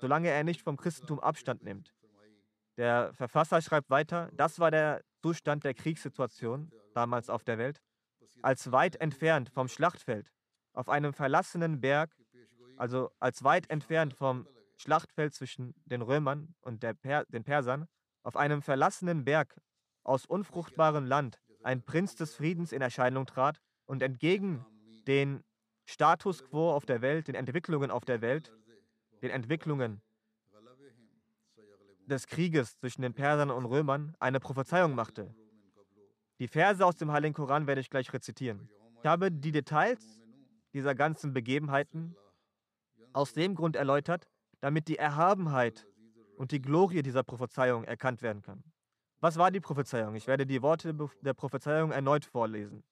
solange 0.00 0.30
er 0.30 0.42
nicht 0.42 0.62
vom 0.62 0.76
Christentum 0.76 1.20
Abstand 1.20 1.62
nimmt. 1.62 1.92
Der 2.78 3.12
Verfasser 3.12 3.60
schreibt 3.60 3.90
weiter, 3.90 4.30
das 4.32 4.58
war 4.58 4.70
der 4.70 5.02
Zustand 5.20 5.64
der 5.64 5.74
Kriegssituation 5.74 6.72
damals 6.94 7.28
auf 7.28 7.44
der 7.44 7.58
Welt, 7.58 7.82
als 8.40 8.72
weit 8.72 8.96
entfernt 8.96 9.50
vom 9.50 9.68
Schlachtfeld, 9.68 10.32
auf 10.72 10.88
einem 10.88 11.12
verlassenen 11.12 11.80
Berg, 11.80 12.16
also 12.80 13.10
als 13.20 13.44
weit 13.44 13.68
entfernt 13.68 14.14
vom 14.14 14.48
Schlachtfeld 14.78 15.34
zwischen 15.34 15.74
den 15.84 16.00
Römern 16.00 16.54
und 16.62 16.80
per 17.02 17.26
den 17.26 17.44
Persern, 17.44 17.86
auf 18.22 18.36
einem 18.36 18.62
verlassenen 18.62 19.24
Berg 19.26 19.60
aus 20.02 20.24
unfruchtbarem 20.24 21.04
Land 21.04 21.42
ein 21.62 21.82
Prinz 21.82 22.16
des 22.16 22.34
Friedens 22.34 22.72
in 22.72 22.80
Erscheinung 22.80 23.26
trat 23.26 23.60
und 23.84 24.02
entgegen 24.02 24.64
den 25.06 25.44
Status 25.84 26.42
quo 26.42 26.70
auf 26.72 26.86
der 26.86 27.02
Welt, 27.02 27.28
den 27.28 27.34
Entwicklungen 27.34 27.90
auf 27.90 28.06
der 28.06 28.22
Welt, 28.22 28.50
den 29.20 29.30
Entwicklungen 29.30 30.00
des 32.06 32.26
Krieges 32.26 32.78
zwischen 32.78 33.02
den 33.02 33.12
Persern 33.12 33.50
und 33.50 33.66
Römern 33.66 34.16
eine 34.20 34.40
Prophezeiung 34.40 34.94
machte. 34.94 35.34
Die 36.38 36.48
Verse 36.48 36.84
aus 36.84 36.96
dem 36.96 37.12
Heiligen 37.12 37.34
Koran 37.34 37.66
werde 37.66 37.82
ich 37.82 37.90
gleich 37.90 38.10
rezitieren. 38.10 38.70
Ich 39.02 39.06
habe 39.06 39.30
die 39.30 39.52
Details 39.52 40.18
dieser 40.72 40.94
ganzen 40.94 41.34
Begebenheiten 41.34 42.16
aus 43.12 43.32
dem 43.32 43.54
Grund 43.54 43.76
erläutert, 43.76 44.28
damit 44.60 44.88
die 44.88 44.98
Erhabenheit 44.98 45.86
und 46.36 46.52
die 46.52 46.62
Glorie 46.62 47.02
dieser 47.02 47.22
Prophezeiung 47.22 47.84
erkannt 47.84 48.22
werden 48.22 48.42
kann. 48.42 48.62
Was 49.20 49.36
war 49.36 49.50
die 49.50 49.60
Prophezeiung? 49.60 50.14
Ich 50.14 50.26
werde 50.26 50.46
die 50.46 50.62
Worte 50.62 50.94
der 51.20 51.34
Prophezeiung 51.34 51.92
erneut 51.92 52.24
vorlesen. 52.24 52.82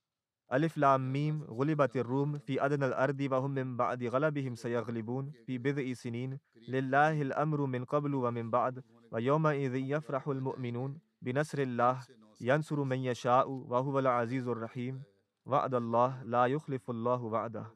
Alif 0.51 0.77
Lam 0.77 1.13
Mim, 1.13 1.43
Rulibatir 1.43 2.07
Rum, 2.07 2.41
fi 2.41 2.59
adn 2.59 2.83
al-ardi 2.83 3.31
wa 3.31 3.41
hum 3.43 3.53
min 3.53 3.77
ba'di 3.77 4.09
ghalabihim 4.09 4.57
sayaglibun, 4.57 5.33
fi 5.45 5.59
bid'i 5.59 5.95
sinin, 5.95 6.39
lillahi 6.67 7.21
al-amru 7.31 7.67
min 7.67 7.85
qablu 7.85 8.23
wa 8.23 8.31
min 8.31 8.51
ba'd, 8.51 8.83
wa 9.11 9.21
yawma 9.21 9.55
idhin 9.55 9.85
yafrahu 9.87 10.33
al-mu'minun, 10.33 11.01
bi 11.21 11.33
nasrillah, 11.33 12.01
yansuru 12.41 12.87
man 12.87 13.01
yasha'u, 13.01 13.69
wa 13.69 13.83
huwa 13.83 14.01
al-azizur 14.01 14.57
rahim, 14.57 15.05
wa'da 15.45 15.77
Allah, 15.77 16.17
la 16.25 16.47
yukhlifu 16.47 16.93
Allahu 16.93 17.29
wa'dah. 17.31 17.67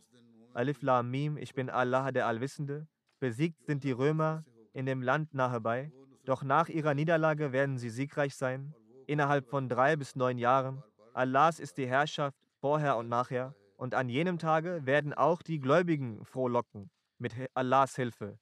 Alif 0.55 0.83
Lam 0.83 1.11
Mim, 1.11 1.39
ich 1.39 1.55
bin 1.55 1.71
Allah 1.71 2.13
der 2.13 2.27
Allwissende. 2.27 2.87
Besiegt 3.21 3.65
sind 3.65 3.85
die 3.85 3.93
Römer 3.93 4.45
in 4.75 4.85
dem 4.85 5.01
Land 5.03 5.33
nahe 5.33 5.61
bei, 5.61 5.93
doch 6.25 6.43
nach 6.43 6.69
ihrer 6.69 6.95
Niederlage 6.95 7.53
werden 7.53 7.79
sie 7.79 7.91
siegreich 7.91 8.35
sein, 8.35 8.75
innerhalb 9.07 9.49
von 9.49 9.69
drei 9.69 9.97
bis 9.97 10.15
neun 10.15 10.39
Jahren. 10.39 10.83
Allahs 11.15 11.59
ist 11.59 11.79
die 11.79 11.87
Herrschaft 11.87 12.37
vorher 12.61 12.97
und 12.97 13.09
nachher, 13.09 13.55
und 13.77 13.95
an 13.95 14.09
jenem 14.09 14.39
Tage 14.39 14.85
werden 14.85 15.15
auch 15.15 15.43
die 15.43 15.59
Gläubigen 15.59 16.25
frohlocken 16.25 16.91
mit 17.19 17.35
Allahs 17.55 17.97
Hilfe. 17.97 18.39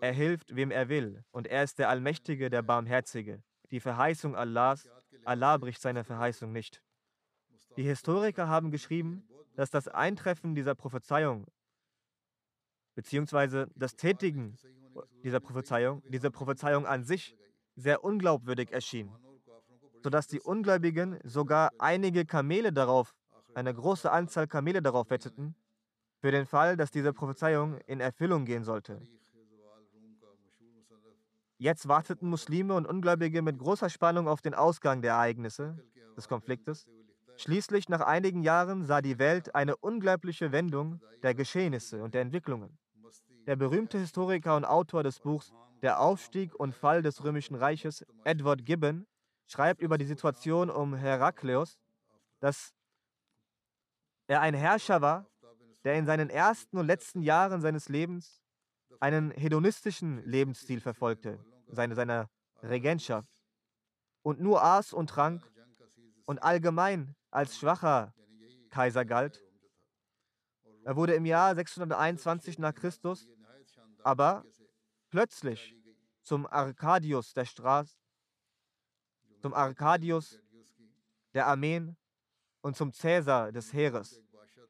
Er 0.00 0.12
hilft, 0.12 0.54
wem 0.54 0.70
er 0.70 0.88
will, 0.88 1.24
und 1.32 1.48
er 1.48 1.64
ist 1.64 1.78
der 1.78 1.88
Allmächtige, 1.88 2.50
der 2.50 2.62
Barmherzige. 2.62 3.42
Die 3.70 3.80
Verheißung 3.80 4.36
Allahs, 4.36 4.88
Allah 5.24 5.56
bricht 5.56 5.80
seine 5.80 6.04
Verheißung 6.04 6.52
nicht. 6.52 6.82
Die 7.76 7.82
Historiker 7.82 8.48
haben 8.48 8.70
geschrieben, 8.70 9.27
dass 9.58 9.70
das 9.70 9.88
Eintreffen 9.88 10.54
dieser 10.54 10.76
Prophezeiung 10.76 11.44
bzw. 12.94 13.66
das 13.74 13.96
Tätigen 13.96 14.56
dieser 15.24 15.40
Prophezeiung, 15.40 16.00
diese 16.06 16.30
Prophezeiung 16.30 16.86
an 16.86 17.02
sich 17.02 17.36
sehr 17.74 18.04
unglaubwürdig 18.04 18.70
erschien, 18.70 19.10
sodass 20.00 20.28
die 20.28 20.40
Ungläubigen 20.40 21.18
sogar 21.24 21.72
einige 21.80 22.24
Kamele 22.24 22.72
darauf, 22.72 23.16
eine 23.52 23.74
große 23.74 24.08
Anzahl 24.12 24.46
Kamele 24.46 24.80
darauf 24.80 25.10
wetteten, 25.10 25.56
für 26.20 26.30
den 26.30 26.46
Fall, 26.46 26.76
dass 26.76 26.92
diese 26.92 27.12
Prophezeiung 27.12 27.78
in 27.88 27.98
Erfüllung 27.98 28.44
gehen 28.44 28.62
sollte. 28.62 29.02
Jetzt 31.56 31.88
warteten 31.88 32.30
Muslime 32.30 32.74
und 32.74 32.86
Ungläubige 32.86 33.42
mit 33.42 33.58
großer 33.58 33.90
Spannung 33.90 34.28
auf 34.28 34.40
den 34.40 34.54
Ausgang 34.54 35.02
der 35.02 35.14
Ereignisse 35.14 35.84
des 36.16 36.28
Konfliktes. 36.28 36.86
Schließlich, 37.38 37.88
nach 37.88 38.00
einigen 38.00 38.42
Jahren, 38.42 38.84
sah 38.84 39.00
die 39.00 39.20
Welt 39.20 39.54
eine 39.54 39.76
unglaubliche 39.76 40.50
Wendung 40.50 41.00
der 41.22 41.34
Geschehnisse 41.34 42.02
und 42.02 42.12
der 42.14 42.22
Entwicklungen. 42.22 42.76
Der 43.46 43.54
berühmte 43.54 43.96
Historiker 43.96 44.56
und 44.56 44.64
Autor 44.64 45.04
des 45.04 45.20
Buchs 45.20 45.52
Der 45.80 46.00
Aufstieg 46.00 46.52
und 46.56 46.74
Fall 46.74 47.02
des 47.02 47.22
Römischen 47.22 47.54
Reiches, 47.54 48.04
Edward 48.24 48.66
Gibbon, 48.66 49.06
schreibt 49.46 49.80
über 49.80 49.98
die 49.98 50.04
Situation 50.04 50.68
um 50.68 50.96
Herakleus, 50.96 51.78
dass 52.40 52.74
er 54.26 54.40
ein 54.40 54.54
Herrscher 54.54 55.00
war, 55.00 55.26
der 55.84 55.94
in 55.94 56.06
seinen 56.06 56.30
ersten 56.30 56.76
und 56.76 56.86
letzten 56.86 57.22
Jahren 57.22 57.60
seines 57.60 57.88
Lebens 57.88 58.42
einen 58.98 59.30
hedonistischen 59.30 60.24
Lebensstil 60.24 60.80
verfolgte, 60.80 61.38
seine, 61.68 61.94
seiner 61.94 62.28
Regentschaft, 62.64 63.30
und 64.22 64.40
nur 64.40 64.64
aß 64.64 64.92
und 64.92 65.08
trank 65.08 65.48
und 66.26 66.42
allgemein 66.42 67.14
als 67.30 67.58
schwacher 67.58 68.14
Kaiser 68.70 69.04
galt. 69.04 69.42
Er 70.84 70.96
wurde 70.96 71.14
im 71.14 71.26
Jahr 71.26 71.54
621 71.54 72.58
nach 72.58 72.74
Christus 72.74 73.28
aber 74.02 74.44
plötzlich 75.10 75.74
zum 76.22 76.46
Arkadius 76.46 77.32
der 77.34 77.44
Straße, 77.44 77.96
zum 79.40 79.54
Arkadius 79.54 80.40
der 81.34 81.46
Armeen 81.46 81.96
und 82.62 82.76
zum 82.76 82.92
Cäsar 82.92 83.52
des 83.52 83.72
Heeres. 83.72 84.22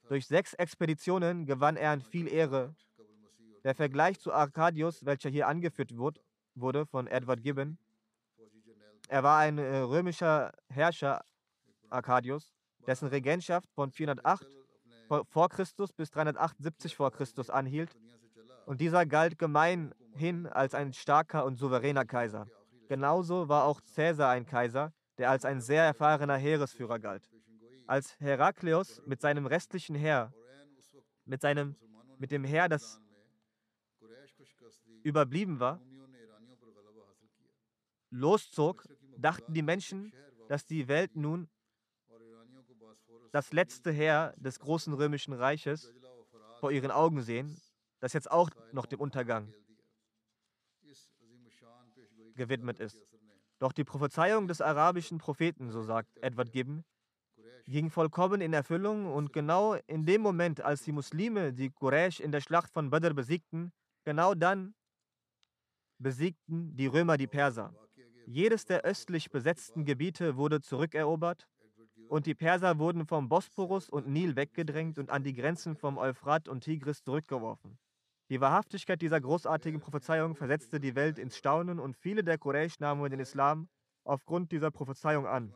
Durch 0.09 0.27
sechs 0.27 0.55
Expeditionen 0.55 1.47
gewann 1.47 1.77
er 1.77 1.93
an 1.93 2.03
viel 2.03 2.29
Ehre. 2.29 2.75
Der 3.65 3.75
Vergleich 3.75 4.19
zu 4.19 4.33
Arkadius, 4.33 5.05
welcher 5.05 5.31
hier 5.31 5.47
angeführt 5.49 5.93
wurde 6.55 6.87
von 6.87 7.07
Edward 7.07 7.43
Gibbon, 7.43 7.79
er 9.09 9.23
war 9.23 9.39
ein 9.39 9.57
äh, 9.59 9.79
römischer 9.79 10.53
Herrscher, 10.69 11.25
Arkadius, 11.91 12.53
dessen 12.87 13.09
Regentschaft 13.09 13.69
von 13.75 13.91
408 13.91 14.47
vor 15.29 15.49
Christus 15.49 15.93
bis 15.93 16.11
378 16.11 16.97
vor 16.97 17.11
Christus 17.11 17.51
anhielt 17.51 17.97
und 18.67 18.81
dieser 18.81 19.07
galt 19.07 19.39
gemeinhin 19.39 20.47
als 20.47 20.75
ein 20.75 20.93
starker 20.93 21.45
und 21.45 21.57
souveräner 21.57 22.05
Kaiser. 22.05 22.47
Genauso 22.89 23.49
war 23.49 23.65
auch 23.65 23.81
Caesar 23.95 24.31
ein 24.31 24.47
Kaiser, 24.47 24.93
der 25.19 25.31
als 25.31 25.45
ein 25.45 25.61
sehr 25.61 25.85
erfahrener 25.85 26.37
Heeresführer 26.37 26.99
galt. 26.99 27.29
Als 27.87 28.19
Herakleus 28.21 29.03
mit 29.07 29.21
seinem 29.21 29.47
restlichen 29.47 29.95
Heer, 29.95 30.33
mit, 31.25 31.41
seinem, 31.41 31.77
mit 32.19 32.31
dem 32.31 32.45
Heer, 32.45 32.69
das 32.69 33.01
überblieben 35.03 35.61
war, 35.61 35.81
loszog, 38.11 38.85
dachten 39.17 39.53
die 39.53 39.63
Menschen, 39.63 40.13
dass 40.49 40.67
die 40.67 40.89
Welt 40.89 41.17
nun 41.17 41.49
das 43.33 43.53
letzte 43.53 43.91
Heer 43.91 44.35
des 44.37 44.59
großen 44.59 44.93
römischen 44.93 45.33
Reiches 45.33 45.93
vor 46.61 46.71
ihren 46.71 46.91
Augen 46.91 47.23
sehen 47.23 47.57
das 48.01 48.13
jetzt 48.13 48.31
auch 48.31 48.51
noch 48.73 48.87
dem 48.87 49.01
Untergang 49.01 49.53
gewidmet 52.35 52.79
ist. 52.79 53.05
Doch 53.59 53.73
die 53.73 53.85
Prophezeiung 53.85 54.47
des 54.47 54.61
arabischen 54.61 55.19
Propheten, 55.19 55.71
so 55.71 55.83
sagt 55.83 56.17
Edward 56.19 56.53
Gibbon, 56.53 56.85
ging 57.67 57.91
vollkommen 57.91 58.41
in 58.41 58.53
Erfüllung 58.53 59.13
und 59.13 59.33
genau 59.33 59.75
in 59.75 60.07
dem 60.07 60.23
Moment, 60.23 60.61
als 60.61 60.83
die 60.83 60.93
Muslime 60.93 61.53
die 61.53 61.71
Quraysh 61.71 62.21
in 62.21 62.31
der 62.31 62.41
Schlacht 62.41 62.71
von 62.71 62.91
Badr 62.91 63.13
besiegten, 63.13 63.73
genau 64.05 64.35
dann 64.35 64.75
besiegten 65.99 66.77
die 66.77 66.87
Römer 66.87 67.17
die 67.17 67.27
Perser. 67.27 67.75
Jedes 68.27 68.65
der 68.65 68.83
östlich 68.83 69.31
besetzten 69.31 69.85
Gebiete 69.85 70.37
wurde 70.37 70.61
zurückerobert 70.61 71.49
und 72.09 72.27
die 72.27 72.35
Perser 72.35 72.79
wurden 72.79 73.07
vom 73.07 73.29
Bosporus 73.29 73.89
und 73.89 74.09
Nil 74.09 74.37
weggedrängt 74.37 74.99
und 74.99 75.11
an 75.11 75.23
die 75.23 75.35
Grenzen 75.35 75.77
vom 75.77 75.99
Euphrat 75.99 76.49
und 76.49 76.65
Tigris 76.65 77.03
zurückgeworfen. 77.03 77.79
Die 78.31 78.41
Wahrhaftigkeit 78.41 79.01
dieser 79.01 79.21
großartigen 79.21 79.81
Prophezeiung 79.81 80.35
versetzte 80.35 80.81
die 80.81 80.95
Welt 80.95 81.19
ins 81.19 81.37
Staunen 81.37 81.79
und 81.79 81.97
viele 81.97 82.23
der 82.23 82.39
Quraysh 82.39 82.79
nahmen 82.79 83.11
den 83.11 83.21
Islam 83.21 83.69
aufgrund 84.05 84.53
dieser 84.53 84.71
Prophezeiung 84.71 85.27
an. 85.27 85.55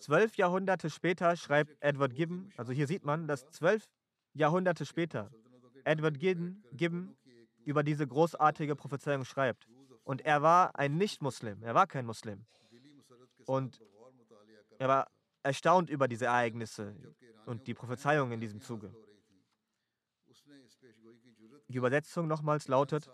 Zwölf 0.00 0.36
Jahrhunderte 0.36 0.90
später 0.90 1.34
schreibt 1.36 1.76
Edward 1.80 2.14
Gibbon, 2.14 2.52
also 2.56 2.72
hier 2.72 2.86
sieht 2.86 3.04
man, 3.04 3.26
dass 3.26 3.48
zwölf 3.50 3.88
Jahrhunderte 4.34 4.84
später 4.84 5.30
Edward 5.84 6.18
Gibbon, 6.18 7.16
über 7.64 7.82
diese 7.82 8.06
großartige 8.06 8.76
Prophezeiung 8.76 9.24
schreibt. 9.24 9.66
Und 10.02 10.20
er 10.20 10.42
war 10.42 10.78
ein 10.78 10.96
Nicht-Muslim, 10.98 11.62
er 11.62 11.74
war 11.74 11.86
kein 11.86 12.04
Muslim. 12.04 12.44
Und 13.46 13.80
er 14.78 14.88
war 14.88 15.10
erstaunt 15.42 15.90
über 15.90 16.08
diese 16.08 16.26
Ereignisse 16.26 16.94
und 17.46 17.66
die 17.66 17.74
Prophezeiung 17.74 18.32
in 18.32 18.40
diesem 18.40 18.60
Zuge. 18.60 18.94
Die 21.68 21.76
Übersetzung 21.76 22.26
nochmals 22.26 22.68
lautet 22.68 23.10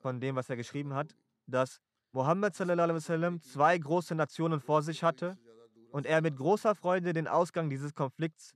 von 0.00 0.20
dem, 0.20 0.36
was 0.36 0.50
er 0.50 0.56
geschrieben 0.56 0.94
hat, 0.94 1.14
dass 1.46 1.80
Mohammed 2.12 2.54
zwei 2.54 3.78
große 3.78 4.14
Nationen 4.14 4.60
vor 4.60 4.82
sich 4.82 5.02
hatte 5.02 5.36
und 5.90 6.06
er 6.06 6.20
mit 6.22 6.36
großer 6.36 6.74
Freude 6.74 7.12
den 7.12 7.28
Ausgang 7.28 7.70
dieses 7.70 7.94
Konflikts 7.94 8.54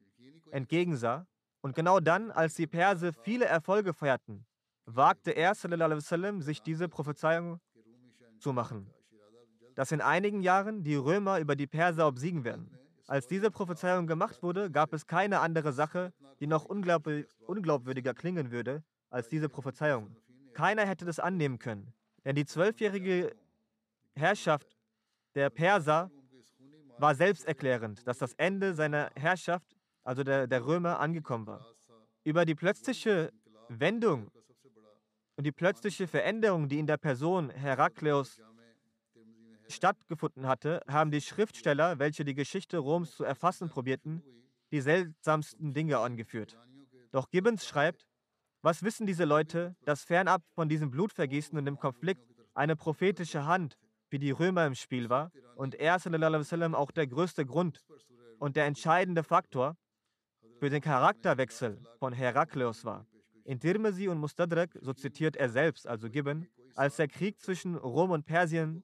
entgegensah. 0.51 1.27
Und 1.61 1.75
genau 1.75 1.99
dann, 2.01 2.31
als 2.31 2.55
die 2.55 2.67
Perser 2.67 3.13
viele 3.13 3.47
Erfolge 3.47 3.93
feierten, 3.93 4.47
wagte 4.85 5.33
er, 5.33 5.55
sich 5.55 6.63
diese 6.63 6.89
Prophezeiung 6.89 7.61
zu 8.39 8.53
machen, 8.53 8.91
dass 9.79 9.93
in 9.93 10.01
einigen 10.01 10.43
Jahren 10.43 10.83
die 10.83 10.97
Römer 10.97 11.39
über 11.39 11.55
die 11.55 11.69
Perser 11.69 12.09
obsiegen 12.09 12.43
werden. 12.43 12.69
Als 13.07 13.29
diese 13.29 13.49
Prophezeiung 13.49 14.09
gemacht 14.09 14.43
wurde, 14.43 14.73
gab 14.73 14.93
es 14.93 15.07
keine 15.07 15.39
andere 15.39 15.73
Sache, 15.73 16.13
die 16.41 16.49
noch 16.49 16.65
unglaubwürdiger 16.65 18.13
klingen 18.13 18.51
würde, 18.51 18.83
als 19.09 19.29
diese 19.29 19.49
Prophezeiung. 19.49 20.17
Keiner 20.53 20.85
hätte 20.85 21.05
das 21.05 21.21
annehmen 21.21 21.61
können, 21.61 21.93
denn 22.25 22.35
die 22.35 22.45
zwölfjährige 22.45 23.37
Herrschaft 24.17 24.77
der 25.37 25.49
Perser 25.49 26.11
war 26.99 27.15
selbsterklärend, 27.15 28.05
dass 28.05 28.19
das 28.19 28.33
Ende 28.33 28.75
seiner 28.75 29.11
Herrschaft, 29.15 29.77
also 30.03 30.25
der, 30.25 30.49
der 30.49 30.67
Römer, 30.67 30.99
angekommen 30.99 31.47
war. 31.47 31.65
Über 32.25 32.45
die 32.45 32.57
plötzliche 32.57 33.33
Wendung 33.69 34.33
und 35.37 35.45
die 35.45 35.53
plötzliche 35.53 36.09
Veränderung, 36.09 36.69
die 36.69 36.81
in 36.81 36.89
der 36.89 36.97
Person 36.97 37.51
Herakleus 37.51 38.41
stattgefunden 39.69 40.47
hatte, 40.47 40.83
haben 40.89 41.11
die 41.11 41.21
Schriftsteller, 41.21 41.99
welche 41.99 42.25
die 42.25 42.35
Geschichte 42.35 42.79
Roms 42.79 43.17
zu 43.17 43.25
erfassen 43.25 43.69
probierten, 43.69 44.23
die 44.73 44.81
seltsamsten 44.81 45.73
Dinge 45.73 45.99
angeführt. 45.99 46.59
Doch 47.11 47.31
Gibbons 47.31 47.67
schreibt, 47.67 48.07
was 48.63 48.83
wissen 48.83 49.07
diese 49.07 49.25
Leute, 49.25 49.77
dass 49.85 50.03
fernab 50.03 50.43
von 50.55 50.69
diesem 50.69 50.91
Blutvergießen 50.91 51.57
und 51.57 51.65
dem 51.65 51.79
Konflikt 51.79 52.23
eine 52.55 52.77
prophetische 52.77 53.47
Hand 53.47 53.79
wie 54.11 54.19
die 54.19 54.31
Römer 54.31 54.67
im 54.67 54.75
Spiel 54.75 55.09
war 55.09 55.31
und 55.55 55.75
er 55.75 55.99
sallam, 55.99 56.75
auch 56.75 56.91
der 56.91 57.07
größte 57.07 57.47
Grund 57.47 57.85
und 58.39 58.57
der 58.57 58.67
entscheidende 58.67 59.23
Faktor 59.23 59.77
für 60.59 60.71
den 60.71 60.81
Charakterwechsel 60.81 61.81
von 61.99 62.13
Herakleus 62.13 62.85
war. 62.85 63.07
In 63.45 63.61
Tirmizi 63.61 64.09
und 64.09 64.19
Mustadrak, 64.19 64.77
so 64.81 64.93
zitiert 64.93 65.37
er 65.37 65.49
selbst, 65.49 65.87
also 65.87 66.11
Gibbon, 66.11 66.49
als 66.75 66.97
der 66.97 67.09
Krieg 67.09 67.41
zwischen 67.41 67.77
Rom 67.77 68.11
und 68.11 68.27
Persien 68.27 68.83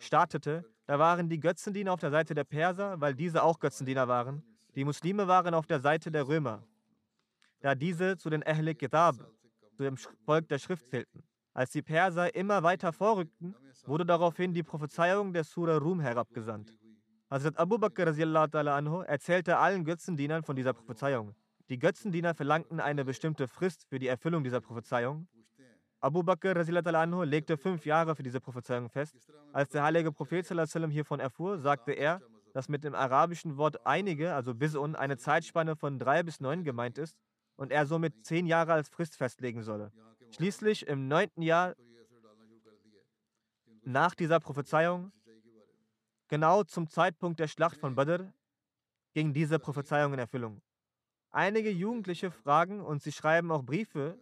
startete, 0.00 0.64
da 0.86 0.98
waren 0.98 1.28
die 1.28 1.38
Götzendiener 1.38 1.92
auf 1.92 2.00
der 2.00 2.10
Seite 2.10 2.34
der 2.34 2.44
Perser, 2.44 3.00
weil 3.00 3.14
diese 3.14 3.42
auch 3.42 3.60
Götzendiener 3.60 4.08
waren. 4.08 4.42
Die 4.74 4.84
Muslime 4.84 5.28
waren 5.28 5.54
auf 5.54 5.66
der 5.66 5.80
Seite 5.80 6.10
der 6.10 6.26
Römer, 6.26 6.62
da 7.60 7.74
diese 7.74 8.16
zu 8.16 8.30
den 8.30 8.42
Ahl 8.42 8.74
Kitab, 8.74 9.16
zu 9.76 9.82
dem 9.82 9.96
Volk 9.96 10.48
der 10.48 10.58
Schrift 10.58 10.88
zählten. 10.88 11.22
Als 11.52 11.70
die 11.70 11.82
Perser 11.82 12.34
immer 12.34 12.62
weiter 12.62 12.92
vorrückten, 12.92 13.54
wurde 13.84 14.06
daraufhin 14.06 14.54
die 14.54 14.62
Prophezeiung 14.62 15.32
der 15.32 15.44
Surah 15.44 15.78
Rum 15.78 16.00
herabgesandt. 16.00 16.78
Hazrat 17.28 17.58
Abu 17.58 17.78
Bakr 17.78 18.08
anhu 18.08 19.02
erzählte 19.02 19.58
allen 19.58 19.84
Götzendienern 19.84 20.42
von 20.42 20.56
dieser 20.56 20.72
Prophezeiung. 20.72 21.34
Die 21.68 21.78
Götzendiener 21.78 22.34
verlangten 22.34 22.80
eine 22.80 23.04
bestimmte 23.04 23.46
Frist 23.46 23.86
für 23.88 23.98
die 24.00 24.08
Erfüllung 24.08 24.42
dieser 24.42 24.60
Prophezeiung. 24.60 25.28
Abu 26.00 26.22
Bakr 26.22 26.56
anhu 26.56 27.22
legte 27.24 27.58
fünf 27.58 27.84
Jahre 27.84 28.16
für 28.16 28.22
diese 28.22 28.40
Prophezeiung 28.40 28.88
fest. 28.88 29.14
Als 29.52 29.70
der 29.70 29.82
heilige 29.82 30.12
Prophet 30.12 30.46
hiervon 30.46 31.20
erfuhr, 31.20 31.58
sagte 31.58 31.92
er, 31.92 32.22
dass 32.54 32.68
mit 32.68 32.84
dem 32.84 32.94
arabischen 32.94 33.56
Wort 33.56 33.86
einige, 33.86 34.34
also 34.34 34.54
bisun, 34.54 34.96
eine 34.96 35.18
Zeitspanne 35.18 35.76
von 35.76 35.98
drei 35.98 36.22
bis 36.22 36.40
neun 36.40 36.64
gemeint 36.64 36.98
ist 36.98 37.16
und 37.56 37.70
er 37.70 37.86
somit 37.86 38.24
zehn 38.24 38.46
Jahre 38.46 38.72
als 38.72 38.88
Frist 38.88 39.16
festlegen 39.16 39.62
solle. 39.62 39.92
Schließlich 40.30 40.86
im 40.86 41.06
neunten 41.06 41.42
Jahr 41.42 41.74
nach 43.82 44.14
dieser 44.14 44.40
Prophezeiung, 44.40 45.12
genau 46.28 46.62
zum 46.64 46.88
Zeitpunkt 46.88 47.40
der 47.40 47.48
Schlacht 47.48 47.76
von 47.76 47.94
Badr, 47.94 48.32
ging 49.12 49.32
diese 49.32 49.58
Prophezeiung 49.58 50.14
in 50.14 50.18
Erfüllung. 50.18 50.62
Einige 51.30 51.70
Jugendliche 51.70 52.30
fragen 52.30 52.80
und 52.80 53.02
sie 53.02 53.12
schreiben 53.12 53.52
auch 53.52 53.62
Briefe, 53.62 54.18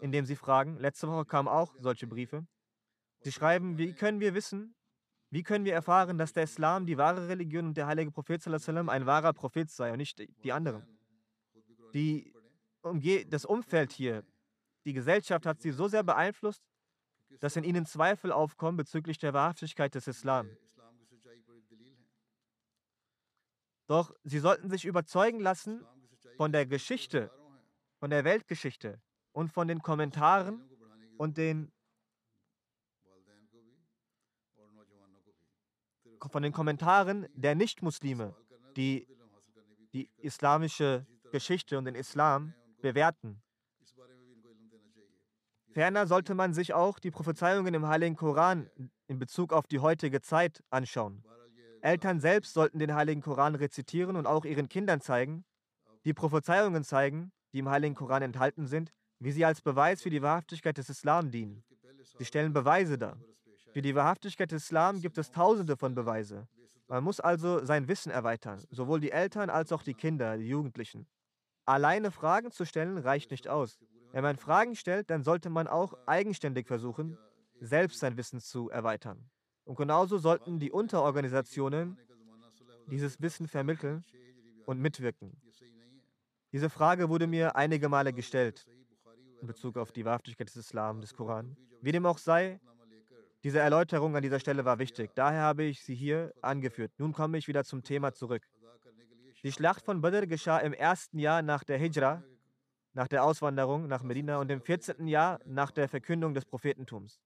indem 0.00 0.24
sie 0.26 0.36
fragen. 0.36 0.78
Letzte 0.78 1.08
Woche 1.08 1.24
kamen 1.24 1.48
auch 1.48 1.74
solche 1.78 2.06
Briefe. 2.06 2.46
Sie 3.20 3.32
schreiben, 3.32 3.78
wie 3.78 3.92
können 3.92 4.20
wir 4.20 4.34
wissen, 4.34 4.74
wie 5.30 5.42
können 5.42 5.64
wir 5.64 5.74
erfahren, 5.74 6.18
dass 6.18 6.32
der 6.32 6.44
Islam 6.44 6.86
die 6.86 6.98
wahre 6.98 7.28
Religion 7.28 7.66
und 7.66 7.76
der 7.76 7.86
heilige 7.86 8.10
Prophet 8.10 8.44
ein 8.46 9.06
wahrer 9.06 9.32
Prophet 9.32 9.70
sei 9.70 9.92
und 9.92 9.98
nicht 9.98 10.20
die 10.42 10.52
anderen? 10.52 10.84
Die, 11.94 12.32
das 13.28 13.44
Umfeld 13.44 13.92
hier, 13.92 14.24
die 14.84 14.92
Gesellschaft 14.92 15.46
hat 15.46 15.60
sie 15.60 15.70
so 15.70 15.86
sehr 15.86 16.02
beeinflusst, 16.02 16.62
dass 17.38 17.56
in 17.56 17.64
ihnen 17.64 17.86
Zweifel 17.86 18.32
aufkommen 18.32 18.76
bezüglich 18.76 19.18
der 19.18 19.32
Wahrhaftigkeit 19.32 19.94
des 19.94 20.08
Islam. 20.08 20.50
Doch 23.86 24.14
sie 24.24 24.38
sollten 24.38 24.70
sich 24.70 24.84
überzeugen 24.84 25.40
lassen 25.40 25.84
von 26.36 26.52
der 26.52 26.66
Geschichte, 26.66 27.30
von 27.98 28.10
der 28.10 28.24
Weltgeschichte 28.24 29.00
und 29.32 29.52
von 29.52 29.68
den 29.68 29.82
Kommentaren 29.82 30.68
und 31.18 31.36
den 31.36 31.72
von 36.30 36.42
den 36.42 36.52
Kommentaren 36.52 37.26
der 37.34 37.54
Nichtmuslime, 37.54 38.36
die 38.76 39.06
die 39.92 40.10
islamische 40.18 41.06
Geschichte 41.32 41.78
und 41.78 41.86
den 41.86 41.94
Islam 41.94 42.54
bewerten. 42.82 43.42
Ferner 45.72 46.06
sollte 46.06 46.34
man 46.34 46.52
sich 46.52 46.74
auch 46.74 46.98
die 46.98 47.10
Prophezeiungen 47.10 47.74
im 47.74 47.86
Heiligen 47.86 48.16
Koran 48.16 48.68
in 49.06 49.18
Bezug 49.18 49.52
auf 49.52 49.66
die 49.66 49.78
heutige 49.78 50.20
Zeit 50.20 50.62
anschauen. 50.70 51.24
Eltern 51.80 52.20
selbst 52.20 52.52
sollten 52.52 52.78
den 52.78 52.94
Heiligen 52.94 53.22
Koran 53.22 53.54
rezitieren 53.54 54.16
und 54.16 54.26
auch 54.26 54.44
ihren 54.44 54.68
Kindern 54.68 55.00
zeigen, 55.00 55.44
die 56.04 56.12
Prophezeiungen 56.12 56.84
zeigen, 56.84 57.32
die 57.52 57.60
im 57.60 57.68
Heiligen 57.68 57.94
Koran 57.94 58.22
enthalten 58.22 58.66
sind, 58.66 58.92
wie 59.20 59.32
sie 59.32 59.44
als 59.44 59.60
Beweis 59.60 60.02
für 60.02 60.10
die 60.10 60.22
Wahrhaftigkeit 60.22 60.76
des 60.78 60.88
Islam 60.88 61.30
dienen. 61.30 61.62
Sie 62.18 62.24
stellen 62.24 62.52
Beweise 62.52 62.98
dar. 62.98 63.18
Für 63.72 63.82
die 63.82 63.94
Wahrhaftigkeit 63.94 64.50
des 64.50 64.64
Islam 64.64 65.00
gibt 65.00 65.18
es 65.18 65.30
tausende 65.30 65.76
von 65.76 65.94
Beweise. 65.94 66.48
Man 66.88 67.04
muss 67.04 67.20
also 67.20 67.64
sein 67.64 67.86
Wissen 67.86 68.10
erweitern, 68.10 68.64
sowohl 68.70 68.98
die 68.98 69.12
Eltern 69.12 69.48
als 69.48 69.70
auch 69.70 69.82
die 69.82 69.94
Kinder, 69.94 70.36
die 70.38 70.48
Jugendlichen. 70.48 71.06
Alleine 71.66 72.10
Fragen 72.10 72.50
zu 72.50 72.64
stellen 72.64 72.98
reicht 72.98 73.30
nicht 73.30 73.46
aus. 73.46 73.78
Wenn 74.12 74.24
man 74.24 74.38
Fragen 74.38 74.74
stellt, 74.74 75.08
dann 75.10 75.22
sollte 75.22 75.50
man 75.50 75.68
auch 75.68 75.94
eigenständig 76.06 76.66
versuchen, 76.66 77.16
selbst 77.60 78.00
sein 78.00 78.16
Wissen 78.16 78.40
zu 78.40 78.70
erweitern. 78.70 79.30
Und 79.64 79.76
genauso 79.76 80.18
sollten 80.18 80.58
die 80.58 80.72
Unterorganisationen 80.72 81.96
dieses 82.90 83.20
Wissen 83.20 83.46
vermitteln 83.46 84.04
und 84.66 84.80
mitwirken. 84.80 85.40
Diese 86.50 86.70
Frage 86.70 87.08
wurde 87.08 87.28
mir 87.28 87.54
einige 87.54 87.88
Male 87.88 88.12
gestellt 88.12 88.66
in 89.40 89.46
Bezug 89.46 89.76
auf 89.76 89.92
die 89.92 90.04
Wahrhaftigkeit 90.04 90.48
des 90.48 90.56
Islam, 90.56 91.00
des 91.00 91.14
Koran. 91.14 91.56
Wie 91.80 91.92
dem 91.92 92.06
auch 92.06 92.18
sei, 92.18 92.60
diese 93.42 93.58
Erläuterung 93.58 94.16
an 94.16 94.22
dieser 94.22 94.38
Stelle 94.38 94.64
war 94.64 94.78
wichtig. 94.78 95.12
Daher 95.14 95.42
habe 95.42 95.64
ich 95.64 95.82
sie 95.82 95.94
hier 95.94 96.32
angeführt. 96.42 96.92
Nun 96.98 97.12
komme 97.12 97.38
ich 97.38 97.48
wieder 97.48 97.64
zum 97.64 97.82
Thema 97.82 98.12
zurück. 98.12 98.46
Die 99.42 99.52
Schlacht 99.52 99.84
von 99.84 100.02
Badr 100.02 100.26
geschah 100.26 100.58
im 100.58 100.74
ersten 100.74 101.18
Jahr 101.18 101.40
nach 101.40 101.64
der 101.64 101.78
Hijra, 101.78 102.22
nach 102.92 103.08
der 103.08 103.24
Auswanderung 103.24 103.86
nach 103.86 104.02
Medina 104.02 104.38
und 104.38 104.50
im 104.50 104.60
14. 104.60 105.06
Jahr 105.06 105.40
nach 105.46 105.70
der 105.70 105.88
Verkündung 105.88 106.34
des 106.34 106.44
Prophetentums. 106.44 107.22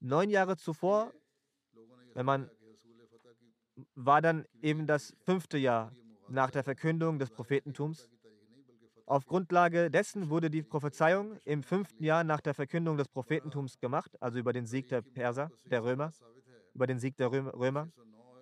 Neun 0.00 0.30
Jahre 0.30 0.56
zuvor, 0.56 1.12
wenn 2.14 2.24
man 2.24 2.50
war 3.94 4.22
dann 4.22 4.44
eben 4.62 4.86
das 4.86 5.14
fünfte 5.24 5.58
Jahr 5.58 5.92
nach 6.28 6.50
der 6.50 6.64
Verkündung 6.64 7.18
des 7.18 7.30
Prophetentums. 7.30 8.08
Auf 9.08 9.24
Grundlage 9.24 9.90
dessen 9.90 10.28
wurde 10.28 10.50
die 10.50 10.62
Prophezeiung 10.62 11.38
im 11.46 11.62
fünften 11.62 12.04
Jahr 12.04 12.24
nach 12.24 12.42
der 12.42 12.52
Verkündung 12.52 12.98
des 12.98 13.08
Prophetentums 13.08 13.78
gemacht, 13.78 14.14
also 14.20 14.38
über 14.38 14.52
den 14.52 14.66
Sieg 14.66 14.88
der 14.88 15.00
Perser, 15.00 15.50
der 15.64 15.82
Römer, 15.82 16.12
über 16.74 16.86
den 16.86 16.98
Sieg 16.98 17.16
der 17.16 17.32
Römer. 17.32 17.88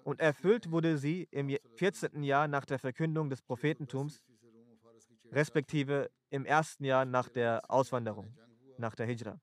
Und 0.03 0.19
erfüllt 0.19 0.73
wurde 0.73 0.99
sie 0.99 1.29
im 1.31 1.57
14. 1.77 2.25
Jahr 2.25 2.49
nach 2.49 2.65
der 2.65 2.81
Verkündung 2.81 3.31
des 3.31 3.43
Prophetentums, 3.43 4.25
respektive 5.31 6.11
im 6.31 6.45
ersten 6.45 6.85
Jahr 6.85 7.05
nach 7.05 7.29
der 7.29 7.63
Auswanderung, 7.71 8.37
nach 8.77 8.97
der 8.97 9.07
Hijra. 9.07 9.39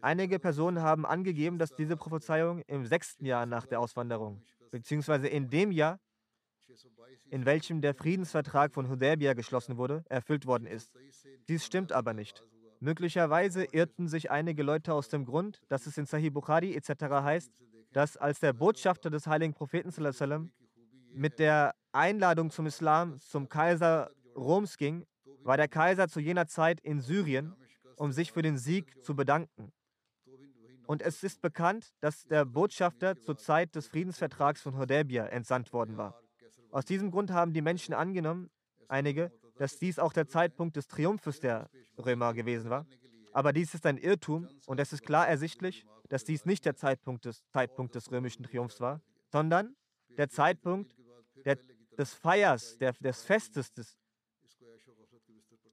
Einige 0.00 0.38
Personen 0.38 0.80
haben 0.80 1.04
angegeben, 1.04 1.58
dass 1.58 1.74
diese 1.74 1.96
Prophezeiung 1.96 2.62
im 2.68 2.86
sechsten 2.86 3.26
Jahr 3.26 3.46
nach 3.46 3.66
der 3.66 3.80
Auswanderung, 3.80 4.42
beziehungsweise 4.70 5.26
in 5.26 5.50
dem 5.50 5.72
Jahr, 5.72 5.98
in 7.30 7.44
welchem 7.44 7.80
der 7.80 7.94
Friedensvertrag 7.94 8.72
von 8.72 8.88
Hudaybiyah 8.88 9.34
geschlossen 9.34 9.76
wurde, 9.76 10.04
erfüllt 10.08 10.46
worden 10.46 10.66
ist. 10.66 10.92
Dies 11.48 11.64
stimmt 11.64 11.92
aber 11.92 12.14
nicht. 12.14 12.44
Möglicherweise 12.80 13.64
irrten 13.64 14.08
sich 14.08 14.30
einige 14.30 14.62
Leute 14.62 14.94
aus 14.94 15.08
dem 15.08 15.24
Grund, 15.24 15.60
dass 15.68 15.86
es 15.86 15.98
in 15.98 16.06
Sahih 16.06 16.30
Bukhari 16.30 16.74
etc. 16.74 17.04
heißt, 17.10 17.52
dass 17.92 18.16
als 18.16 18.40
der 18.40 18.52
Botschafter 18.52 19.10
des 19.10 19.26
heiligen 19.26 19.54
Propheten 19.54 19.90
mit 21.12 21.38
der 21.38 21.74
Einladung 21.92 22.50
zum 22.50 22.66
Islam 22.66 23.18
zum 23.18 23.48
Kaiser 23.48 24.10
Roms 24.36 24.76
ging, 24.76 25.06
war 25.42 25.56
der 25.56 25.68
Kaiser 25.68 26.08
zu 26.08 26.20
jener 26.20 26.46
Zeit 26.46 26.80
in 26.80 27.00
Syrien 27.00 27.54
um 27.98 28.12
sich 28.12 28.32
für 28.32 28.42
den 28.42 28.56
Sieg 28.56 29.04
zu 29.04 29.14
bedanken. 29.14 29.72
Und 30.86 31.02
es 31.02 31.22
ist 31.22 31.42
bekannt, 31.42 31.92
dass 32.00 32.24
der 32.26 32.44
Botschafter 32.46 33.20
zur 33.20 33.36
Zeit 33.36 33.74
des 33.74 33.88
Friedensvertrags 33.88 34.62
von 34.62 34.78
Hodeybia 34.78 35.26
entsandt 35.26 35.72
worden 35.72 35.98
war. 35.98 36.18
Aus 36.70 36.84
diesem 36.84 37.10
Grund 37.10 37.30
haben 37.30 37.52
die 37.52 37.62
Menschen 37.62 37.94
angenommen, 37.94 38.50
einige, 38.88 39.32
dass 39.56 39.78
dies 39.78 39.98
auch 39.98 40.12
der 40.12 40.28
Zeitpunkt 40.28 40.76
des 40.76 40.86
Triumphes 40.86 41.40
der 41.40 41.70
Römer 41.98 42.34
gewesen 42.34 42.70
war. 42.70 42.86
Aber 43.32 43.52
dies 43.52 43.74
ist 43.74 43.86
ein 43.86 43.98
Irrtum 43.98 44.48
und 44.66 44.80
es 44.80 44.92
ist 44.92 45.02
klar 45.02 45.28
ersichtlich, 45.28 45.86
dass 46.08 46.24
dies 46.24 46.44
nicht 46.44 46.64
der 46.64 46.74
Zeitpunkt 46.74 47.24
des, 47.24 47.46
Zeitpunkt 47.48 47.94
des 47.94 48.10
römischen 48.10 48.42
Triumphs 48.42 48.80
war, 48.80 49.00
sondern 49.30 49.76
der 50.16 50.28
Zeitpunkt 50.28 50.96
der, 51.44 51.56
des 51.96 52.14
Feiers, 52.14 52.78
der, 52.78 52.92
des 52.94 53.22
Festes 53.22 53.72
des, 53.72 53.98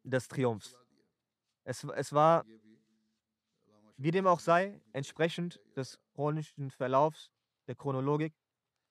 des 0.04 0.28
Triumphs. 0.28 0.76
Es, 1.64 1.84
es 1.84 2.14
war, 2.14 2.46
wie 3.98 4.12
dem 4.12 4.28
auch 4.28 4.40
sei, 4.40 4.82
entsprechend 4.92 5.60
des 5.76 6.00
chronischen 6.14 6.70
Verlaufs 6.70 7.32
der 7.68 7.76
Chronologik, 7.76 8.34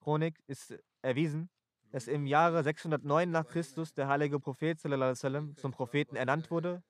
Chronik 0.00 0.42
ist 0.46 0.74
erwiesen, 1.02 1.48
dass 1.94 2.08
im 2.08 2.26
Jahre 2.26 2.64
609 2.64 3.30
nach 3.30 3.46
Christus 3.46 3.94
der 3.94 4.08
heilige 4.08 4.40
Prophet 4.40 4.80
sallam, 4.80 5.56
zum 5.56 5.70
Propheten 5.70 6.16
ernannt 6.16 6.50
wurde, 6.50 6.82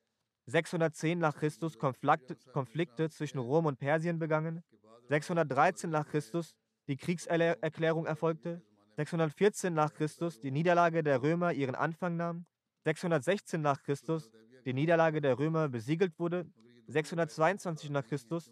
610 0.47 1.19
nach 1.19 1.37
Christus 1.37 1.77
Konflikte, 1.79 2.37
Konflikte 2.55 3.11
zwischen 3.11 3.37
Rom 3.37 3.67
und 3.67 3.79
Persien 3.79 4.19
begangen, 4.19 4.65
613 5.11 5.91
nach 5.91 6.09
Christus 6.09 6.55
die 6.89 6.97
Kriegserklärung 6.97 8.07
erfolgte, 8.07 8.63
614 8.97 9.75
nach 9.75 9.93
Christus 9.93 10.41
die 10.41 10.51
Niederlage 10.51 11.03
der 11.03 11.23
Römer 11.23 11.53
ihren 11.53 11.75
Anfang 11.75 12.17
nahm, 12.17 12.47
616 12.85 13.61
nach 13.61 13.83
Christus 13.83 14.31
die 14.65 14.73
Niederlage 14.73 15.21
der 15.21 15.39
Römer 15.39 15.69
besiegelt 15.69 16.19
wurde, 16.19 16.47
622 16.87 17.91
nach 17.91 18.07
Christus 18.07 18.51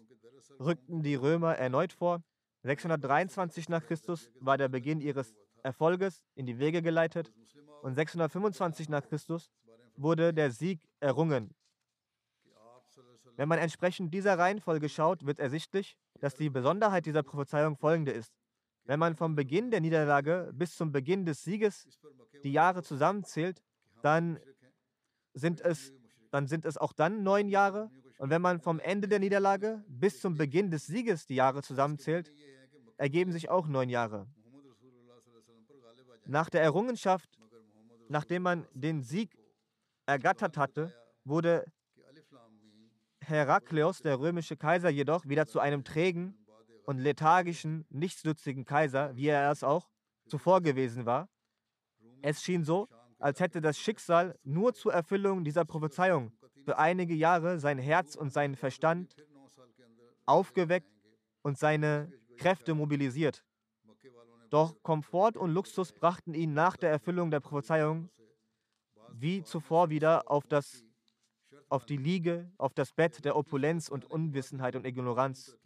rückten 0.59 1.01
die 1.01 1.15
Römer 1.15 1.55
erneut 1.55 1.93
vor, 1.93 2.21
623 2.61 3.69
nach 3.69 3.83
Christus 3.83 4.29
war 4.39 4.59
der 4.59 4.69
Beginn 4.69 5.01
ihres 5.01 5.33
Erfolges 5.63 6.25
in 6.35 6.45
die 6.45 6.59
Wege 6.59 6.81
geleitet 6.81 7.33
und 7.81 7.95
625 7.95 8.89
nach 8.89 9.03
Christus 9.07 9.51
wurde 9.95 10.33
der 10.33 10.51
Sieg 10.51 10.87
errungen. 10.99 11.55
Wenn 13.35 13.49
man 13.49 13.59
entsprechend 13.59 14.13
dieser 14.13 14.37
Reihenfolge 14.37 14.89
schaut, 14.89 15.25
wird 15.25 15.39
ersichtlich, 15.39 15.97
dass 16.19 16.35
die 16.35 16.49
Besonderheit 16.49 17.05
dieser 17.05 17.23
Prophezeiung 17.23 17.77
folgende 17.77 18.11
ist. 18.11 18.33
Wenn 18.85 18.99
man 18.99 19.15
vom 19.15 19.35
Beginn 19.35 19.71
der 19.71 19.81
Niederlage 19.81 20.51
bis 20.53 20.75
zum 20.75 20.91
Beginn 20.91 21.25
des 21.25 21.43
Sieges 21.43 21.87
die 22.43 22.51
Jahre 22.51 22.83
zusammenzählt, 22.83 23.63
dann 24.01 24.39
sind 25.33 25.61
es, 25.61 25.93
dann 26.31 26.47
sind 26.47 26.65
es 26.65 26.77
auch 26.77 26.93
dann 26.93 27.23
neun 27.23 27.47
Jahre. 27.47 27.89
Und 28.17 28.29
wenn 28.29 28.41
man 28.41 28.59
vom 28.59 28.79
Ende 28.79 29.07
der 29.07 29.19
Niederlage 29.19 29.83
bis 29.87 30.19
zum 30.19 30.37
Beginn 30.37 30.69
des 30.69 30.85
Sieges 30.85 31.25
die 31.25 31.35
Jahre 31.35 31.63
zusammenzählt, 31.63 32.31
ergeben 32.97 33.31
sich 33.31 33.49
auch 33.49 33.67
neun 33.67 33.89
Jahre. 33.89 34.27
Nach 36.25 36.49
der 36.49 36.61
Errungenschaft, 36.61 37.29
nachdem 38.07 38.43
man 38.43 38.67
den 38.73 39.01
Sieg 39.01 39.37
ergattert 40.05 40.57
hatte, 40.57 40.93
wurde 41.23 41.65
Herakleos, 43.21 44.01
der 44.01 44.19
römische 44.19 44.57
Kaiser, 44.57 44.89
jedoch 44.89 45.25
wieder 45.25 45.45
zu 45.45 45.59
einem 45.59 45.83
trägen 45.83 46.37
und 46.85 46.99
lethargischen, 46.99 47.85
nichtsnützigen 47.89 48.65
Kaiser, 48.65 49.15
wie 49.15 49.27
er 49.27 49.49
es 49.51 49.63
auch 49.63 49.89
zuvor 50.27 50.61
gewesen 50.61 51.05
war. 51.05 51.29
Es 52.21 52.41
schien 52.41 52.63
so, 52.63 52.87
als 53.19 53.39
hätte 53.39 53.61
das 53.61 53.77
Schicksal 53.77 54.37
nur 54.43 54.73
zur 54.73 54.93
Erfüllung 54.93 55.43
dieser 55.43 55.65
Prophezeiung 55.65 56.31
für 56.63 56.77
einige 56.77 57.13
Jahre 57.13 57.59
sein 57.59 57.77
Herz 57.77 58.15
und 58.15 58.31
seinen 58.31 58.55
Verstand 58.55 59.15
aufgeweckt 60.25 60.91
und 61.41 61.57
seine 61.57 62.11
Kräfte 62.37 62.73
mobilisiert. 62.73 63.43
Doch 64.53 64.83
Komfort 64.83 65.35
und 65.35 65.49
Luxus 65.49 65.91
brachten 65.91 66.35
ihn 66.35 66.53
nach 66.53 66.77
der 66.77 66.91
Erfüllung 66.91 67.31
der 67.31 67.39
Prophezeiung 67.39 68.11
wie 69.11 69.41
zuvor 69.41 69.89
wieder 69.89 70.29
auf, 70.29 70.45
das, 70.45 70.85
auf 71.69 71.87
die 71.87 71.97
Liege, 71.97 72.51
auf 72.59 72.71
das 72.75 72.93
Bett 72.93 73.25
der 73.25 73.35
Opulenz 73.35 73.89
und 73.89 74.05
Unwissenheit 74.05 74.75
und 74.75 74.85
Ignoranz. 74.85 75.57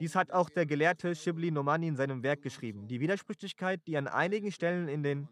Dies 0.00 0.16
hat 0.16 0.32
auch 0.32 0.50
der 0.50 0.66
Gelehrte 0.66 1.14
Shibli 1.14 1.52
Nomani 1.52 1.86
in 1.86 1.94
seinem 1.94 2.24
Werk 2.24 2.42
geschrieben. 2.42 2.88
Die 2.88 2.98
Widersprüchlichkeit, 2.98 3.86
die 3.86 3.96
an 3.96 4.08
einigen 4.08 4.50
Stellen 4.50 4.88
in 4.88 5.04
den, 5.04 5.28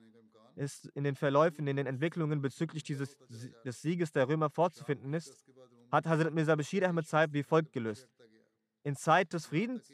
ist, 0.55 0.87
in 0.95 1.03
den 1.03 1.17
Verläufen, 1.17 1.67
in 1.67 1.75
den 1.75 1.89
Entwicklungen 1.89 2.43
bezüglich 2.43 2.85
dieses, 2.85 3.17
des 3.65 3.83
Sieges 3.83 4.13
der 4.13 4.29
Römer 4.29 4.51
vorzufinden 4.51 5.13
ist, 5.15 5.45
hat 5.91 6.07
Hazrat 6.07 6.33
Mirza 6.33 6.55
Bashir 6.55 6.89
Ahmed 6.89 7.09
Saib 7.09 7.33
wie 7.33 7.43
folgt 7.43 7.73
gelöst. 7.73 8.09
In 8.85 8.95
Zeit 8.95 9.33
des 9.33 9.47
Friedens, 9.47 9.93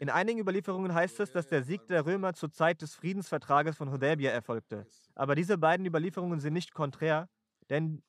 in 0.00 0.10
einigen 0.10 0.38
Überlieferungen 0.38 0.94
heißt 0.94 1.18
es, 1.20 1.32
dass 1.32 1.48
der 1.48 1.62
Sieg 1.64 1.86
der 1.88 2.06
Römer 2.06 2.32
zur 2.32 2.52
Zeit 2.52 2.82
des 2.82 2.94
Friedensvertrages 2.94 3.76
von 3.76 3.90
Hudaybiyah 3.90 4.30
erfolgte. 4.30 4.86
Aber 5.14 5.34
diese 5.34 5.58
beiden 5.58 5.84
Überlieferungen 5.86 6.38
sind 6.38 6.52
nicht 6.52 6.72
konträr, 6.72 7.28
denn 7.68 8.02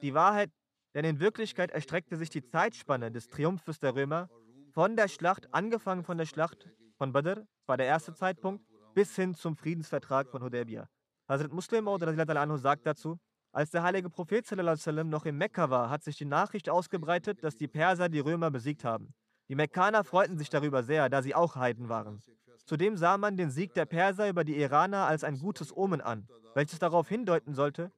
die 0.00 0.14
Wahrheit, 0.14 0.50
denn 0.94 1.04
in 1.04 1.18
Wirklichkeit 1.18 1.72
erstreckte 1.72 2.16
sich 2.16 2.30
die 2.30 2.44
Zeitspanne 2.44 3.10
des 3.10 3.28
Triumphes 3.28 3.80
der 3.80 3.96
Römer 3.96 4.28
von 4.72 4.96
der 4.96 5.08
Schlacht, 5.08 5.52
angefangen 5.52 6.04
von 6.04 6.18
der 6.18 6.26
Schlacht 6.26 6.68
von 6.96 7.12
Badr, 7.12 7.46
war 7.66 7.76
der 7.76 7.86
erste 7.86 8.14
Zeitpunkt, 8.14 8.64
bis 8.94 9.16
hin 9.16 9.34
zum 9.34 9.56
Friedensvertrag 9.56 10.30
von 10.30 10.42
Hudaybiyah. 10.42 10.88
Hazrat 11.28 11.52
Muslim 11.52 11.88
anhu 11.88 12.56
sagt 12.58 12.86
dazu, 12.86 13.18
als 13.50 13.70
der 13.70 13.82
heilige 13.82 14.10
Prophet 14.10 14.50
noch 14.52 15.26
in 15.26 15.36
Mekka 15.36 15.70
war, 15.70 15.90
hat 15.90 16.04
sich 16.04 16.16
die 16.16 16.24
Nachricht 16.24 16.68
ausgebreitet, 16.68 17.42
dass 17.42 17.56
die 17.56 17.68
Perser 17.68 18.08
die 18.08 18.20
Römer 18.20 18.50
besiegt 18.50 18.84
haben. 18.84 19.14
Die 19.48 19.54
Mekkaner 19.54 20.04
freuten 20.04 20.38
sich 20.38 20.48
darüber 20.48 20.82
sehr, 20.82 21.08
da 21.08 21.22
sie 21.22 21.34
auch 21.34 21.56
Heiden 21.56 21.88
waren. 21.88 22.20
Zudem 22.64 22.96
sah 22.96 23.18
man 23.18 23.36
den 23.36 23.50
Sieg 23.50 23.74
der 23.74 23.84
Perser 23.84 24.28
über 24.28 24.44
die 24.44 24.56
Iraner 24.56 25.06
als 25.06 25.22
ein 25.22 25.38
gutes 25.38 25.76
Omen 25.76 26.00
an, 26.00 26.26
welches 26.54 26.78
darauf 26.78 27.08
hindeuten 27.08 27.54
sollte, 27.54 27.92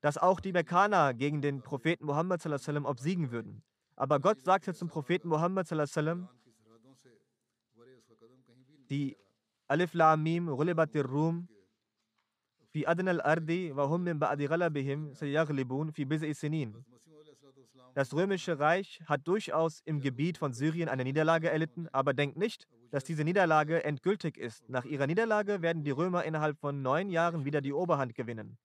dass 0.00 0.18
auch 0.18 0.40
die 0.40 0.52
Mekkaner 0.52 1.14
gegen 1.14 1.40
den 1.40 1.62
Propheten 1.62 2.06
Muhammad 2.06 2.44
obsiegen 2.84 3.30
würden. 3.30 3.62
Aber 3.94 4.20
Gott 4.20 4.40
sagte 4.42 4.74
zum 4.74 4.88
Propheten 4.88 5.28
Muhammad 5.28 5.66
sallam, 5.66 6.28
die 8.90 9.16
Alif 9.68 9.92
Lam 9.94 10.22
Mim 10.22 10.48
Rulibatir 10.48 11.04
Rum 11.04 11.48
fi 12.70 12.86
adna 12.86 13.10
al-ardi 13.10 13.74
wa 13.76 13.88
hum 13.88 14.04
min 14.04 14.18
ba'di 14.18 14.48
ghalabihim 14.48 15.14
sayaglibun 15.14 15.92
fi 15.92 16.04
biz'i 16.04 16.34
sinin. 16.34 16.74
Das 17.94 18.14
römische 18.14 18.58
Reich 18.58 19.02
hat 19.06 19.26
durchaus 19.26 19.80
im 19.84 20.00
Gebiet 20.00 20.38
von 20.38 20.52
Syrien 20.52 20.88
eine 20.88 21.04
Niederlage 21.04 21.50
erlitten, 21.50 21.88
aber 21.92 22.14
denkt 22.14 22.36
nicht, 22.36 22.66
dass 22.90 23.04
diese 23.04 23.24
Niederlage 23.24 23.84
endgültig 23.84 24.36
ist. 24.38 24.68
Nach 24.68 24.84
ihrer 24.84 25.06
Niederlage 25.06 25.62
werden 25.62 25.82
die 25.82 25.90
Römer 25.90 26.24
innerhalb 26.24 26.58
von 26.58 26.82
neun 26.82 27.10
Jahren 27.10 27.44
wieder 27.44 27.60
die 27.60 27.72
Oberhand 27.72 28.14
gewinnen. 28.14 28.56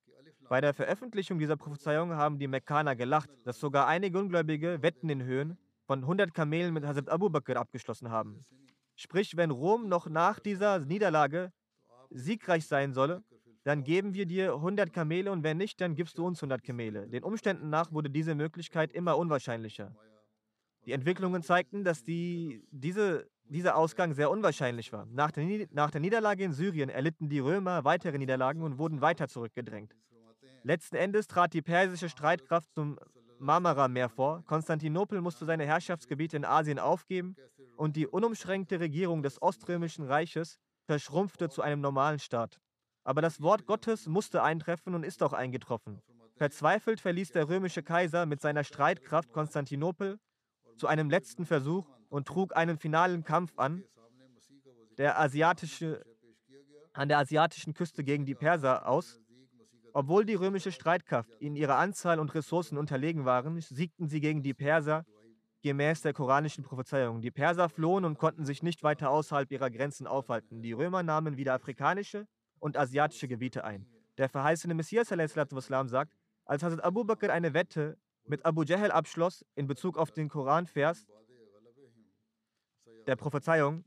Bei 0.49 0.61
der 0.61 0.73
Veröffentlichung 0.73 1.39
dieser 1.39 1.57
Prophezeiung 1.57 2.13
haben 2.13 2.37
die 2.37 2.47
Mekkaner 2.47 2.95
gelacht, 2.95 3.29
dass 3.43 3.59
sogar 3.59 3.87
einige 3.87 4.19
Ungläubige 4.19 4.81
Wetten 4.81 5.09
in 5.09 5.23
Höhen 5.23 5.57
von 5.85 6.01
100 6.01 6.33
Kamelen 6.33 6.73
mit 6.73 6.85
Hazrat 6.85 7.09
Abu 7.09 7.29
Bakr 7.29 7.57
abgeschlossen 7.57 8.11
haben. 8.11 8.45
Sprich, 8.95 9.35
wenn 9.35 9.51
Rom 9.51 9.87
noch 9.89 10.07
nach 10.07 10.39
dieser 10.39 10.79
Niederlage 10.79 11.51
siegreich 12.09 12.67
sein 12.67 12.93
solle, 12.93 13.23
dann 13.63 13.83
geben 13.83 14.13
wir 14.13 14.25
dir 14.25 14.53
100 14.55 14.91
Kamele 14.91 15.31
und 15.31 15.43
wenn 15.43 15.57
nicht, 15.57 15.79
dann 15.79 15.95
gibst 15.95 16.17
du 16.17 16.25
uns 16.25 16.39
100 16.39 16.63
Kamele. 16.63 17.07
Den 17.07 17.23
Umständen 17.23 17.69
nach 17.69 17.91
wurde 17.91 18.09
diese 18.09 18.35
Möglichkeit 18.35 18.91
immer 18.91 19.17
unwahrscheinlicher. 19.17 19.95
Die 20.85 20.91
Entwicklungen 20.91 21.43
zeigten, 21.43 21.85
dass 21.85 22.03
die, 22.03 22.65
diese, 22.71 23.29
dieser 23.45 23.77
Ausgang 23.77 24.13
sehr 24.13 24.29
unwahrscheinlich 24.29 24.91
war. 24.91 25.05
Nach 25.05 25.31
der, 25.31 25.67
nach 25.71 25.91
der 25.91 26.01
Niederlage 26.01 26.43
in 26.43 26.51
Syrien 26.51 26.89
erlitten 26.89 27.29
die 27.29 27.39
Römer 27.39 27.85
weitere 27.85 28.17
Niederlagen 28.17 28.63
und 28.63 28.77
wurden 28.77 28.99
weiter 28.99 29.29
zurückgedrängt. 29.29 29.95
Letzten 30.63 30.97
Endes 30.97 31.27
trat 31.27 31.53
die 31.53 31.61
persische 31.61 32.09
Streitkraft 32.09 32.73
zum 32.73 32.99
Marmara-Meer 33.39 34.09
vor. 34.09 34.43
Konstantinopel 34.45 35.21
musste 35.21 35.45
seine 35.45 35.65
Herrschaftsgebiete 35.65 36.35
in 36.37 36.45
Asien 36.45 36.79
aufgeben 36.79 37.35
und 37.77 37.95
die 37.95 38.07
unumschränkte 38.07 38.79
Regierung 38.79 39.23
des 39.23 39.41
Oströmischen 39.41 40.05
Reiches 40.05 40.59
verschrumpfte 40.85 41.49
zu 41.49 41.61
einem 41.61 41.81
normalen 41.81 42.19
Staat. 42.19 42.59
Aber 43.03 43.21
das 43.21 43.41
Wort 43.41 43.65
Gottes 43.65 44.07
musste 44.07 44.43
eintreffen 44.43 44.95
und 44.95 45.03
ist 45.03 45.23
auch 45.23 45.33
eingetroffen. 45.33 46.01
Verzweifelt 46.35 46.99
verließ 46.99 47.31
der 47.31 47.47
römische 47.49 47.83
Kaiser 47.83 48.25
mit 48.25 48.41
seiner 48.41 48.63
Streitkraft 48.63 49.31
Konstantinopel 49.31 50.19
zu 50.77 50.87
einem 50.87 51.09
letzten 51.09 51.45
Versuch 51.45 51.87
und 52.09 52.27
trug 52.27 52.55
einen 52.55 52.77
finalen 52.77 53.23
Kampf 53.23 53.57
an, 53.57 53.83
der 54.97 55.19
asiatische, 55.19 56.03
an 56.93 57.07
der 57.07 57.19
asiatischen 57.19 57.73
Küste 57.73 58.03
gegen 58.03 58.25
die 58.25 58.35
Perser 58.35 58.87
aus. 58.87 59.19
Obwohl 59.93 60.25
die 60.25 60.33
römische 60.33 60.71
Streitkraft 60.71 61.29
in 61.39 61.55
ihrer 61.55 61.77
Anzahl 61.77 62.19
und 62.19 62.33
Ressourcen 62.33 62.77
unterlegen 62.77 63.25
waren, 63.25 63.59
siegten 63.61 64.07
sie 64.07 64.21
gegen 64.21 64.41
die 64.41 64.53
Perser 64.55 65.05
gemäß 65.61 66.01
der 66.01 66.13
koranischen 66.13 66.63
Prophezeiung. 66.63 67.21
Die 67.21 67.31
Perser 67.31 67.69
flohen 67.69 68.05
und 68.05 68.17
konnten 68.17 68.43
sich 68.43 68.63
nicht 68.63 68.83
weiter 68.83 69.11
außerhalb 69.11 69.49
ihrer 69.51 69.69
Grenzen 69.69 70.07
aufhalten. 70.07 70.61
Die 70.61 70.73
Römer 70.73 71.03
nahmen 71.03 71.37
wieder 71.37 71.53
afrikanische 71.53 72.27
und 72.63 72.77
asiatische 72.77 73.27
Gebiete 73.27 73.65
ein. 73.65 73.85
Der 74.17 74.29
verheißene 74.29 74.73
Messias 74.73 75.09
sagt, 75.09 76.15
als 76.45 76.63
Hazrat 76.63 76.83
Abu 76.83 77.03
Bakr 77.03 77.31
eine 77.31 77.53
Wette 77.53 77.97
mit 78.25 78.45
Abu 78.45 78.63
Jahl 78.63 78.89
abschloss 78.89 79.45
in 79.55 79.67
Bezug 79.67 79.97
auf 79.97 80.11
den 80.11 80.29
Koranvers 80.29 81.05
der 83.05 83.17
Prophezeiung, 83.17 83.83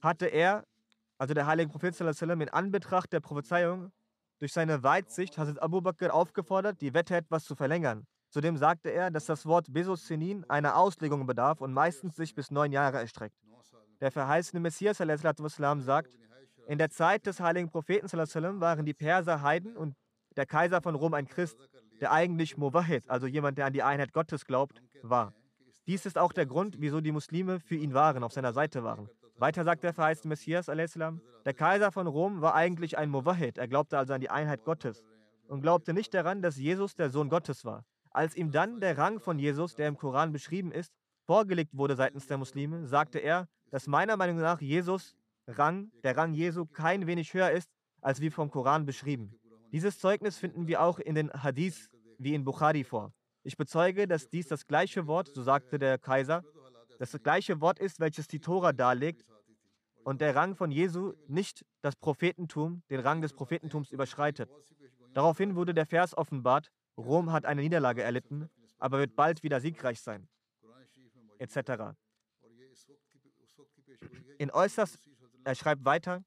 hatte 0.00 0.24
er, 0.24 0.64
also 1.18 1.34
der 1.34 1.46
heilige 1.46 1.68
Prophet 1.68 2.00
in 2.00 2.48
Anbetracht 2.48 3.12
der 3.12 3.20
Prophezeiung, 3.20 3.92
durch 4.38 4.54
seine 4.54 4.82
Weitsicht 4.82 5.36
Hazrat 5.36 5.60
Abu 5.60 5.82
Bakr 5.82 6.14
aufgefordert, 6.14 6.80
die 6.80 6.94
Wette 6.94 7.14
etwas 7.14 7.44
zu 7.44 7.56
verlängern. 7.56 8.06
Zudem 8.30 8.56
sagte 8.56 8.88
er, 8.88 9.10
dass 9.10 9.26
das 9.26 9.44
Wort 9.44 9.70
Besosenin 9.70 10.48
einer 10.48 10.76
Auslegung 10.76 11.26
bedarf 11.26 11.60
und 11.60 11.74
meistens 11.74 12.16
sich 12.16 12.34
bis 12.34 12.50
neun 12.50 12.72
Jahre 12.72 12.98
erstreckt. 12.98 13.36
Der 14.00 14.12
verheißene 14.12 14.60
Messias 14.60 14.98
sagt, 15.82 16.16
in 16.68 16.76
der 16.76 16.90
Zeit 16.90 17.24
des 17.26 17.40
heiligen 17.40 17.70
Propheten 17.70 18.06
waren 18.60 18.84
die 18.84 18.92
Perser 18.92 19.40
Heiden 19.40 19.74
und 19.74 19.96
der 20.36 20.44
Kaiser 20.44 20.82
von 20.82 20.94
Rom 20.94 21.14
ein 21.14 21.26
Christ, 21.26 21.56
der 22.00 22.12
eigentlich 22.12 22.58
Muwahid, 22.58 23.08
also 23.08 23.26
jemand, 23.26 23.56
der 23.56 23.66
an 23.66 23.72
die 23.72 23.82
Einheit 23.82 24.12
Gottes 24.12 24.44
glaubt, 24.44 24.82
war. 25.02 25.32
Dies 25.86 26.04
ist 26.04 26.18
auch 26.18 26.34
der 26.34 26.44
Grund, 26.44 26.76
wieso 26.78 27.00
die 27.00 27.10
Muslime 27.10 27.58
für 27.58 27.74
ihn 27.74 27.94
waren, 27.94 28.22
auf 28.22 28.34
seiner 28.34 28.52
Seite 28.52 28.84
waren. 28.84 29.08
Weiter 29.38 29.64
sagt 29.64 29.82
der 29.82 29.94
verheißene 29.94 30.28
Messias, 30.28 30.66
der 30.66 31.54
Kaiser 31.54 31.90
von 31.90 32.06
Rom 32.06 32.42
war 32.42 32.54
eigentlich 32.54 32.98
ein 32.98 33.08
Muwahid, 33.08 33.56
er 33.56 33.66
glaubte 33.66 33.96
also 33.96 34.12
an 34.12 34.20
die 34.20 34.30
Einheit 34.30 34.64
Gottes 34.64 35.02
und 35.48 35.62
glaubte 35.62 35.94
nicht 35.94 36.12
daran, 36.12 36.42
dass 36.42 36.58
Jesus 36.58 36.94
der 36.94 37.08
Sohn 37.08 37.30
Gottes 37.30 37.64
war. 37.64 37.86
Als 38.10 38.36
ihm 38.36 38.52
dann 38.52 38.80
der 38.80 38.98
Rang 38.98 39.20
von 39.20 39.38
Jesus, 39.38 39.74
der 39.74 39.88
im 39.88 39.96
Koran 39.96 40.32
beschrieben 40.32 40.70
ist, 40.70 40.92
vorgelegt 41.24 41.70
wurde 41.72 41.96
seitens 41.96 42.26
der 42.26 42.36
Muslime, 42.36 42.86
sagte 42.86 43.20
er, 43.20 43.48
dass 43.70 43.86
meiner 43.86 44.18
Meinung 44.18 44.36
nach 44.36 44.60
Jesus 44.60 45.16
Rang, 45.48 45.90
der 46.02 46.16
Rang 46.16 46.34
Jesu, 46.34 46.66
kein 46.66 47.06
wenig 47.06 47.32
höher 47.32 47.50
ist, 47.50 47.70
als 48.00 48.20
wie 48.20 48.30
vom 48.30 48.50
Koran 48.50 48.84
beschrieben. 48.84 49.34
Dieses 49.72 49.98
Zeugnis 49.98 50.38
finden 50.38 50.66
wir 50.66 50.82
auch 50.82 50.98
in 50.98 51.14
den 51.14 51.32
Hadith 51.32 51.90
wie 52.18 52.34
in 52.34 52.44
Bukhari 52.44 52.84
vor. 52.84 53.12
Ich 53.42 53.56
bezeuge, 53.56 54.06
dass 54.06 54.28
dies 54.28 54.48
das 54.48 54.66
gleiche 54.66 55.06
Wort, 55.06 55.28
so 55.28 55.42
sagte 55.42 55.78
der 55.78 55.98
Kaiser, 55.98 56.44
das 56.98 57.12
gleiche 57.22 57.60
Wort 57.60 57.78
ist, 57.78 58.00
welches 58.00 58.26
die 58.26 58.40
Tora 58.40 58.72
darlegt. 58.72 59.24
Und 60.04 60.20
der 60.20 60.34
Rang 60.34 60.54
von 60.54 60.70
Jesu 60.70 61.14
nicht 61.28 61.64
das 61.80 61.96
Prophetentum, 61.96 62.82
den 62.90 63.00
Rang 63.00 63.20
des 63.20 63.32
Prophetentums 63.32 63.90
überschreitet. 63.90 64.50
Daraufhin 65.14 65.54
wurde 65.54 65.74
der 65.74 65.86
Vers 65.86 66.16
offenbart, 66.16 66.70
Rom 66.96 67.32
hat 67.32 67.44
eine 67.44 67.62
Niederlage 67.62 68.02
erlitten, 68.02 68.48
aber 68.78 68.98
wird 68.98 69.16
bald 69.16 69.42
wieder 69.42 69.60
siegreich 69.60 70.00
sein, 70.00 70.28
etc. 71.38 71.94
In 74.38 74.50
äußerst, 74.50 74.98
er 75.48 75.54
schreibt 75.54 75.86
weiter, 75.86 76.22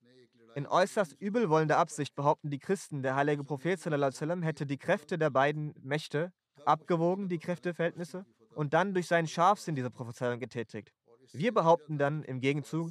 in 0.55 0.65
äußerst 0.65 1.13
übelwollender 1.19 1.77
Absicht 1.77 2.15
behaupten 2.15 2.49
die 2.49 2.57
Christen, 2.57 3.03
der 3.03 3.15
heilige 3.15 3.43
Prophet 3.43 3.79
hätte 3.85 4.65
die 4.65 4.77
Kräfte 4.79 5.17
der 5.19 5.29
beiden 5.29 5.73
Mächte 5.81 6.33
abgewogen, 6.65 7.29
die 7.29 7.37
Kräfteverhältnisse, 7.37 8.25
und 8.55 8.73
dann 8.73 8.93
durch 8.93 9.07
seinen 9.07 9.27
Scharfsinn 9.27 9.75
diese 9.75 9.91
Prophezeiung 9.91 10.39
getätigt. 10.39 10.91
Wir 11.33 11.53
behaupten 11.53 11.99
dann 11.99 12.23
im 12.23 12.41
Gegenzug, 12.41 12.89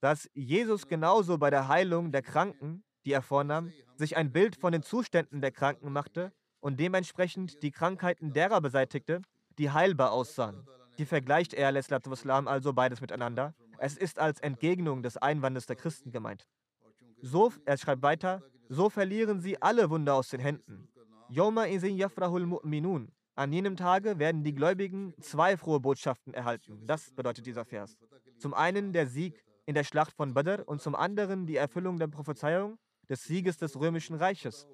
dass 0.00 0.28
Jesus 0.34 0.88
genauso 0.88 1.38
bei 1.38 1.48
der 1.48 1.68
Heilung 1.68 2.10
der 2.10 2.22
Kranken, 2.22 2.82
die 3.04 3.12
er 3.12 3.22
vornahm, 3.22 3.72
sich 3.94 4.16
ein 4.16 4.32
Bild 4.32 4.56
von 4.56 4.72
den 4.72 4.82
Zuständen 4.82 5.40
der 5.40 5.52
Kranken 5.52 5.92
machte 5.92 6.32
und 6.60 6.78
dementsprechend 6.78 7.62
die 7.62 7.70
Krankheiten 7.70 8.32
derer 8.32 8.60
beseitigte, 8.60 9.22
die 9.58 9.70
heilbar 9.70 10.10
aussahen. 10.10 10.66
Die 10.98 11.06
vergleicht 11.06 11.54
er, 11.54 11.68
also 11.68 12.72
beides 12.72 13.00
miteinander. 13.00 13.54
Es 13.78 13.96
ist 13.96 14.18
als 14.18 14.40
Entgegnung 14.40 15.02
des 15.02 15.16
Einwandes 15.16 15.66
der 15.66 15.76
Christen 15.76 16.10
gemeint. 16.10 16.46
So, 17.20 17.52
er 17.64 17.78
schreibt 17.78 18.02
weiter, 18.02 18.42
so 18.68 18.90
verlieren 18.90 19.40
sie 19.40 19.60
alle 19.62 19.88
Wunder 19.90 20.14
aus 20.14 20.28
den 20.28 20.40
Händen. 20.40 20.88
Yoma 21.28 21.66
izin 21.66 21.96
yafrahul 21.96 22.44
mu'minun. 22.44 23.08
An 23.34 23.52
jenem 23.52 23.76
Tage 23.76 24.18
werden 24.18 24.42
die 24.42 24.54
Gläubigen 24.54 25.14
zwei 25.20 25.56
frohe 25.56 25.78
Botschaften 25.78 26.34
erhalten. 26.34 26.86
Das 26.86 27.12
bedeutet 27.12 27.46
dieser 27.46 27.64
Vers. 27.64 27.96
Zum 28.38 28.52
einen 28.52 28.92
der 28.92 29.06
Sieg 29.06 29.44
in 29.66 29.74
der 29.74 29.84
Schlacht 29.84 30.12
von 30.16 30.34
Badr 30.34 30.66
und 30.66 30.82
zum 30.82 30.96
anderen 30.96 31.46
die 31.46 31.56
Erfüllung 31.56 31.98
der 31.98 32.08
Prophezeiung 32.08 32.78
des 33.08 33.24
Sieges 33.24 33.56
des 33.58 33.78
römischen 33.78 34.16
Reiches. 34.16 34.66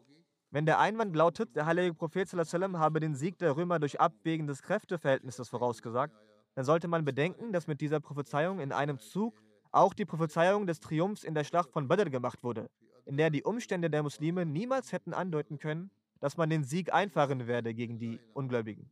Wenn 0.50 0.66
der 0.66 0.78
Einwand 0.78 1.14
lautet, 1.16 1.56
der 1.56 1.66
heilige 1.66 1.94
Prophet 1.94 2.32
habe 2.32 3.00
den 3.00 3.14
Sieg 3.14 3.36
der 3.38 3.56
Römer 3.56 3.80
durch 3.80 4.00
Abwägen 4.00 4.46
des 4.46 4.62
Kräfteverhältnisses 4.62 5.48
vorausgesagt, 5.48 6.14
dann 6.54 6.64
sollte 6.64 6.88
man 6.88 7.04
bedenken, 7.04 7.52
dass 7.52 7.66
mit 7.66 7.80
dieser 7.80 8.00
Prophezeiung 8.00 8.60
in 8.60 8.72
einem 8.72 8.98
Zug 8.98 9.42
auch 9.72 9.92
die 9.92 10.04
Prophezeiung 10.04 10.66
des 10.66 10.80
Triumphs 10.80 11.24
in 11.24 11.34
der 11.34 11.44
Schlacht 11.44 11.70
von 11.70 11.88
Badr 11.88 12.10
gemacht 12.10 12.42
wurde, 12.42 12.70
in 13.06 13.16
der 13.16 13.30
die 13.30 13.42
Umstände 13.42 13.90
der 13.90 14.02
Muslime 14.02 14.46
niemals 14.46 14.92
hätten 14.92 15.12
andeuten 15.12 15.58
können, 15.58 15.90
dass 16.20 16.36
man 16.36 16.48
den 16.48 16.64
Sieg 16.64 16.92
einfahren 16.92 17.46
werde 17.46 17.74
gegen 17.74 17.98
die 17.98 18.20
Ungläubigen. 18.32 18.88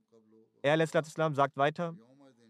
Er, 0.60 0.78
Islam, 0.80 1.34
sagt 1.34 1.56
weiter, 1.56 1.96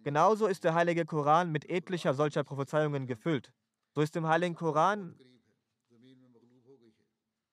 genauso 0.02 0.46
ist 0.46 0.64
der 0.64 0.74
heilige 0.74 1.04
Koran 1.04 1.52
mit 1.52 1.68
etlicher 1.68 2.14
solcher 2.14 2.42
Prophezeiungen 2.42 3.06
gefüllt. 3.06 3.52
So 3.94 4.00
ist 4.00 4.16
im 4.16 4.26
heiligen 4.26 4.54
Koran 4.54 5.14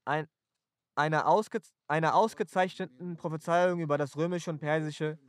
ein, 0.05 0.27
eine, 0.95 1.25
ausge, 1.27 1.59
eine 1.87 2.13
ausgezeichneten 2.13 3.17
Prophezeiung 3.17 3.79
über 3.79 3.97
das 3.97 4.15
römische 4.15 4.49
und 4.49 4.59
persische 4.59 5.19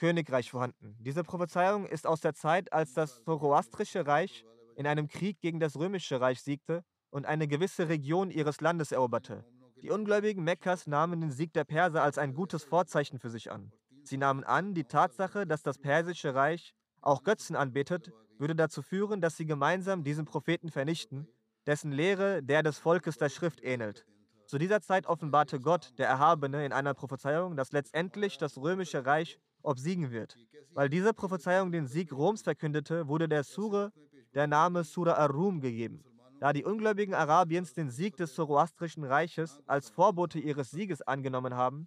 Königreich 0.00 0.50
vorhanden. 0.50 0.96
Diese 0.98 1.22
Prophezeiung 1.22 1.84
ist 1.84 2.06
aus 2.06 2.22
der 2.22 2.32
Zeit, 2.32 2.72
als 2.72 2.94
das 2.94 3.22
Zoroastrische 3.22 4.06
Reich 4.06 4.46
in 4.74 4.86
einem 4.86 5.08
Krieg 5.08 5.40
gegen 5.40 5.60
das 5.60 5.76
römische 5.76 6.22
Reich 6.22 6.40
siegte 6.40 6.82
und 7.10 7.26
eine 7.26 7.46
gewisse 7.46 7.90
Region 7.90 8.30
ihres 8.30 8.62
Landes 8.62 8.92
eroberte. 8.92 9.44
Die 9.82 9.90
Ungläubigen 9.90 10.42
Mekkas 10.42 10.86
nahmen 10.86 11.20
den 11.20 11.30
Sieg 11.30 11.52
der 11.52 11.64
Perser 11.64 12.02
als 12.02 12.16
ein 12.16 12.32
gutes 12.32 12.64
Vorzeichen 12.64 13.18
für 13.18 13.28
sich 13.28 13.52
an. 13.52 13.72
Sie 14.02 14.16
nahmen 14.16 14.42
an, 14.42 14.72
die 14.72 14.84
Tatsache, 14.84 15.46
dass 15.46 15.62
das 15.62 15.78
persische 15.78 16.34
Reich 16.34 16.72
auch 17.02 17.22
Götzen 17.22 17.54
anbetet, 17.54 18.10
würde 18.38 18.56
dazu 18.56 18.80
führen, 18.80 19.20
dass 19.20 19.36
sie 19.36 19.44
gemeinsam 19.44 20.02
diesen 20.02 20.24
Propheten 20.24 20.70
vernichten, 20.70 21.28
dessen 21.66 21.92
Lehre 21.92 22.42
der 22.42 22.62
des 22.62 22.78
Volkes 22.78 23.18
der 23.18 23.28
Schrift 23.28 23.62
ähnelt. 23.62 24.06
Zu 24.46 24.56
dieser 24.56 24.80
Zeit 24.80 25.06
offenbarte 25.06 25.60
Gott, 25.60 25.92
der 25.98 26.08
Erhabene, 26.08 26.64
in 26.64 26.72
einer 26.72 26.94
Prophezeiung, 26.94 27.54
dass 27.54 27.72
letztendlich 27.72 28.38
das 28.38 28.56
römische 28.56 29.04
Reich 29.04 29.38
obsiegen 29.62 30.10
wird. 30.10 30.36
Weil 30.72 30.88
diese 30.88 31.12
Prophezeiung 31.12 31.72
den 31.72 31.86
Sieg 31.86 32.12
Roms 32.12 32.42
verkündete, 32.42 33.08
wurde 33.08 33.28
der 33.28 33.44
Sure 33.44 33.92
der 34.34 34.46
Name 34.46 34.84
Surah 34.84 35.14
Ar-Rum 35.14 35.60
gegeben. 35.60 36.04
Da 36.38 36.52
die 36.52 36.64
Ungläubigen 36.64 37.14
Arabiens 37.14 37.74
den 37.74 37.90
Sieg 37.90 38.16
des 38.16 38.34
Zoroastrischen 38.34 39.04
Reiches 39.04 39.60
als 39.66 39.90
Vorbote 39.90 40.38
ihres 40.38 40.70
Sieges 40.70 41.02
angenommen 41.02 41.54
haben, 41.54 41.86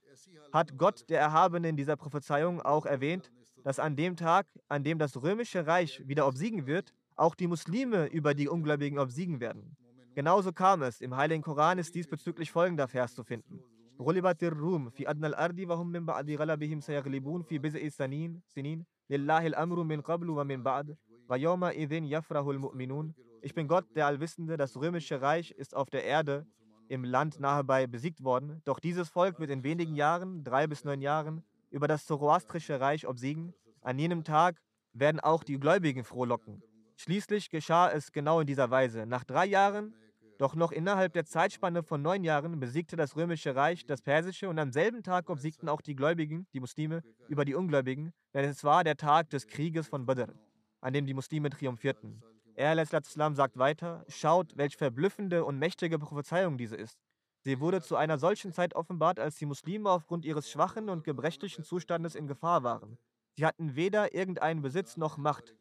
hat 0.52 0.78
Gott, 0.78 1.10
der 1.10 1.20
Erhabene, 1.20 1.70
in 1.70 1.78
dieser 1.78 1.96
Prophezeiung 1.96 2.62
auch 2.62 2.86
erwähnt, 2.86 3.32
dass 3.64 3.80
an 3.80 3.96
dem 3.96 4.16
Tag, 4.16 4.46
an 4.68 4.84
dem 4.84 5.00
das 5.00 5.22
römische 5.22 5.66
Reich 5.66 6.08
wieder 6.08 6.28
obsiegen 6.28 6.68
wird, 6.68 6.94
auch 7.16 7.34
die 7.34 7.48
Muslime 7.48 8.08
über 8.08 8.34
die 8.34 8.48
Ungläubigen 8.48 9.00
obsiegen 9.00 9.40
werden. 9.40 9.76
Genauso 10.14 10.52
kam 10.52 10.84
es. 10.84 11.02
Im 11.02 11.16
Heiligen 11.16 11.42
Koran 11.42 11.80
ist 11.80 11.96
diesbezüglich 11.96 12.52
folgender 12.52 12.88
Vers 12.88 13.16
zu 13.16 13.24
finden. 13.24 13.64
غلبت 14.03 14.43
الروم 14.45 14.91
في 14.91 15.11
أدنى 15.11 15.27
الأرض 15.27 15.59
وهم 15.59 15.87
من 15.87 16.07
بعد 16.07 16.31
غلبهم 16.31 16.81
سيغلبون 16.81 17.43
في 17.43 17.59
بضع 17.59 17.89
سنين 17.89 18.41
سنين 18.47 18.85
لله 19.11 19.47
الأمر 19.47 19.83
من 19.83 20.01
قبل 20.01 20.31
ومن 20.31 20.63
بعد 20.63 20.97
ويوم 21.29 21.65
إذن 21.65 22.05
يفرح 22.05 22.47
المؤمنون 22.47 23.15
Ich 23.41 23.55
bin 23.55 23.69
Gott, 23.69 23.85
der 23.95 24.07
Allwissende, 24.07 24.57
das 24.57 24.77
römische 24.77 25.23
Reich 25.23 25.53
ist 25.53 25.77
auf 25.77 25.91
der 25.91 26.05
Erde 26.05 26.45
im 26.89 27.05
Land 27.05 27.39
nahebei 27.39 27.87
besiegt 27.87 28.25
worden, 28.25 28.61
doch 28.65 28.81
dieses 28.81 29.09
Volk 29.09 29.39
wird 29.39 29.51
in 29.51 29.63
wenigen 29.63 29.95
Jahren, 29.95 30.43
drei 30.43 30.67
bis 30.67 30.85
neun 30.85 31.01
Jahren, 31.01 31.45
über 31.71 31.87
das 31.87 32.07
zoroastrische 32.07 32.81
Reich 32.81 33.07
obsiegen. 33.07 33.55
An 33.81 33.99
jenem 33.99 34.25
Tag 34.25 34.61
werden 34.93 35.21
auch 35.21 35.45
die 35.45 35.61
Gläubigen 35.61 36.03
frohlocken. 36.03 36.63
Schließlich 36.97 37.51
geschah 37.51 37.91
es 37.91 38.11
genau 38.11 38.41
in 38.41 38.47
dieser 38.47 38.71
Weise. 38.71 39.07
Nach 39.07 39.23
drei 39.23 39.47
Jahren, 39.47 39.95
doch 40.44 40.56
noch 40.56 40.74
innerhalb 40.74 41.14
der 41.14 41.24
Zeitspanne 41.24 41.84
von 41.84 42.02
neun 42.02 42.26
Jahren, 42.26 42.60
besiegte 42.60 42.98
das 42.98 43.16
römische 43.16 43.56
Reich 43.56 43.86
das 43.86 44.02
persische 44.02 44.50
und 44.50 44.60
am 44.60 44.74
selben 44.74 45.02
Tag 45.02 45.30
obsiegten 45.30 45.70
auch 45.70 45.80
die 45.80 45.96
Gläubigen, 45.96 46.48
die 46.52 46.60
Muslime, 46.60 47.02
über 47.30 47.46
die 47.46 47.56
Ungläubigen, 47.56 48.12
denn 48.34 48.44
es 48.44 48.66
war 48.66 48.84
der 48.84 48.98
Tag 48.98 49.30
des 49.30 49.48
Krieges 49.48 49.88
von 49.88 50.06
Badr, 50.06 50.34
an 50.82 50.92
dem 50.92 51.06
die 51.06 51.14
Muslime 51.14 51.50
triumphierten. 51.50 52.22
Er 52.56 52.78
Islam 52.78 53.36
sagt 53.36 53.58
weiter, 53.58 54.04
schaut, 54.10 54.58
welch 54.58 54.76
verblüffende 54.76 55.46
und 55.46 55.60
mächtige 55.60 55.98
Prophezeiung 55.98 56.58
diese 56.58 56.76
ist. 56.76 57.00
Sie 57.40 57.62
wurde 57.62 57.82
zu 57.82 57.96
einer 57.96 58.18
solchen 58.18 58.52
Zeit 58.52 58.76
offenbart, 58.76 59.22
als 59.22 59.38
die 59.38 59.46
Muslime 59.46 59.90
aufgrund 59.90 60.26
ihres 60.26 60.52
schwachen 60.52 60.90
und 60.90 61.06
gebrechlichen 61.06 61.64
Zustandes 61.64 62.16
in 62.16 62.28
Gefahr 62.28 62.64
waren. 62.64 62.98
Sie 63.38 63.46
hatten 63.46 63.78
weder 63.78 64.14
irgendeinen 64.14 64.62
Besitz 64.62 64.98
noch 64.98 65.16
Macht. 65.16 65.56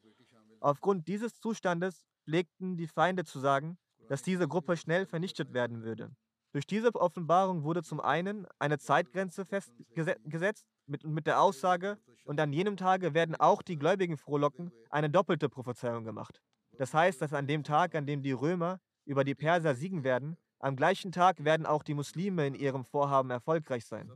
Aufgrund 0.58 1.06
dieses 1.06 1.38
Zustandes 1.38 2.04
pflegten 2.24 2.76
die 2.76 2.88
Feinde 2.88 3.24
zu 3.24 3.38
sagen, 3.38 3.78
dass 4.12 4.20
diese 4.20 4.46
Gruppe 4.46 4.76
schnell 4.76 5.06
vernichtet 5.06 5.54
werden 5.54 5.84
würde. 5.84 6.14
Durch 6.52 6.66
diese 6.66 6.94
Offenbarung 6.94 7.62
wurde 7.64 7.82
zum 7.82 7.98
einen 7.98 8.46
eine 8.58 8.78
Zeitgrenze 8.78 9.46
festgesetzt 9.46 10.66
mit, 10.84 11.06
mit 11.06 11.26
der 11.26 11.40
Aussage, 11.40 11.96
und 12.24 12.38
an 12.38 12.52
jenem 12.52 12.76
Tage 12.76 13.14
werden 13.14 13.34
auch 13.34 13.62
die 13.62 13.78
Gläubigen 13.78 14.18
frohlocken, 14.18 14.70
eine 14.90 15.08
doppelte 15.08 15.48
Prophezeiung 15.48 16.04
gemacht. 16.04 16.42
Das 16.76 16.92
heißt, 16.92 17.22
dass 17.22 17.32
an 17.32 17.46
dem 17.46 17.64
Tag, 17.64 17.94
an 17.94 18.04
dem 18.04 18.22
die 18.22 18.32
Römer 18.32 18.80
über 19.06 19.24
die 19.24 19.34
Perser 19.34 19.74
siegen 19.74 20.04
werden, 20.04 20.36
am 20.58 20.76
gleichen 20.76 21.10
Tag 21.10 21.42
werden 21.42 21.64
auch 21.64 21.82
die 21.82 21.94
Muslime 21.94 22.46
in 22.46 22.54
ihrem 22.54 22.84
Vorhaben 22.84 23.30
erfolgreich 23.30 23.86
sein. 23.86 24.12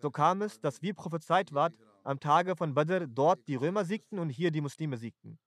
So 0.00 0.10
kam 0.10 0.40
es, 0.40 0.58
dass 0.58 0.80
wie 0.80 0.94
prophezeit 0.94 1.52
ward, 1.52 1.76
am 2.02 2.18
Tage 2.18 2.56
von 2.56 2.72
Badr 2.72 3.06
dort 3.08 3.46
die 3.46 3.56
Römer 3.56 3.84
siegten 3.84 4.18
und 4.18 4.30
hier 4.30 4.50
die 4.50 4.62
Muslime 4.62 4.96
siegten. 4.96 5.38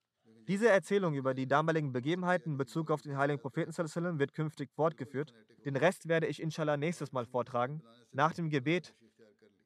Diese 0.48 0.70
Erzählung 0.70 1.14
über 1.14 1.34
die 1.34 1.46
damaligen 1.46 1.92
Begebenheiten 1.92 2.54
in 2.54 2.58
Bezug 2.58 2.90
auf 2.90 3.02
den 3.02 3.18
heiligen 3.18 3.42
Propheten 3.42 3.76
wird 4.18 4.34
künftig 4.34 4.72
fortgeführt. 4.72 5.34
Den 5.66 5.76
Rest 5.76 6.08
werde 6.08 6.28
ich 6.28 6.42
inshallah 6.42 6.78
nächstes 6.78 7.12
Mal 7.12 7.26
vortragen. 7.26 7.82
Nach 8.14 8.34
dem 8.34 8.50
Gebet 8.50 8.96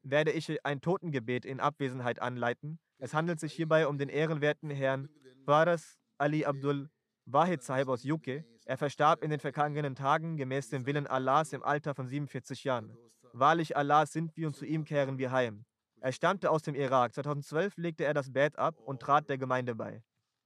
werde 0.02 0.32
ich 0.32 0.64
ein 0.66 0.80
Totengebet 0.80 1.44
in 1.44 1.60
Abwesenheit 1.60 2.20
anleiten. 2.20 2.80
Es 2.98 3.14
handelt 3.14 3.38
sich 3.38 3.52
hierbei 3.52 3.86
um 3.86 3.96
den 3.96 4.08
ehrenwerten 4.08 4.70
Herrn 4.70 5.08
Faras 5.44 5.98
Ali 6.18 6.44
Abdul 6.44 6.88
Wahid 7.26 7.62
Sahib 7.62 7.88
aus 7.88 8.04
UK. 8.04 8.44
Er 8.64 8.76
verstarb 8.76 9.22
in 9.22 9.30
den 9.30 9.38
vergangenen 9.38 9.94
Tagen 9.94 10.36
gemäß 10.36 10.70
dem 10.70 10.86
Willen 10.86 11.06
Allahs 11.06 11.52
im 11.52 11.62
Alter 11.62 11.94
von 11.94 12.08
47 12.08 12.64
Jahren. 12.64 12.96
Wahrlich 13.32 13.76
Allah 13.76 14.06
sind 14.06 14.36
wir 14.36 14.48
und 14.48 14.56
zu 14.56 14.64
ihm 14.64 14.84
kehren 14.84 15.18
wir 15.18 15.30
heim. 15.30 15.64
Er 16.00 16.12
stammte 16.12 16.50
aus 16.50 16.62
dem 16.62 16.74
Irak. 16.74 17.14
2012 17.14 17.76
legte 17.76 18.04
er 18.04 18.14
das 18.14 18.32
Bett 18.32 18.58
ab 18.58 18.76
und 18.80 19.00
trat 19.00 19.28
der 19.28 19.38
Gemeinde 19.38 19.76
bei. 19.76 20.02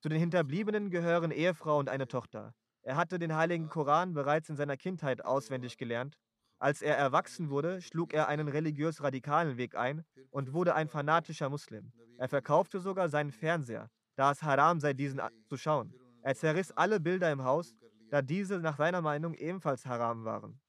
Zu 0.06 0.10
den 0.10 0.20
Hinterbliebenen 0.20 0.90
gehören 0.90 1.32
Ehefrau 1.32 1.80
und 1.80 1.88
eine 1.88 2.06
Tochter. 2.06 2.54
Er 2.82 2.94
hatte 2.94 3.18
den 3.18 3.34
heiligen 3.34 3.68
Koran 3.68 4.14
bereits 4.14 4.48
in 4.48 4.54
seiner 4.54 4.76
Kindheit 4.76 5.24
auswendig 5.24 5.78
gelernt. 5.78 6.16
Als 6.60 6.80
er 6.80 6.96
erwachsen 6.96 7.50
wurde, 7.50 7.82
schlug 7.82 8.14
er 8.14 8.28
einen 8.28 8.46
religiös 8.46 9.02
radikalen 9.02 9.56
Weg 9.56 9.74
ein 9.74 10.04
und 10.30 10.52
wurde 10.52 10.76
ein 10.76 10.86
fanatischer 10.86 11.50
Muslim. 11.50 11.90
Er 12.18 12.28
verkaufte 12.28 12.78
sogar 12.78 13.08
seinen 13.08 13.32
Fernseher, 13.32 13.90
da 14.14 14.30
es 14.30 14.44
haram 14.44 14.78
sei, 14.78 14.92
diesen 14.92 15.20
zu 15.48 15.56
schauen. 15.56 15.92
Er 16.22 16.36
zerriss 16.36 16.70
alle 16.70 17.00
Bilder 17.00 17.32
im 17.32 17.42
Haus, 17.42 17.74
da 18.08 18.22
diese 18.22 18.60
nach 18.60 18.76
seiner 18.76 19.02
Meinung 19.02 19.34
ebenfalls 19.34 19.86
haram 19.86 20.24
waren. 20.24 20.60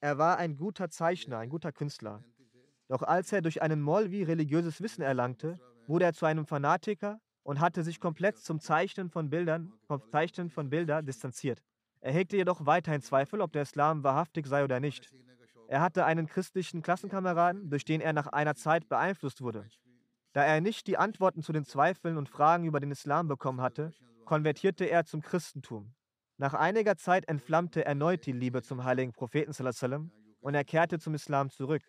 Er 0.00 0.16
war 0.16 0.38
ein 0.38 0.56
guter 0.56 0.88
Zeichner, 0.88 1.40
ein 1.40 1.50
guter 1.50 1.72
Künstler. 1.72 2.24
Doch 2.88 3.02
als 3.02 3.30
er 3.34 3.42
durch 3.42 3.60
einen 3.60 3.82
Molvi 3.82 4.22
religiöses 4.22 4.80
Wissen 4.80 5.02
erlangte, 5.02 5.60
wurde 5.86 6.06
er 6.06 6.14
zu 6.14 6.24
einem 6.24 6.46
Fanatiker 6.46 7.20
und 7.48 7.60
hatte 7.60 7.82
sich 7.82 7.98
komplett 7.98 8.36
zum 8.36 8.60
Zeichnen 8.60 9.08
von 9.08 9.30
Bildern, 9.30 9.72
vom 9.86 10.02
Zeichnen 10.10 10.50
von 10.50 10.68
Bildern 10.68 11.06
distanziert. 11.06 11.62
Er 12.02 12.12
hegte 12.12 12.36
jedoch 12.36 12.66
weiterhin 12.66 13.00
Zweifel, 13.00 13.40
ob 13.40 13.54
der 13.54 13.62
Islam 13.62 14.04
wahrhaftig 14.04 14.46
sei 14.46 14.64
oder 14.64 14.80
nicht. 14.80 15.10
Er 15.66 15.80
hatte 15.80 16.04
einen 16.04 16.26
christlichen 16.26 16.82
Klassenkameraden, 16.82 17.70
durch 17.70 17.86
den 17.86 18.02
er 18.02 18.12
nach 18.12 18.26
einer 18.26 18.54
Zeit 18.54 18.86
beeinflusst 18.90 19.40
wurde. 19.40 19.66
Da 20.34 20.44
er 20.44 20.60
nicht 20.60 20.86
die 20.88 20.98
Antworten 20.98 21.42
zu 21.42 21.54
den 21.54 21.64
Zweifeln 21.64 22.18
und 22.18 22.28
Fragen 22.28 22.66
über 22.66 22.80
den 22.80 22.90
Islam 22.90 23.28
bekommen 23.28 23.62
hatte, 23.62 23.94
konvertierte 24.26 24.84
er 24.84 25.06
zum 25.06 25.22
Christentum. 25.22 25.94
Nach 26.36 26.52
einiger 26.52 26.98
Zeit 26.98 27.26
entflammte 27.30 27.82
erneut 27.82 28.26
die 28.26 28.32
Liebe 28.32 28.60
zum 28.60 28.84
heiligen 28.84 29.14
Propheten 29.14 29.54
und 30.40 30.54
er 30.54 30.64
kehrte 30.64 30.98
zum 30.98 31.14
Islam 31.14 31.48
zurück. 31.48 31.82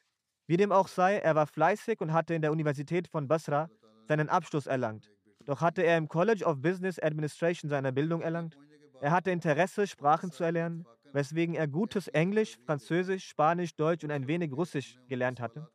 Wie 0.48 0.56
dem 0.56 0.72
auch 0.72 0.88
sei, 0.88 1.18
er 1.18 1.36
war 1.36 1.48
fleißig 1.48 2.00
und 2.00 2.14
hatte 2.14 2.34
in 2.34 2.42
der 2.42 2.54
Universität 2.54 3.10
von 3.10 3.28
Basra 3.28 3.70
seinen 4.08 4.30
Abschluss 4.30 4.66
erlangt. 4.66 5.12
Doch 5.50 5.62
hatte 5.62 5.82
er 5.82 5.98
im 5.98 6.08
College 6.08 6.46
of 6.46 6.62
Business 6.62 7.00
Administration 7.00 7.72
seine 7.72 7.92
Bildung 7.92 8.22
erlangt. 8.22 8.56
Er 9.02 9.10
hatte 9.10 9.32
Interesse, 9.32 9.88
Sprachen 9.88 10.32
zu 10.32 10.44
erlernen, 10.44 10.86
weswegen 11.12 11.56
er 11.56 11.68
gutes 11.68 12.08
Englisch, 12.08 12.60
Französisch, 12.68 13.28
Spanisch, 13.28 13.76
Deutsch 13.76 14.04
und 14.04 14.12
ein 14.12 14.28
wenig 14.28 14.54
Russisch 14.54 15.00
gelernt 15.08 15.42
hatte 15.42 15.68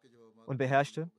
und 0.47 0.59
beherrschte. 0.59 1.11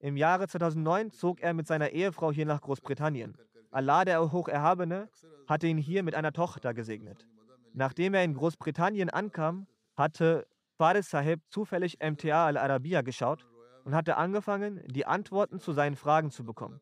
Im 0.00 0.16
Jahre 0.16 0.48
2009 0.48 1.12
zog 1.12 1.40
er 1.40 1.54
mit 1.54 1.68
seiner 1.68 1.90
Ehefrau 1.90 2.32
hier 2.32 2.46
nach 2.46 2.60
Großbritannien. 2.62 3.38
Allah, 3.70 4.04
der 4.04 4.32
Hocherhabene, 4.32 5.08
hatte 5.46 5.68
ihn 5.68 5.78
hier 5.78 6.02
mit 6.02 6.16
einer 6.16 6.32
Tochter 6.32 6.74
gesegnet. 6.74 7.28
Nachdem 7.74 8.14
er 8.14 8.24
in 8.24 8.34
Großbritannien 8.34 9.10
ankam, 9.10 9.68
hatte 9.96 10.48
Faris 10.76 11.10
Sahib 11.10 11.42
zufällig 11.48 11.98
MTA 12.02 12.46
al-Arabiya 12.46 13.02
geschaut 13.02 13.46
und 13.84 13.94
hatte 13.94 14.16
angefangen, 14.16 14.82
die 14.88 15.06
Antworten 15.06 15.60
zu 15.60 15.70
seinen 15.70 15.94
Fragen 15.94 16.32
zu 16.32 16.42
bekommen. 16.42 16.80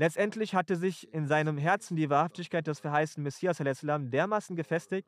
Letztendlich 0.00 0.54
hatte 0.54 0.76
sich 0.76 1.12
in 1.12 1.26
seinem 1.26 1.58
Herzen 1.58 1.94
die 1.94 2.08
Wahrhaftigkeit 2.08 2.66
des 2.66 2.80
verheißenen 2.80 3.22
Messias 3.24 3.58
dermaßen 3.58 4.56
gefestigt, 4.56 5.06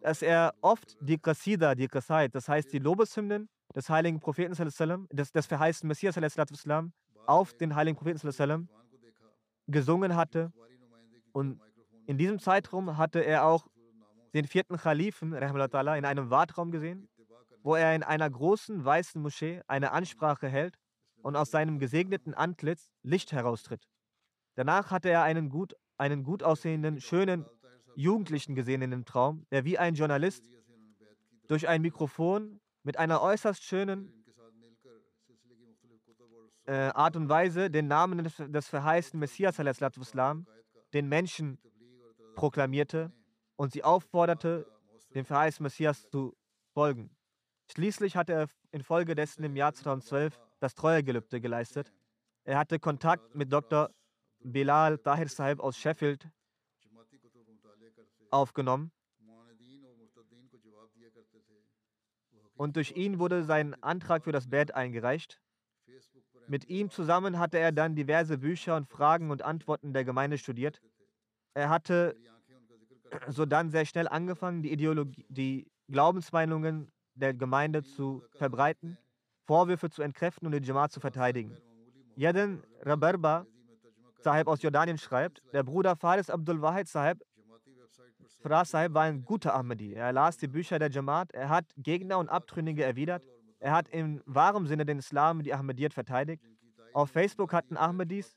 dass 0.00 0.20
er 0.20 0.52
oft 0.62 0.96
die 1.00 1.16
Qasida, 1.16 1.76
die 1.76 1.86
Qasaid, 1.86 2.34
das 2.34 2.48
heißt 2.48 2.72
die 2.72 2.80
Lobeshymnen 2.80 3.48
des 3.72 3.88
heiligen 3.88 4.18
Propheten 4.18 4.52
des, 5.12 5.30
des 5.30 5.46
verheißenen 5.46 5.86
Messias 5.86 6.16
auf 7.24 7.54
den 7.54 7.76
heiligen 7.76 7.96
Propheten 7.96 8.68
gesungen 9.68 10.16
hatte. 10.16 10.52
Und 11.30 11.60
in 12.08 12.18
diesem 12.18 12.40
Zeitraum 12.40 12.96
hatte 12.96 13.20
er 13.20 13.46
auch 13.46 13.68
den 14.34 14.48
vierten 14.48 14.76
Khalifen 14.76 15.34
in 15.34 16.04
einem 16.04 16.30
Wartraum 16.30 16.72
gesehen, 16.72 17.08
wo 17.62 17.76
er 17.76 17.94
in 17.94 18.02
einer 18.02 18.28
großen 18.28 18.84
weißen 18.84 19.22
Moschee 19.22 19.62
eine 19.68 19.92
Ansprache 19.92 20.48
hält 20.48 20.74
und 21.22 21.36
aus 21.36 21.52
seinem 21.52 21.78
gesegneten 21.78 22.34
Antlitz 22.34 22.90
Licht 23.04 23.30
heraustritt. 23.30 23.86
Danach 24.54 24.90
hatte 24.90 25.08
er 25.08 25.22
einen 25.22 25.48
gut, 25.48 25.74
einen 25.96 26.24
gut 26.24 26.42
aussehenden, 26.42 27.00
schönen 27.00 27.46
Jugendlichen 27.94 28.54
gesehen 28.54 28.82
in 28.82 28.90
dem 28.90 29.04
Traum, 29.04 29.46
der 29.50 29.64
wie 29.64 29.78
ein 29.78 29.94
Journalist 29.94 30.48
durch 31.48 31.68
ein 31.68 31.82
Mikrofon 31.82 32.60
mit 32.82 32.98
einer 32.98 33.22
äußerst 33.22 33.62
schönen 33.62 34.24
äh, 36.64 36.72
Art 36.72 37.16
und 37.16 37.28
Weise 37.28 37.70
den 37.70 37.88
Namen 37.88 38.22
des, 38.22 38.36
des 38.36 38.68
verheißten 38.68 39.18
Messias 39.18 39.56
den 40.92 41.08
Menschen 41.08 41.58
proklamierte 42.34 43.12
und 43.56 43.72
sie 43.72 43.84
aufforderte, 43.84 44.66
dem 45.14 45.24
verheißten 45.24 45.64
Messias 45.64 46.08
zu 46.08 46.34
folgen. 46.72 47.10
Schließlich 47.70 48.16
hatte 48.16 48.32
er 48.32 48.48
infolgedessen 48.70 49.44
im 49.44 49.56
Jahr 49.56 49.72
2012 49.74 50.38
das 50.60 50.74
Treuegelübde 50.74 51.40
geleistet. 51.40 51.92
Er 52.44 52.58
hatte 52.58 52.78
Kontakt 52.78 53.34
mit 53.34 53.52
Dr. 53.52 53.90
Bilal 54.44 54.98
Tahir 54.98 55.28
Sahib 55.28 55.60
aus 55.60 55.76
Sheffield 55.76 56.28
aufgenommen. 58.30 58.90
Und 62.54 62.76
durch 62.76 62.92
ihn 62.92 63.18
wurde 63.18 63.44
sein 63.44 63.74
Antrag 63.82 64.24
für 64.24 64.32
das 64.32 64.48
Bett 64.48 64.74
eingereicht. 64.74 65.40
Mit 66.48 66.68
ihm 66.68 66.90
zusammen 66.90 67.38
hatte 67.38 67.58
er 67.58 67.72
dann 67.72 67.94
diverse 67.94 68.38
Bücher 68.38 68.76
und 68.76 68.88
Fragen 68.88 69.30
und 69.30 69.42
Antworten 69.42 69.92
der 69.92 70.04
Gemeinde 70.04 70.38
studiert. 70.38 70.80
Er 71.54 71.68
hatte 71.68 72.16
sodann 73.28 73.70
sehr 73.70 73.84
schnell 73.84 74.08
angefangen, 74.08 74.62
die 74.62 74.72
Ideologie, 74.72 75.24
die 75.28 75.70
Glaubensmeinungen 75.88 76.90
der 77.14 77.34
Gemeinde 77.34 77.82
zu 77.82 78.22
verbreiten, 78.32 78.96
Vorwürfe 79.44 79.90
zu 79.90 80.02
entkräften 80.02 80.46
und 80.46 80.52
die 80.52 80.66
Jamaat 80.66 80.92
zu 80.92 81.00
verteidigen. 81.00 81.56
Yadin 82.16 82.62
Rabarba 82.80 83.46
Sahib 84.22 84.46
aus 84.46 84.62
Jordanien 84.62 84.98
schreibt, 84.98 85.42
der 85.52 85.62
Bruder 85.62 85.96
Faris 85.96 86.30
Abdul 86.30 86.62
Wahid 86.62 86.88
Sahib, 86.88 87.22
Faraz 88.40 88.70
Sahib 88.70 88.94
war 88.94 89.02
ein 89.02 89.24
guter 89.24 89.54
Ahmadi. 89.54 89.94
Er 89.94 90.12
las 90.12 90.36
die 90.36 90.48
Bücher 90.48 90.78
der 90.78 90.90
Jamaat, 90.90 91.32
er 91.32 91.48
hat 91.48 91.66
Gegner 91.76 92.18
und 92.18 92.28
Abtrünnige 92.28 92.82
erwidert, 92.84 93.24
er 93.60 93.72
hat 93.72 93.88
im 93.88 94.20
wahren 94.26 94.66
Sinne 94.66 94.84
den 94.84 94.98
Islam 94.98 95.42
die 95.42 95.54
Ahmadiyyat 95.54 95.94
verteidigt. 95.94 96.44
Auf 96.92 97.10
Facebook 97.10 97.52
hatten 97.52 97.76
Ahmadis 97.76 98.36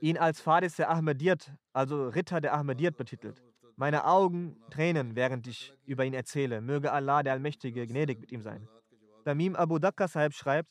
ihn 0.00 0.18
als 0.18 0.40
Faris 0.40 0.76
der 0.76 0.90
Ahmadiyyat, 0.90 1.52
also 1.72 2.08
Ritter 2.08 2.40
der 2.40 2.54
Ahmadiyyat, 2.54 2.96
betitelt. 2.96 3.42
Meine 3.76 4.04
Augen 4.04 4.60
tränen, 4.70 5.16
während 5.16 5.46
ich 5.46 5.74
über 5.86 6.04
ihn 6.04 6.12
erzähle. 6.12 6.60
Möge 6.60 6.92
Allah, 6.92 7.22
der 7.22 7.32
Allmächtige, 7.32 7.86
gnädig 7.86 8.20
mit 8.20 8.30
ihm 8.30 8.42
sein. 8.42 8.68
Tamim 9.24 9.56
Abu 9.56 9.78
Dakka 9.78 10.06
Sahib 10.06 10.34
schreibt, 10.34 10.70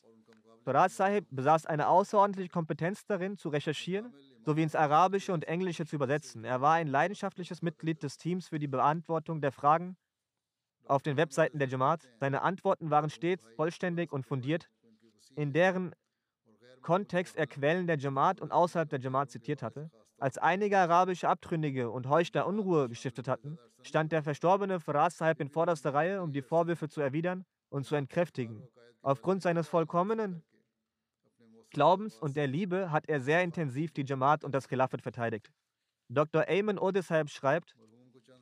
Farad 0.64 0.90
Sahib 0.90 1.26
besaß 1.30 1.66
eine 1.66 1.88
außerordentliche 1.88 2.50
Kompetenz 2.50 3.06
darin, 3.06 3.36
zu 3.36 3.48
recherchieren 3.48 4.12
sowie 4.44 4.62
ins 4.62 4.74
Arabische 4.74 5.32
und 5.32 5.46
Englische 5.46 5.86
zu 5.86 5.96
übersetzen. 5.96 6.44
Er 6.44 6.60
war 6.60 6.74
ein 6.74 6.86
leidenschaftliches 6.86 7.62
Mitglied 7.62 8.02
des 8.02 8.18
Teams 8.18 8.48
für 8.48 8.58
die 8.58 8.68
Beantwortung 8.68 9.40
der 9.40 9.52
Fragen 9.52 9.96
auf 10.86 11.02
den 11.02 11.16
Webseiten 11.16 11.58
der 11.58 11.68
Jamaat. 11.68 12.08
Seine 12.18 12.42
Antworten 12.42 12.90
waren 12.90 13.10
stets 13.10 13.46
vollständig 13.56 14.12
und 14.12 14.26
fundiert, 14.26 14.68
in 15.36 15.52
deren 15.52 15.94
Kontext 16.82 17.36
er 17.36 17.46
Quellen 17.46 17.86
der 17.86 17.98
Jamaat 17.98 18.40
und 18.40 18.52
außerhalb 18.52 18.88
der 18.88 19.00
Jamaat 19.00 19.30
zitiert 19.30 19.62
hatte. 19.62 19.90
Als 20.18 20.36
einige 20.36 20.78
arabische 20.78 21.28
Abtrünnige 21.28 21.90
und 21.90 22.08
Heuchler 22.08 22.46
Unruhe 22.46 22.88
gestiftet 22.88 23.28
hatten, 23.28 23.58
stand 23.82 24.12
der 24.12 24.22
verstorbene 24.22 24.80
Faraz 24.80 25.16
Sahib 25.16 25.40
in 25.40 25.48
vorderster 25.48 25.94
Reihe, 25.94 26.22
um 26.22 26.32
die 26.32 26.42
Vorwürfe 26.42 26.88
zu 26.88 27.00
erwidern 27.00 27.44
und 27.70 27.86
zu 27.86 27.94
entkräftigen. 27.94 28.62
Aufgrund 29.02 29.42
seines 29.42 29.68
vollkommenen 29.68 30.42
Glaubens 31.70 32.18
und 32.18 32.36
der 32.36 32.46
Liebe 32.46 32.90
hat 32.90 33.08
er 33.08 33.20
sehr 33.20 33.42
intensiv 33.42 33.92
die 33.92 34.04
Jamaat 34.04 34.44
und 34.44 34.54
das 34.54 34.68
Khilafat 34.68 35.02
verteidigt. 35.02 35.50
Dr. 36.08 36.44
Ayman 36.48 36.78
Odesahib 36.78 37.30
schreibt, 37.30 37.76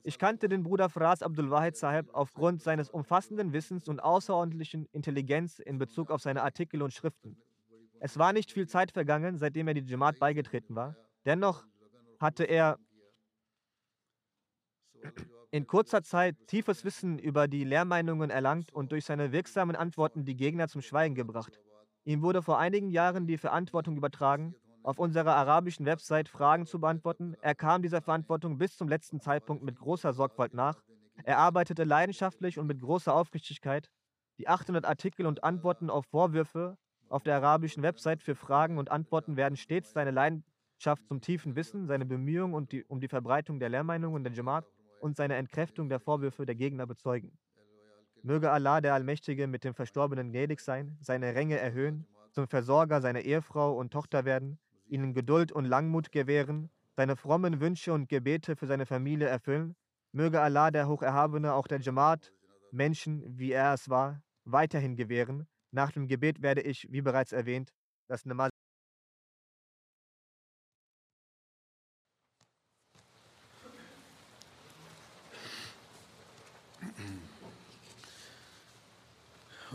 ich 0.03 0.19
kannte 0.19 0.49
den 0.49 0.63
Bruder 0.63 0.89
Faraz 0.89 1.23
Abdul 1.23 1.51
Wahid 1.51 1.77
Sahib 1.77 2.09
aufgrund 2.15 2.63
seines 2.63 2.89
umfassenden 2.89 3.53
Wissens 3.53 3.89
und 3.89 4.01
außerordentlichen 4.01 4.87
Intelligenz 4.93 5.59
in 5.59 5.79
Bezug 5.79 6.11
auf 6.11 6.23
seine 6.23 6.43
Artikel 6.43 6.83
und 6.83 6.95
Schriften. 6.95 7.37
Es 8.01 8.19
war 8.19 8.33
nicht 8.33 8.53
viel 8.53 8.67
Zeit 8.69 8.93
vergangen, 8.93 9.37
seitdem 9.37 9.69
er 9.69 9.75
die 9.75 9.83
Jamaat 9.83 10.19
beigetreten 10.19 10.75
war. 10.77 10.97
Dennoch 11.27 11.67
hatte 12.21 12.45
er 12.45 12.79
in 15.51 15.67
kurzer 15.67 16.03
Zeit 16.03 16.37
tiefes 16.47 16.85
Wissen 16.85 17.19
über 17.19 17.49
die 17.49 17.65
Lehrmeinungen 17.65 18.31
erlangt 18.31 18.73
und 18.73 18.93
durch 18.93 19.05
seine 19.05 19.33
wirksamen 19.33 19.77
Antworten 19.77 20.25
die 20.25 20.37
Gegner 20.37 20.69
zum 20.69 20.83
Schweigen 20.83 21.15
gebracht. 21.15 21.59
Ihm 22.09 22.23
wurde 22.23 22.41
vor 22.41 22.59
einigen 22.59 22.89
Jahren 22.89 23.27
die 23.27 23.37
Verantwortung 23.37 23.99
übertragen, 23.99 24.55
auf 24.83 24.99
unserer 24.99 25.35
arabischen 25.37 25.85
Website 25.85 26.31
Fragen 26.31 26.65
zu 26.65 26.81
beantworten. 26.81 27.37
Er 27.43 27.55
kam 27.55 27.83
dieser 27.83 28.01
Verantwortung 28.01 28.57
bis 28.57 28.79
zum 28.79 28.89
letzten 28.89 29.21
Zeitpunkt 29.21 29.63
mit 29.63 29.79
großer 29.79 30.15
Sorgfalt 30.15 30.55
nach. 30.55 30.81
Er 31.25 31.37
arbeitete 31.37 31.85
leidenschaftlich 31.85 32.59
und 32.59 32.67
mit 32.67 32.81
großer 32.81 33.15
Aufrichtigkeit. 33.15 33.91
Die 34.39 34.49
800 34.49 34.87
Artikel 34.87 35.27
und 35.27 35.45
Antworten 35.45 35.91
auf 35.91 36.07
Vorwürfe 36.07 36.79
auf 37.11 37.25
der 37.25 37.37
arabischen 37.37 37.83
Website 37.83 38.23
für 38.23 38.35
Fragen 38.35 38.79
und 38.79 38.91
Antworten 38.91 39.37
werden 39.37 39.59
stets 39.59 39.93
seine 39.93 40.11
Leidenschaft 40.11 41.07
zum 41.09 41.21
tiefen 41.21 41.57
Wissen, 41.57 41.89
seine 41.89 42.07
Bemühungen 42.07 42.55
und 42.55 42.73
die, 42.73 42.85
um 42.85 43.01
die 43.01 43.09
Verbreitung 43.09 43.61
der 43.61 43.69
Lehrmeinungen 43.69 44.25
der 44.25 44.33
Jamaat 44.33 44.65
und 45.03 45.15
seine 45.15 45.37
Entkräftung 45.37 45.91
der 45.91 46.01
Vorwürfe 46.01 46.47
der 46.47 46.55
Gegner 46.55 46.87
bezeugen. 46.87 47.39
Möge 48.23 48.51
Allah, 48.51 48.81
der 48.81 48.95
Allmächtige, 48.95 49.47
mit 49.47 49.65
dem 49.65 49.75
Verstorbenen 49.75 50.31
gnädig 50.31 50.61
sein, 50.61 50.97
seine 51.01 51.35
Ränge 51.35 51.59
erhöhen, 51.59 52.07
zum 52.33 52.49
Versorger 52.49 53.01
seiner 53.01 53.21
Ehefrau 53.21 53.77
und 53.77 53.93
Tochter 53.93 54.25
werden, 54.25 54.59
ihnen 54.87 55.15
Geduld 55.15 55.53
und 55.53 55.65
Langmut 55.65 56.11
gewähren, 56.11 56.71
seine 56.97 57.17
frommen 57.17 57.61
Wünsche 57.61 57.93
und 57.93 58.09
Gebete 58.09 58.57
für 58.57 58.67
seine 58.67 58.87
Familie 58.87 59.29
erfüllen. 59.29 59.77
Möge 60.13 60.41
Allah, 60.41 60.71
der 60.71 60.89
Hocherhabene, 60.89 61.53
auch 61.53 61.69
der 61.69 61.81
Jamaat, 61.81 62.33
Menschen, 62.73 63.23
wie 63.39 63.53
er 63.53 63.75
es 63.75 63.89
war, 63.89 64.23
weiterhin 64.45 64.97
gewähren. 64.97 65.47
Nach 65.71 65.93
dem 65.93 66.09
Gebet 66.09 66.43
werde 66.43 66.63
ich, 66.63 66.91
wie 66.91 67.03
bereits 67.03 67.33
erwähnt, 67.33 67.73
das 68.09 68.25
Namaz 68.25 68.51